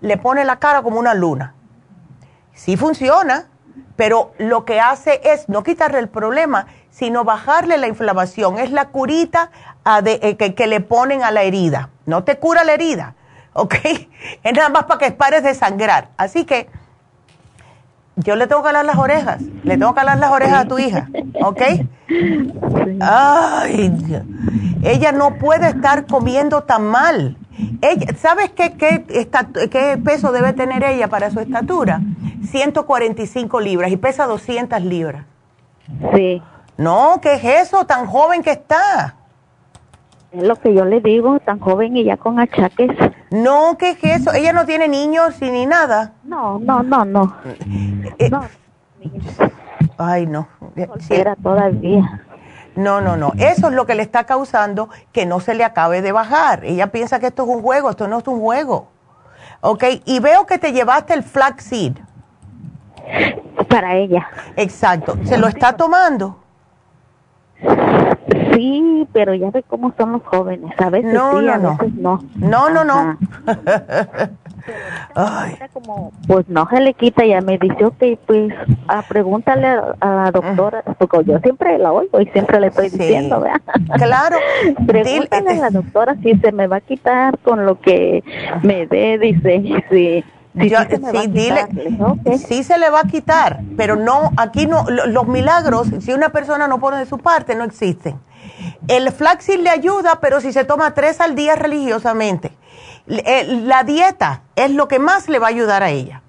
[0.00, 1.56] le pone la cara como una luna.
[2.54, 3.46] Sí funciona,
[3.96, 8.58] pero lo que hace es no quitarle el problema, sino bajarle la inflamación.
[8.58, 9.50] Es la curita
[10.04, 11.90] eh, que, le ponen a la herida.
[12.06, 13.14] No te cura la herida,
[13.52, 13.74] ¿ok?
[14.42, 16.08] Es nada más para que pares de sangrar.
[16.16, 16.68] Así que
[18.16, 19.40] yo le tengo que alar las orejas.
[19.62, 21.08] Le tengo que alar las orejas a tu hija,
[21.42, 21.62] ¿ok?
[23.00, 24.26] Ay,
[24.82, 27.36] ella no puede estar comiendo tan mal.
[28.16, 29.04] ¿Sabes qué, qué,
[29.70, 32.00] qué peso debe tener ella para su estatura?
[32.50, 35.24] 145 libras y pesa 200 libras.
[36.14, 36.42] Sí.
[36.76, 37.84] No, ¿qué es eso?
[37.84, 39.16] Tan joven que está.
[40.32, 42.90] Es lo que yo le digo, tan joven y ya con achaques.
[43.30, 44.32] No, ¿qué es eso?
[44.32, 46.12] Ella no tiene niños ni nada.
[46.22, 47.36] No, no, no, no.
[48.18, 48.44] Eh, no.
[49.98, 50.46] Ay, no.
[51.08, 52.22] Era todavía.
[52.76, 53.32] No, no, no.
[53.38, 56.64] Eso es lo que le está causando que no se le acabe de bajar.
[56.64, 58.88] Ella piensa que esto es un juego, esto no es un juego.
[59.60, 59.84] ¿Ok?
[60.06, 61.94] Y veo que te llevaste el flaxseed.
[63.68, 64.28] Para ella.
[64.56, 65.16] Exacto.
[65.24, 66.38] ¿Se lo está tomando?
[68.54, 70.72] Sí, pero ya ve cómo son los jóvenes.
[70.78, 72.24] A veces no, sí, no, a veces no.
[72.36, 73.18] No, no, no.
[75.72, 78.52] Como, pues no se le quita, ya me dice, ok, pues
[78.88, 83.40] a pregúntale a, la doctora, porque yo siempre la oigo y siempre le estoy diciendo,
[83.40, 83.60] ¿verdad?
[83.96, 84.36] Claro.
[84.86, 88.22] pregúntale a la doctora si se me va a quitar con lo que
[88.62, 90.24] me dé, dice, sí.
[90.52, 91.68] Sí, sí, dile,
[92.36, 96.66] sí se le va a quitar, pero no, aquí no, los milagros, si una persona
[96.66, 98.18] no pone de su parte, no existen.
[98.88, 102.52] El flaxil le ayuda, pero si se toma tres al día religiosamente.
[103.10, 106.22] Eh, la dieta es lo que más le va a ayudar a ella.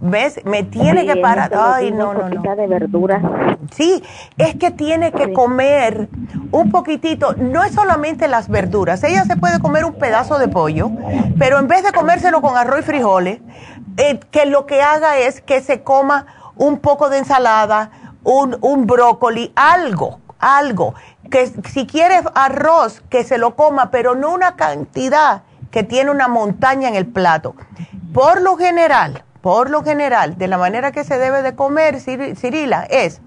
[0.00, 0.40] ¿Ves?
[0.44, 1.52] Me tiene que parar.
[1.54, 2.56] Ay, no, no, no.
[2.56, 3.22] de verduras.
[3.70, 4.02] Sí,
[4.36, 6.08] es que tiene que comer
[6.50, 7.34] un poquitito.
[7.34, 9.02] No es solamente las verduras.
[9.04, 10.90] Ella se puede comer un pedazo de pollo,
[11.38, 13.40] pero en vez de comérselo con arroz y frijoles,
[13.96, 16.26] eh, que lo que haga es que se coma
[16.56, 17.90] un poco de ensalada,
[18.24, 20.94] un, un brócoli, algo, algo.
[21.30, 25.42] Que si quiere arroz, que se lo coma, pero no una cantidad
[25.74, 27.56] que tiene una montaña en el plato.
[28.12, 32.84] Por lo general, por lo general, de la manera que se debe de comer, Cirila,
[32.84, 33.20] es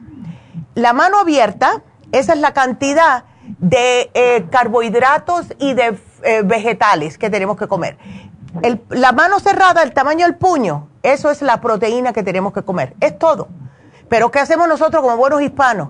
[0.74, 1.82] la mano abierta,
[2.14, 3.26] esa es la cantidad
[3.60, 7.98] de eh, carbohidratos y de eh, vegetales que tenemos que comer.
[8.91, 12.95] la mano cerrada, el tamaño del puño, eso es la proteína que tenemos que comer.
[13.02, 13.49] Es todo.
[14.07, 15.90] Pero ¿qué hacemos nosotros como buenos hispanos?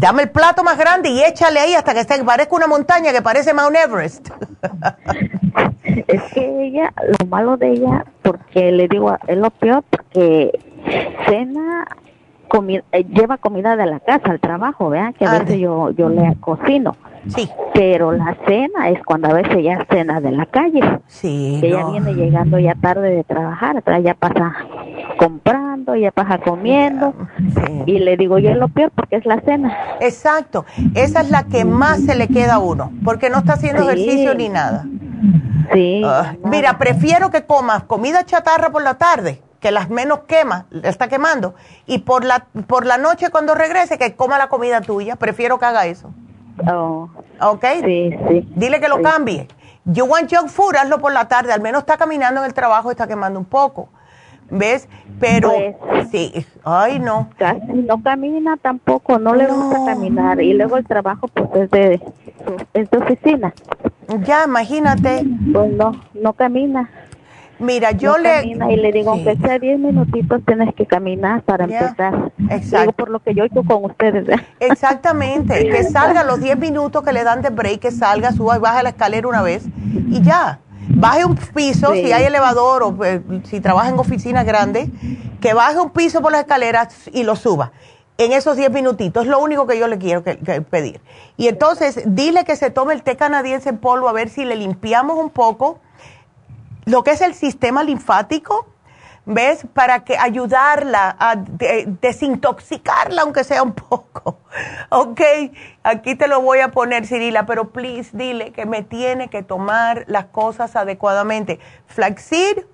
[0.00, 3.20] Dame el plato más grande y échale ahí hasta que esté, parezca una montaña que
[3.20, 4.30] parece Mount Everest.
[5.84, 6.90] es que ella,
[7.20, 10.58] lo malo de ella, porque le digo, es lo peor, porque
[11.26, 11.86] cena,
[12.48, 16.08] comida, eh, lleva comida de la casa al trabajo, vean que a veces yo, yo
[16.08, 16.96] le cocino.
[17.28, 17.48] Sí.
[17.74, 20.80] Pero la cena es cuando a veces ya cena de la calle.
[21.06, 21.58] Sí.
[21.60, 24.54] Que ella viene llegando ya tarde de trabajar, atrás ya pasa
[25.18, 27.14] comprando, ya pasa comiendo.
[27.86, 29.76] Y le digo yo es lo peor porque es la cena.
[30.00, 30.64] Exacto.
[30.94, 34.34] Esa es la que más se le queda a uno, porque no está haciendo ejercicio
[34.34, 34.86] ni nada.
[35.72, 36.02] Sí.
[36.04, 41.08] Ah, mira, prefiero que comas comida chatarra por la tarde, que las menos quema, está
[41.08, 41.54] quemando,
[41.86, 45.16] y por la, por la noche cuando regrese que coma la comida tuya.
[45.16, 46.12] Prefiero que haga eso.
[46.68, 47.08] Oh.
[47.40, 47.64] ¿Ok?
[47.84, 48.48] Sí, sí.
[48.54, 49.48] Dile que lo cambie.
[49.84, 51.52] You want junk food, hazlo por la tarde.
[51.52, 53.88] Al menos está caminando en el trabajo, está quemando un poco.
[54.50, 54.88] ¿Ves?
[55.20, 55.52] Pero,
[55.88, 56.44] pues, sí.
[56.64, 57.30] Ay, no.
[57.38, 60.40] Casi no camina tampoco, no, le gusta caminar.
[60.40, 62.02] Y luego el trabajo, pues, es de,
[62.74, 63.54] es de oficina.
[64.24, 65.24] Ya, imagínate.
[65.52, 66.90] Pues no, no camina.
[67.60, 68.46] Mira, yo le...
[68.46, 72.32] y le digo, aunque sea 10 minutitos, tienes que caminar para empezar.
[72.48, 72.92] Exacto.
[72.92, 74.26] por lo que yo hice con ustedes.
[74.58, 75.68] Exactamente.
[75.68, 78.82] que salga los 10 minutos que le dan de break, que salga, suba y baja
[78.82, 79.66] la escalera una vez
[80.08, 80.60] y ya.
[80.92, 84.90] Baje un piso, si hay elevador o pues, si trabaja en oficina grande,
[85.40, 87.72] que baje un piso por las escaleras y lo suba
[88.16, 89.24] en esos 10 minutitos.
[89.24, 91.00] Es lo único que yo le quiero pedir.
[91.36, 94.56] Y entonces, dile que se tome el té canadiense en polvo a ver si le
[94.56, 95.78] limpiamos un poco
[96.90, 98.66] lo que es el sistema linfático,
[99.24, 99.64] ¿ves?
[99.72, 104.40] Para que ayudarla a desintoxicarla, aunque sea un poco.
[104.88, 105.20] ok,
[105.84, 110.04] aquí te lo voy a poner, Cirila, pero please dile que me tiene que tomar
[110.08, 111.60] las cosas adecuadamente.
[111.86, 112.64] Flaxseed,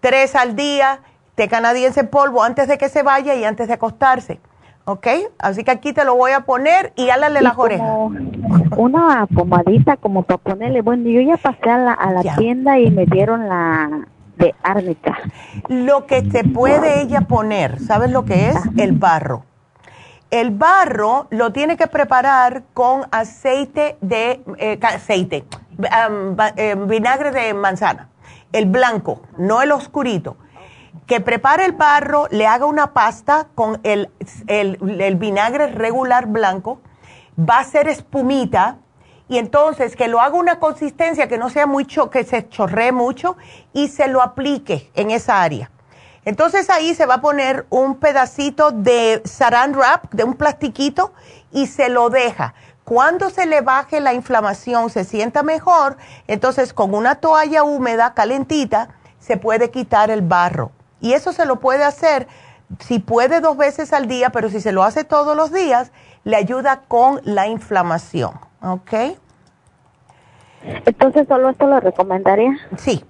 [0.00, 1.00] tres al día,
[1.34, 4.40] té canadiense polvo antes de que se vaya y antes de acostarse.
[4.84, 5.06] ¿Ok?
[5.38, 7.88] Así que aquí te lo voy a poner y álale las orejas.
[8.76, 12.90] Una pomadita como para ponerle, bueno, yo ya pasé a la, a la tienda y
[12.90, 14.06] me dieron la
[14.36, 15.18] de árnica.
[15.68, 18.56] Lo que te puede ella poner, ¿sabes lo que es?
[18.76, 19.44] El barro.
[20.30, 25.44] El barro lo tiene que preparar con aceite de, eh, aceite,
[26.56, 28.08] eh, vinagre de manzana,
[28.52, 30.36] el blanco, no el oscurito
[31.06, 34.10] que prepare el barro, le haga una pasta con el,
[35.16, 36.80] vinagre regular blanco,
[37.38, 38.78] va a ser espumita
[39.28, 43.36] y entonces que lo haga una consistencia que no sea mucho, que se chorree mucho
[43.72, 45.70] y se lo aplique en esa área.
[46.24, 51.12] Entonces ahí se va a poner un pedacito de saran wrap, de un plastiquito,
[51.52, 52.54] y se lo deja.
[52.84, 55.96] Cuando se le baje la inflamación, se sienta mejor,
[56.26, 58.88] entonces con una toalla húmeda, calentita,
[59.18, 60.72] se puede quitar el barro.
[61.04, 62.28] Y eso se lo puede hacer,
[62.80, 65.92] si puede dos veces al día, pero si se lo hace todos los días,
[66.24, 68.32] le ayuda con la inflamación.
[68.62, 69.18] ¿Ok?
[70.62, 72.56] Entonces, ¿solo esto lo recomendaría?
[72.78, 73.04] Sí.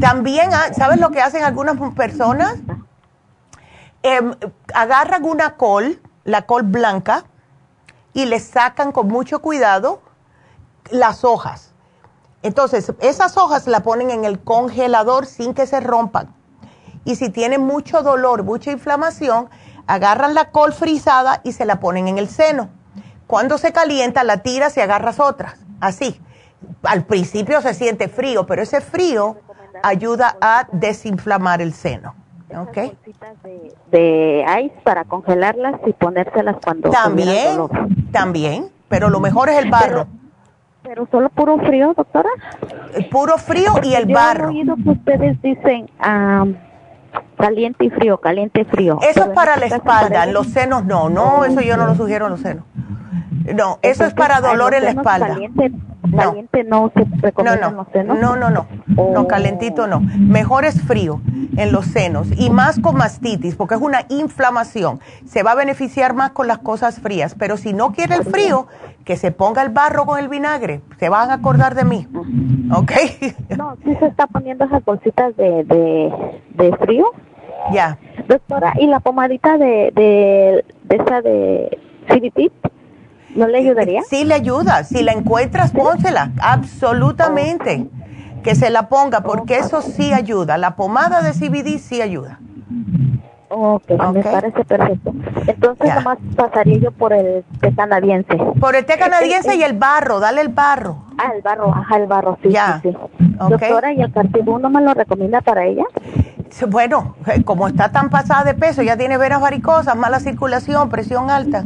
[0.00, 2.56] También, ah, ¿sabes lo que hacen algunas personas?
[4.02, 4.34] Em,
[4.74, 7.22] agarran una col, la col blanca,
[8.14, 10.02] y le sacan con mucho cuidado
[10.90, 11.72] las hojas.
[12.42, 16.36] Entonces, esas hojas la ponen en el congelador sin que se rompan
[17.08, 19.48] y si tienen mucho dolor, mucha inflamación,
[19.86, 22.68] agarran la col frisada y se la ponen en el seno.
[23.26, 25.54] Cuando se calienta, la tiras y agarras otras.
[25.80, 26.20] Así.
[26.82, 29.38] Al principio se siente frío, pero ese frío
[29.82, 32.14] ayuda a desinflamar el seno.
[32.54, 32.76] ¿Ok?
[33.42, 37.58] De, de ice para congelarlas y ponérselas cuando También,
[38.12, 40.06] también, pero lo mejor es el barro.
[40.82, 42.28] Pero, solo puro frío, doctora.
[43.10, 44.48] puro frío y el barro.
[44.50, 46.54] He oído que ustedes dicen, um,
[47.36, 48.98] Caliente y frío, caliente y frío.
[49.02, 52.32] Eso es para la espalda, los senos no, no, eso yo no lo sugiero en
[52.32, 52.64] los senos.
[53.54, 55.28] No, eso es para dolor en la espalda.
[55.28, 55.72] Caliente,
[56.14, 58.18] caliente no, se recomienda no, los senos.
[58.18, 59.26] No, no, no, no, oh.
[59.26, 60.00] calentito no.
[60.00, 61.20] Mejor es frío
[61.56, 65.00] en los senos y más con mastitis porque es una inflamación.
[65.26, 68.66] Se va a beneficiar más con las cosas frías, pero si no quiere el frío,
[69.08, 70.82] que se ponga el barro con el vinagre.
[71.00, 72.06] Se van a acordar de mí.
[72.70, 72.92] ¿Ok?
[73.56, 76.12] No, si se está poniendo esas bolsitas de, de,
[76.50, 77.06] de frío.
[77.72, 77.96] Ya.
[78.28, 82.52] Doctora, ¿y la pomadita de, de, de esa de CBT?
[83.34, 84.02] ¿No le ayudaría?
[84.02, 84.84] Sí, le ayuda.
[84.84, 86.32] Si la encuentras, pónsela.
[86.42, 87.88] Absolutamente.
[88.42, 90.58] Que se la ponga, porque eso sí ayuda.
[90.58, 92.40] La pomada de CBD sí ayuda.
[93.50, 95.12] Ok, me parece perfecto.
[95.46, 98.36] Entonces, nomás pasaría yo por el té canadiense.
[98.60, 101.04] Por el té canadiense y el barro, dale el barro.
[101.16, 102.50] Ah, el barro, ajá, el barro, sí.
[102.50, 102.80] Ya.
[102.82, 105.84] Sí, Doctora, ¿y el cartibú no me lo recomienda para ella?
[106.68, 111.30] Bueno, eh, como está tan pasada de peso, ya tiene venas varicosas, mala circulación, presión
[111.30, 111.64] alta.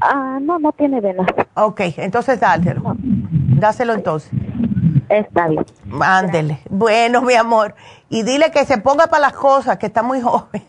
[0.00, 1.26] Ah, no, no tiene venas.
[1.54, 2.96] Ok, entonces dáselo.
[3.00, 4.30] Dáselo entonces.
[5.08, 5.64] Está bien.
[6.00, 6.60] Ándele.
[6.68, 7.74] Bueno, mi amor.
[8.08, 10.64] Y dile que se ponga para las cosas, que está muy joven.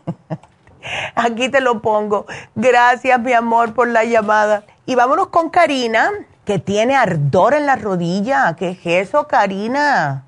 [1.15, 2.25] Aquí te lo pongo.
[2.55, 4.63] Gracias, mi amor, por la llamada.
[4.85, 6.09] Y vámonos con Karina,
[6.45, 8.55] que tiene ardor en la rodilla.
[8.57, 10.23] ¿Qué es eso, Karina?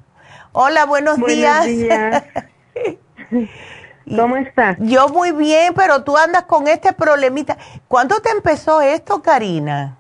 [0.51, 1.65] Hola, buenos, buenos días.
[1.65, 2.23] días.
[4.15, 4.75] ¿Cómo estás?
[4.79, 7.57] Yo muy bien, pero tú andas con este problemita.
[7.87, 9.97] ¿Cuándo te empezó esto, Karina?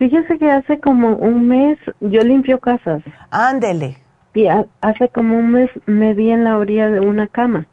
[0.00, 3.02] Fíjese que hace como un mes yo limpio casas.
[3.30, 3.98] Ándele.
[4.32, 4.46] Y
[4.80, 7.66] hace como un mes me di en la orilla de una cama.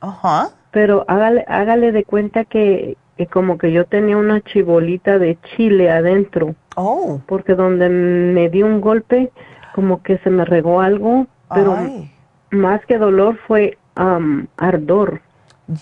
[0.00, 0.48] Ajá.
[0.70, 5.90] Pero hágale, hágale de cuenta que, que como que yo tenía una chibolita de chile
[5.90, 6.54] adentro.
[6.76, 7.20] Oh.
[7.26, 9.30] Porque donde me di un golpe,
[9.74, 11.76] como que se me regó algo, pero
[12.52, 13.76] más que dolor fue
[14.56, 15.20] ardor.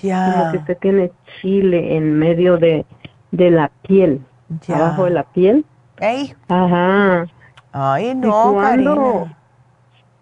[0.02, 0.32] Ya.
[0.32, 2.84] Como que se tiene chile en medio de,
[3.30, 4.22] de la piel,
[4.66, 4.78] ya.
[4.78, 5.64] abajo de la piel.
[6.00, 6.34] Ey.
[6.48, 7.26] Ajá.
[7.72, 9.36] Ay, no, Karina.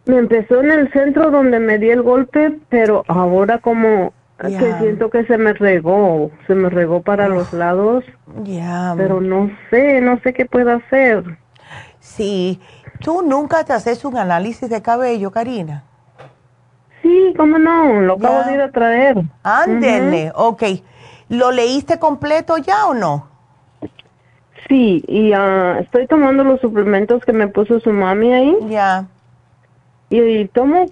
[0.05, 5.11] Me empezó en el centro donde me di el golpe, pero ahora como que siento
[5.11, 8.05] que se me regó, se me regó para los lados.
[8.43, 8.95] Ya.
[8.97, 11.39] Pero no sé, no sé qué puedo hacer.
[12.01, 12.61] Sí.
[13.01, 15.85] ¿Tú nunca te haces un análisis de cabello, Karina?
[17.03, 19.23] Sí, cómo no, lo acabo de ir a traer.
[19.43, 20.63] Ándele, ok.
[21.29, 23.29] ¿Lo leíste completo ya o no?
[24.69, 28.57] Sí, y uh, estoy tomando los suplementos que me puso su mami ahí.
[28.69, 29.07] Ya.
[30.11, 30.87] Y, tomo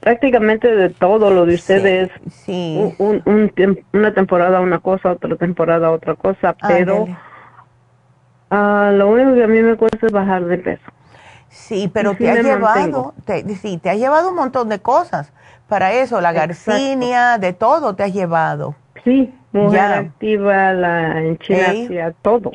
[0.00, 2.10] prácticamente de todo lo de ustedes.
[2.30, 2.94] Sí.
[2.98, 7.04] Un, un, una temporada una cosa, otra temporada otra cosa, pero
[8.50, 10.92] uh, lo único que a mí me cuesta es bajar de peso.
[11.48, 13.14] Sí, pero te ha llevado,
[13.60, 15.32] sí, te ha llevado un montón de cosas
[15.68, 18.74] para eso, la garcinia, de todo te has llevado.
[19.04, 22.52] Sí, mujer activa, la enchinacia, todo.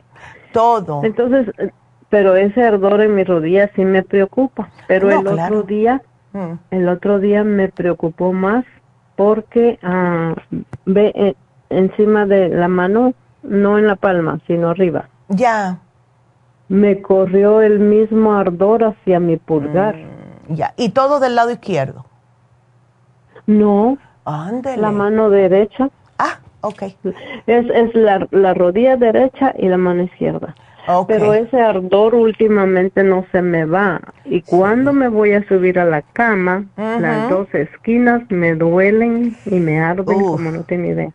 [0.53, 1.01] Todo.
[1.03, 1.47] Entonces,
[2.09, 4.69] pero ese ardor en mi rodilla sí me preocupa.
[4.87, 6.01] Pero el otro día,
[6.33, 6.53] mm.
[6.71, 8.65] el otro día me preocupó más
[9.15, 10.33] porque ah,
[10.85, 11.35] ve eh,
[11.69, 13.13] encima de la mano,
[13.43, 15.09] no en la palma, sino arriba.
[15.29, 15.79] Ya.
[16.67, 19.95] Me corrió el mismo ardor hacia mi pulgar.
[19.95, 20.73] Mm, ya.
[20.77, 22.05] ¿Y todo del lado izquierdo?
[23.47, 23.97] No.
[24.77, 25.89] La mano derecha.
[26.61, 26.83] Ok.
[27.47, 30.55] Es, es la, la rodilla derecha y la mano izquierda.
[31.07, 34.01] Pero ese ardor últimamente no se me va.
[34.25, 39.59] Y cuando me voy a subir a la cama, las dos esquinas me duelen y
[39.59, 41.11] me arden como no tiene idea.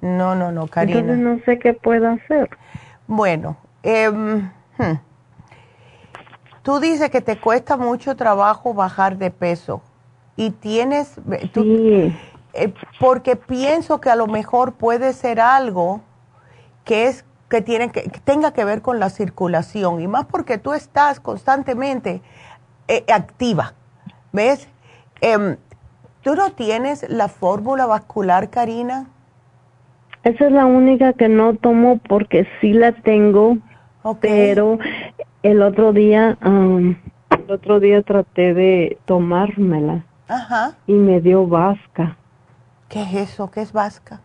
[0.00, 1.00] No, no, no, Karina.
[1.00, 2.48] Entonces no sé qué puedo hacer.
[3.06, 4.48] Bueno, em,
[4.78, 4.98] hmm.
[6.62, 9.82] tú dices que te cuesta mucho trabajo bajar de peso
[10.36, 11.20] y tienes,
[11.52, 12.16] sí.
[12.52, 16.00] Eh, porque pienso que a lo mejor puede ser algo
[16.84, 20.72] que es que tiene que, tenga que ver con la circulación y más porque tú
[20.72, 22.22] estás constantemente
[22.88, 23.74] eh, activa,
[24.32, 24.68] ¿ves?
[25.20, 25.56] Em,
[26.22, 29.08] ¿Tú no tienes la fórmula vascular, Karina?
[30.22, 33.56] Esa es la única que no tomo porque sí la tengo,
[34.20, 34.78] pero
[35.42, 36.96] el otro día, el
[37.50, 40.74] otro día traté de tomármela Ajá.
[40.86, 42.16] Y me dio vasca.
[42.90, 43.50] ¿Qué es eso?
[43.52, 44.20] ¿Qué es vasca?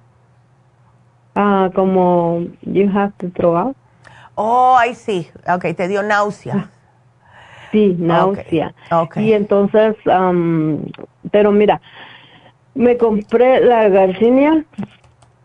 [1.35, 3.77] Ah, como you have to throw out.
[4.33, 5.29] Oh, ahí sí.
[5.47, 6.69] Ok, te dio náusea.
[7.71, 8.73] Sí, náusea.
[8.91, 9.29] Okay.
[9.29, 10.83] Y entonces, um,
[11.29, 11.79] pero mira,
[12.73, 14.65] me compré la garcinia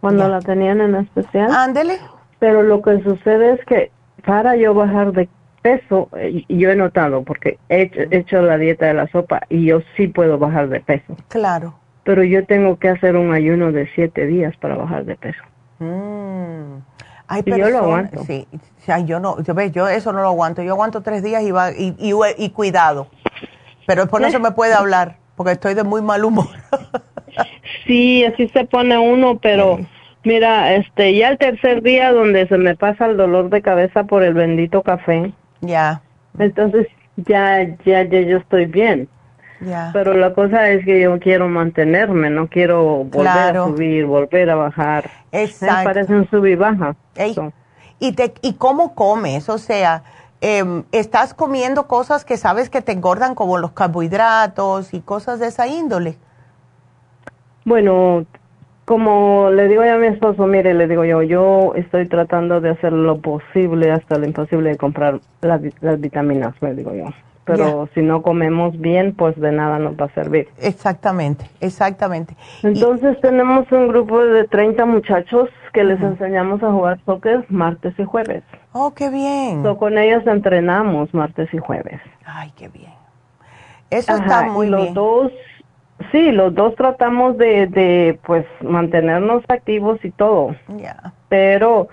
[0.01, 1.53] cuando la tenían en especial.
[1.53, 1.99] Ándele.
[2.39, 3.91] Pero lo que sucede es que
[4.25, 5.29] para yo bajar de
[5.61, 9.81] peso, eh, yo he notado, porque he hecho, la dieta de la sopa y yo
[9.97, 11.17] sí puedo bajar de peso.
[11.29, 11.80] Claro.
[12.05, 15.43] Pero yo tengo que hacer un ayuno de siete días para bajar de peso.
[15.79, 16.79] Mm.
[17.47, 18.25] y yo lo aguanto.
[18.25, 18.47] Sí,
[19.07, 20.63] yo no, yo, yo eso no lo aguanto.
[20.63, 23.09] Yo aguanto tres días y, va, y, y, cuidado.
[23.87, 26.49] Pero después no se me puede hablar, porque estoy de muy mal humor.
[27.87, 29.79] sí, así se pone uno, pero...
[30.23, 34.23] Mira, este, ya el tercer día donde se me pasa el dolor de cabeza por
[34.23, 35.33] el bendito café,
[35.63, 36.03] ya.
[36.39, 39.09] Entonces ya, ya, ya yo estoy bien.
[39.93, 44.55] Pero la cosa es que yo quiero mantenerme, no quiero volver a subir, volver a
[44.55, 45.11] bajar.
[45.33, 45.79] Exacto.
[45.79, 46.97] Me parece un sub y baja.
[47.99, 49.49] ¿Y, te, ¿Y cómo comes?
[49.51, 50.03] O sea,
[50.41, 55.49] eh, ¿estás comiendo cosas que sabes que te engordan como los carbohidratos y cosas de
[55.49, 56.17] esa índole?
[57.67, 58.25] Bueno,
[58.87, 62.71] como le digo yo a mi esposo, mire, le digo yo, yo estoy tratando de
[62.71, 65.61] hacer lo posible hasta lo imposible de comprar las,
[66.01, 67.05] vitaminas, le digo yo.
[67.57, 70.49] Pero si no comemos bien, pues de nada nos va a servir.
[70.59, 72.37] Exactamente, exactamente.
[72.63, 78.05] Entonces tenemos un grupo de 30 muchachos que les enseñamos a jugar soccer martes y
[78.05, 78.43] jueves.
[78.73, 79.63] Oh, qué bien.
[79.77, 82.01] con ellos entrenamos martes y jueves.
[82.25, 82.93] Ay, qué bien.
[83.91, 85.33] Eso está muy y los Dos,
[86.13, 90.55] sí, los dos tratamos de, de pues mantenernos activos y todo.
[90.77, 91.13] Ya.
[91.29, 91.89] Pero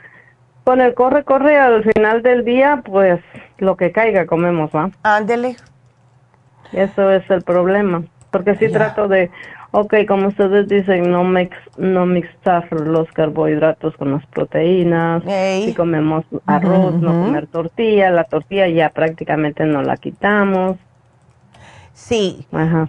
[0.68, 3.22] con el corre, corre al final del día, pues
[3.58, 4.92] lo que caiga comemos, ¿va?
[5.02, 5.56] Ándele.
[6.74, 8.04] Eso es el problema.
[8.32, 9.32] Porque si trato de,
[9.72, 15.24] ok, como ustedes dicen, no, mix, no mixar los carbohidratos con las proteínas.
[15.64, 18.12] Si comemos arroz, no comer tortilla.
[18.12, 20.76] La tortilla ya prácticamente no la quitamos.
[21.94, 22.46] Sí.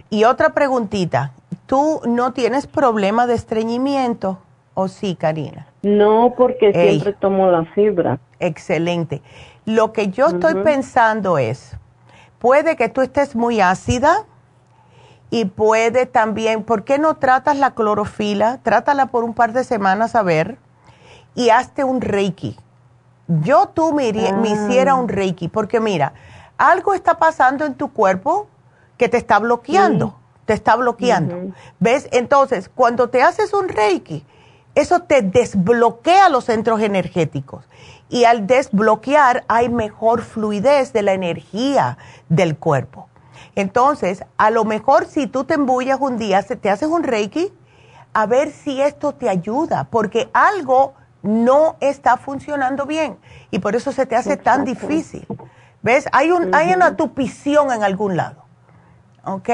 [0.09, 1.31] Y otra preguntita.
[1.65, 4.39] ¿Tú no tienes problema de estreñimiento
[4.73, 5.68] o sí, Karina?
[5.81, 8.19] No, porque siempre tomo la fibra.
[8.39, 9.21] Excelente.
[9.65, 11.77] Lo que yo estoy pensando es,
[12.39, 14.25] puede que tú estés muy ácida
[15.29, 18.59] y puede también, ¿por qué no tratas la clorofila?
[18.63, 20.57] Trátala por un par de semanas a ver
[21.35, 22.57] y hazte un reiki.
[23.27, 26.13] Yo tú me, me hiciera un reiki porque mira,
[26.57, 28.47] algo está pasando en tu cuerpo
[28.97, 30.15] que te está bloqueando,
[30.45, 31.53] te está bloqueando.
[31.79, 32.09] ¿Ves?
[32.11, 34.25] Entonces, cuando te haces un reiki,
[34.79, 37.65] eso te desbloquea los centros energéticos.
[38.09, 41.97] Y al desbloquear hay mejor fluidez de la energía
[42.27, 43.07] del cuerpo.
[43.55, 47.51] Entonces, a lo mejor si tú te embullas un día, te haces un reiki,
[48.13, 53.17] a ver si esto te ayuda, porque algo no está funcionando bien
[53.51, 55.27] y por eso se te hace tan difícil.
[55.81, 56.07] ¿Ves?
[56.11, 58.49] Hay, un, hay una tupición en algún lado.
[59.25, 59.49] ¿ok?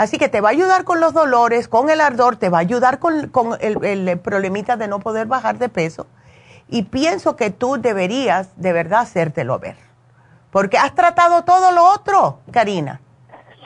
[0.00, 2.60] Así que te va a ayudar con los dolores, con el ardor, te va a
[2.62, 3.28] ayudar con,
[3.60, 6.06] el, el, problemita de no poder bajar de peso.
[6.70, 9.76] Y pienso que tú deberías de verdad hacértelo ver.
[10.50, 13.02] Porque has tratado todo lo otro, Karina.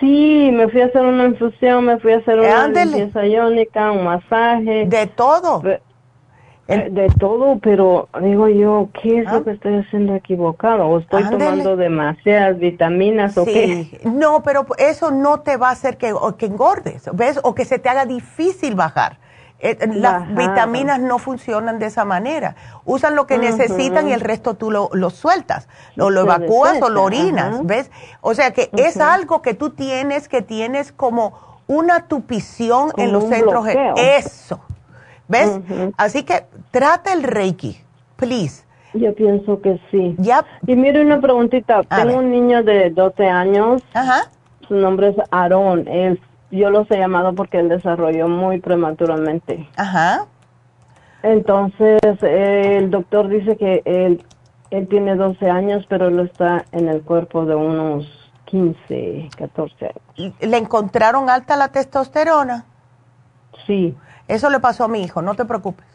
[0.01, 4.03] Sí, me fui a hacer una infusión, me fui a hacer una limpieza iónica, un
[4.03, 4.87] masaje.
[4.87, 5.63] De todo.
[6.67, 9.45] De todo, pero digo yo, ¿qué es lo ah.
[9.45, 10.87] que estoy haciendo equivocado?
[10.87, 14.01] ¿O estoy tomando demasiadas vitaminas o qué?
[14.05, 17.39] No, pero eso no te va a hacer que, que engordes, ¿ves?
[17.43, 19.19] O que se te haga difícil bajar.
[19.61, 22.57] Eh, las vitaminas no funcionan de esa manera.
[22.85, 25.69] Usan lo que necesitan y el resto tú lo, lo sueltas.
[25.99, 27.91] O lo evacúas o lo orinas, ¿ves?
[28.23, 33.25] O sea que es algo que tú tienes, que tienes como una tupición en los
[33.29, 33.67] centros.
[33.97, 34.61] Eso
[35.35, 35.61] ¿Ves?
[35.97, 37.77] Así que trata el Reiki,
[38.17, 38.65] please.
[38.95, 40.17] Yo pienso que sí.
[40.67, 41.83] Y mire una preguntita.
[41.83, 43.83] Tengo un niño de 12 años.
[43.93, 44.31] Ajá.
[44.69, 45.89] Su nombre es Aarón.
[45.89, 46.21] Él,
[46.53, 49.69] yo los he llamado porque él desarrolló muy prematuramente.
[49.77, 50.27] Ajá.
[51.25, 54.25] Entonces, el doctor dice que él,
[54.71, 58.07] él tiene 12 años, pero él está en el cuerpo de unos
[58.45, 59.87] 15, 14
[60.17, 60.35] años.
[60.41, 62.67] ¿Le encontraron alta la testosterona?
[63.67, 63.97] Sí.
[64.29, 65.87] Eso le pasó a mi hijo, no te preocupes.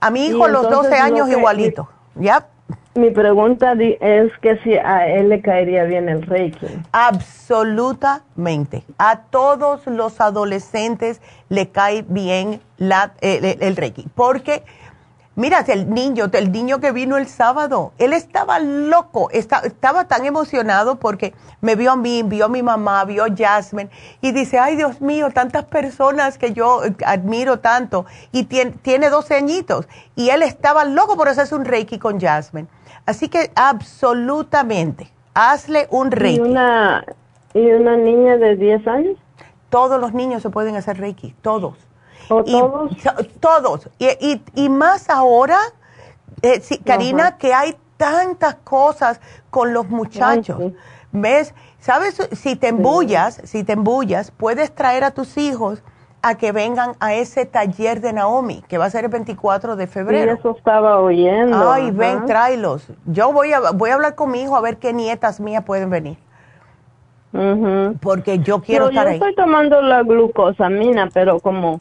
[0.00, 2.46] A mi hijo a los 12 años igualito, ¿ya?
[2.94, 6.66] Mi pregunta es que si a él le caería bien el Reiki.
[6.92, 8.84] Absolutamente.
[8.96, 11.20] A todos los adolescentes
[11.50, 14.08] le cae bien la, el, el Reiki.
[14.14, 14.64] Porque
[15.38, 20.96] Mira, el niño, el niño que vino el sábado, él estaba loco, estaba tan emocionado
[20.96, 23.90] porque me vio a mí, vio a mi mamá, vio a Jasmine
[24.22, 29.34] y dice, ay Dios mío, tantas personas que yo admiro tanto y tiene, tiene 12
[29.34, 32.68] añitos y él estaba loco por hacerse un reiki con Jasmine.
[33.04, 36.38] Así que absolutamente, hazle un reiki.
[36.38, 37.04] ¿Y una,
[37.52, 39.18] ¿Y una niña de 10 años?
[39.68, 41.85] Todos los niños se pueden hacer reiki, todos
[42.28, 42.90] todos?
[43.40, 43.90] todos.
[43.98, 45.58] Y, y, más ahora,
[46.42, 49.20] eh, Karina, que hay tantas cosas
[49.50, 50.72] con los muchachos.
[51.12, 51.54] ¿Ves?
[51.78, 52.28] ¿Sabes?
[52.32, 55.82] Si te embullas, si te embullas, puedes traer a tus hijos
[56.22, 59.86] a que vengan a ese taller de Naomi, que va a ser el 24 de
[59.86, 60.32] febrero.
[60.32, 61.70] Sí, eso estaba oyendo.
[61.70, 62.88] Ay, ven, tráelos.
[63.06, 65.90] Yo voy a, voy a hablar con mi hijo a ver qué nietas mías pueden
[65.90, 66.18] venir.
[68.00, 69.16] Porque yo quiero estar yo ahí.
[69.16, 71.80] estoy tomando la glucosamina, pero como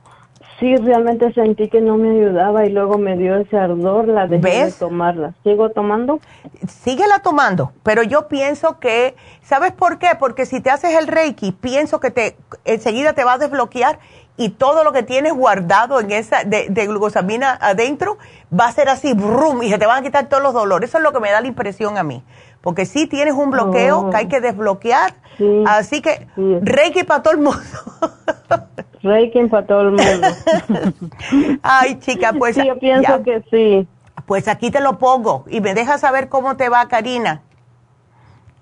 [0.60, 4.66] sí realmente sentí que no me ayudaba y luego me dio ese ardor, la dejé
[4.66, 5.34] de tomarla.
[5.44, 6.20] ¿Sigo tomando?
[6.68, 10.10] Síguela tomando, pero yo pienso que, ¿sabes por qué?
[10.20, 14.00] Porque si te haces el Reiki, pienso que te enseguida te va a desbloquear
[14.38, 18.18] y todo lo que tienes guardado en esa de, glucosamina adentro
[18.58, 20.90] va a ser así, brum, y se te van a quitar todos los dolores.
[20.90, 22.24] Eso es lo que me da la impresión a mí.
[22.62, 25.14] Porque si tienes un bloqueo que hay que desbloquear,
[25.68, 27.62] así que Reiki para todo el mundo.
[29.06, 30.28] Reiki para todo el mundo.
[31.64, 32.56] Ay, chica, pues.
[32.56, 33.88] Sí, yo pienso que sí.
[34.26, 37.42] Pues aquí te lo pongo y me dejas saber cómo te va, Karina.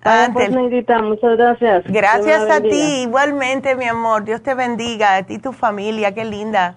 [0.06, 1.86] Ah, pues, muchas gracias.
[1.88, 4.26] Gracias a ti, igualmente, mi amor.
[4.26, 6.76] Dios te bendiga, a ti y tu familia, qué linda.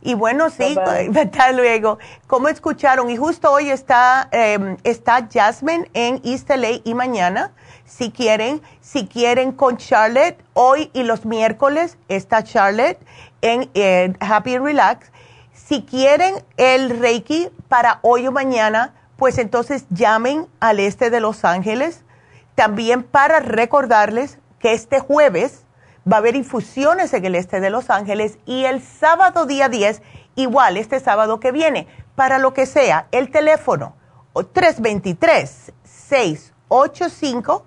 [0.00, 0.76] Y bueno, sí,
[1.14, 1.98] hasta luego.
[2.26, 7.52] Como escucharon, y justo hoy está, eh, está Jasmine en East LA y mañana
[7.96, 12.98] si quieren, si quieren con Charlotte, hoy y los miércoles está Charlotte
[13.40, 15.12] en Happy Relax.
[15.52, 21.44] Si quieren el Reiki para hoy o mañana, pues entonces llamen al este de Los
[21.44, 22.02] Ángeles.
[22.56, 25.64] También para recordarles que este jueves
[26.10, 30.02] va a haber infusiones en el este de Los Ángeles y el sábado día 10,
[30.34, 33.94] igual este sábado que viene, para lo que sea, el teléfono
[34.52, 37.66] 323 685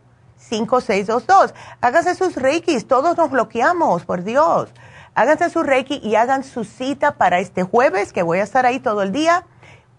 [0.50, 1.54] 5622.
[1.82, 4.70] Háganse sus reikis, todos nos bloqueamos, por Dios.
[5.16, 8.80] Háganse su reiki y hagan su cita para este jueves, que voy a estar ahí
[8.80, 9.46] todo el día.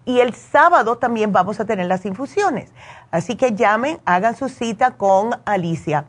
[0.05, 2.71] Y el sábado también vamos a tener las infusiones.
[3.11, 6.05] Así que llamen, hagan su cita con Alicia.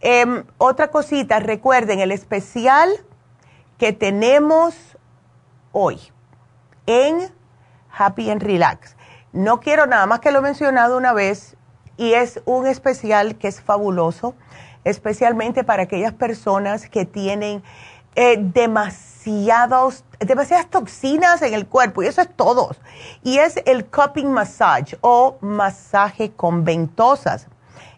[0.00, 2.90] Em, otra cosita, recuerden el especial
[3.78, 4.74] que tenemos
[5.72, 6.12] hoy
[6.86, 7.32] en
[7.96, 8.96] Happy and Relax.
[9.32, 11.56] No quiero nada más que lo he mencionado una vez
[12.00, 14.34] y es un especial que es fabuloso,
[14.84, 17.62] especialmente para aquellas personas que tienen
[18.14, 22.74] eh, demasiados, demasiadas toxinas en el cuerpo, y eso es todo.
[23.22, 27.48] Y es el cupping massage o masaje con ventosas.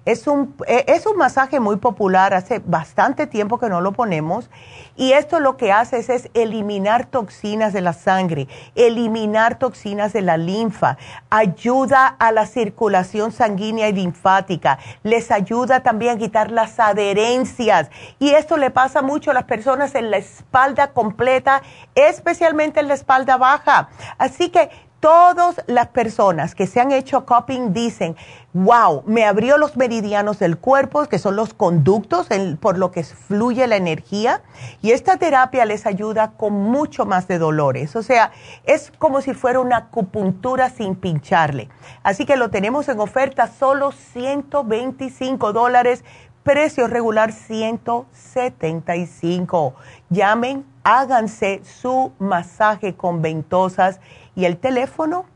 [0.05, 4.51] Es un, eh, es un masaje muy popular, hace bastante tiempo que no lo ponemos
[4.97, 10.37] y esto lo que hace es, eliminar toxinas de la sangre, eliminar toxinas de la
[10.37, 10.99] linfa,
[11.31, 17.91] ayuda a la circulación sanguínea y linfática, les ayuda también a quitar las adherencias.
[18.19, 21.63] Y esto le pasa mucho a las personas en la espalda completa,
[21.95, 23.89] especialmente en la espalda baja.
[24.19, 24.71] Así que
[25.03, 28.15] todas las personas que se han hecho cupping dicen,
[28.53, 32.29] wow, me abrió los meridianos del cuerpo, que son los conductos
[32.61, 34.43] por lo que fluye la energía,
[34.81, 37.97] y esta terapia les ayuda con mucho más de dolores.
[37.97, 38.31] O sea,
[38.63, 41.69] es como si fuera una acupuntura sin pincharle.
[42.05, 46.05] Así que lo tenemos en oferta solo 125 dólares,
[46.45, 49.75] precio regular 175.
[50.11, 53.99] Llamen, háganse su masaje con ventosas
[54.35, 55.27] y el teléfono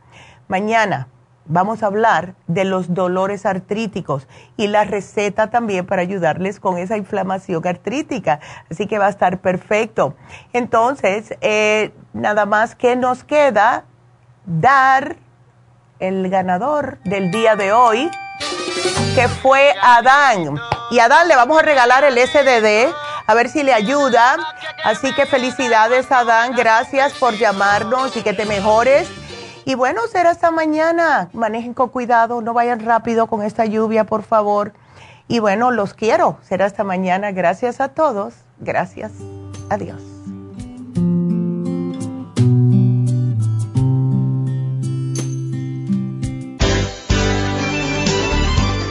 [0.47, 1.09] Mañana
[1.45, 6.97] vamos a hablar de los dolores artríticos y la receta también para ayudarles con esa
[6.97, 8.39] inflamación artrítica.
[8.71, 10.15] Así que va a estar perfecto.
[10.53, 13.87] Entonces, eh, nada más que nos queda
[14.47, 15.17] dar
[16.01, 18.11] el ganador del día de hoy,
[19.15, 20.57] que fue Adán.
[20.91, 22.93] Y a Adán le vamos a regalar el SDD,
[23.27, 24.37] a ver si le ayuda.
[24.85, 26.53] Así que felicidades, Adán.
[26.57, 29.09] Gracias por llamarnos y que te mejores.
[29.65, 31.29] Y bueno, será hasta mañana.
[31.33, 34.73] Manejen con cuidado, no vayan rápido con esta lluvia, por favor.
[35.29, 36.39] Y bueno, los quiero.
[36.43, 37.31] Será hasta mañana.
[37.31, 38.35] Gracias a todos.
[38.59, 39.13] Gracias.
[39.69, 40.20] Adiós.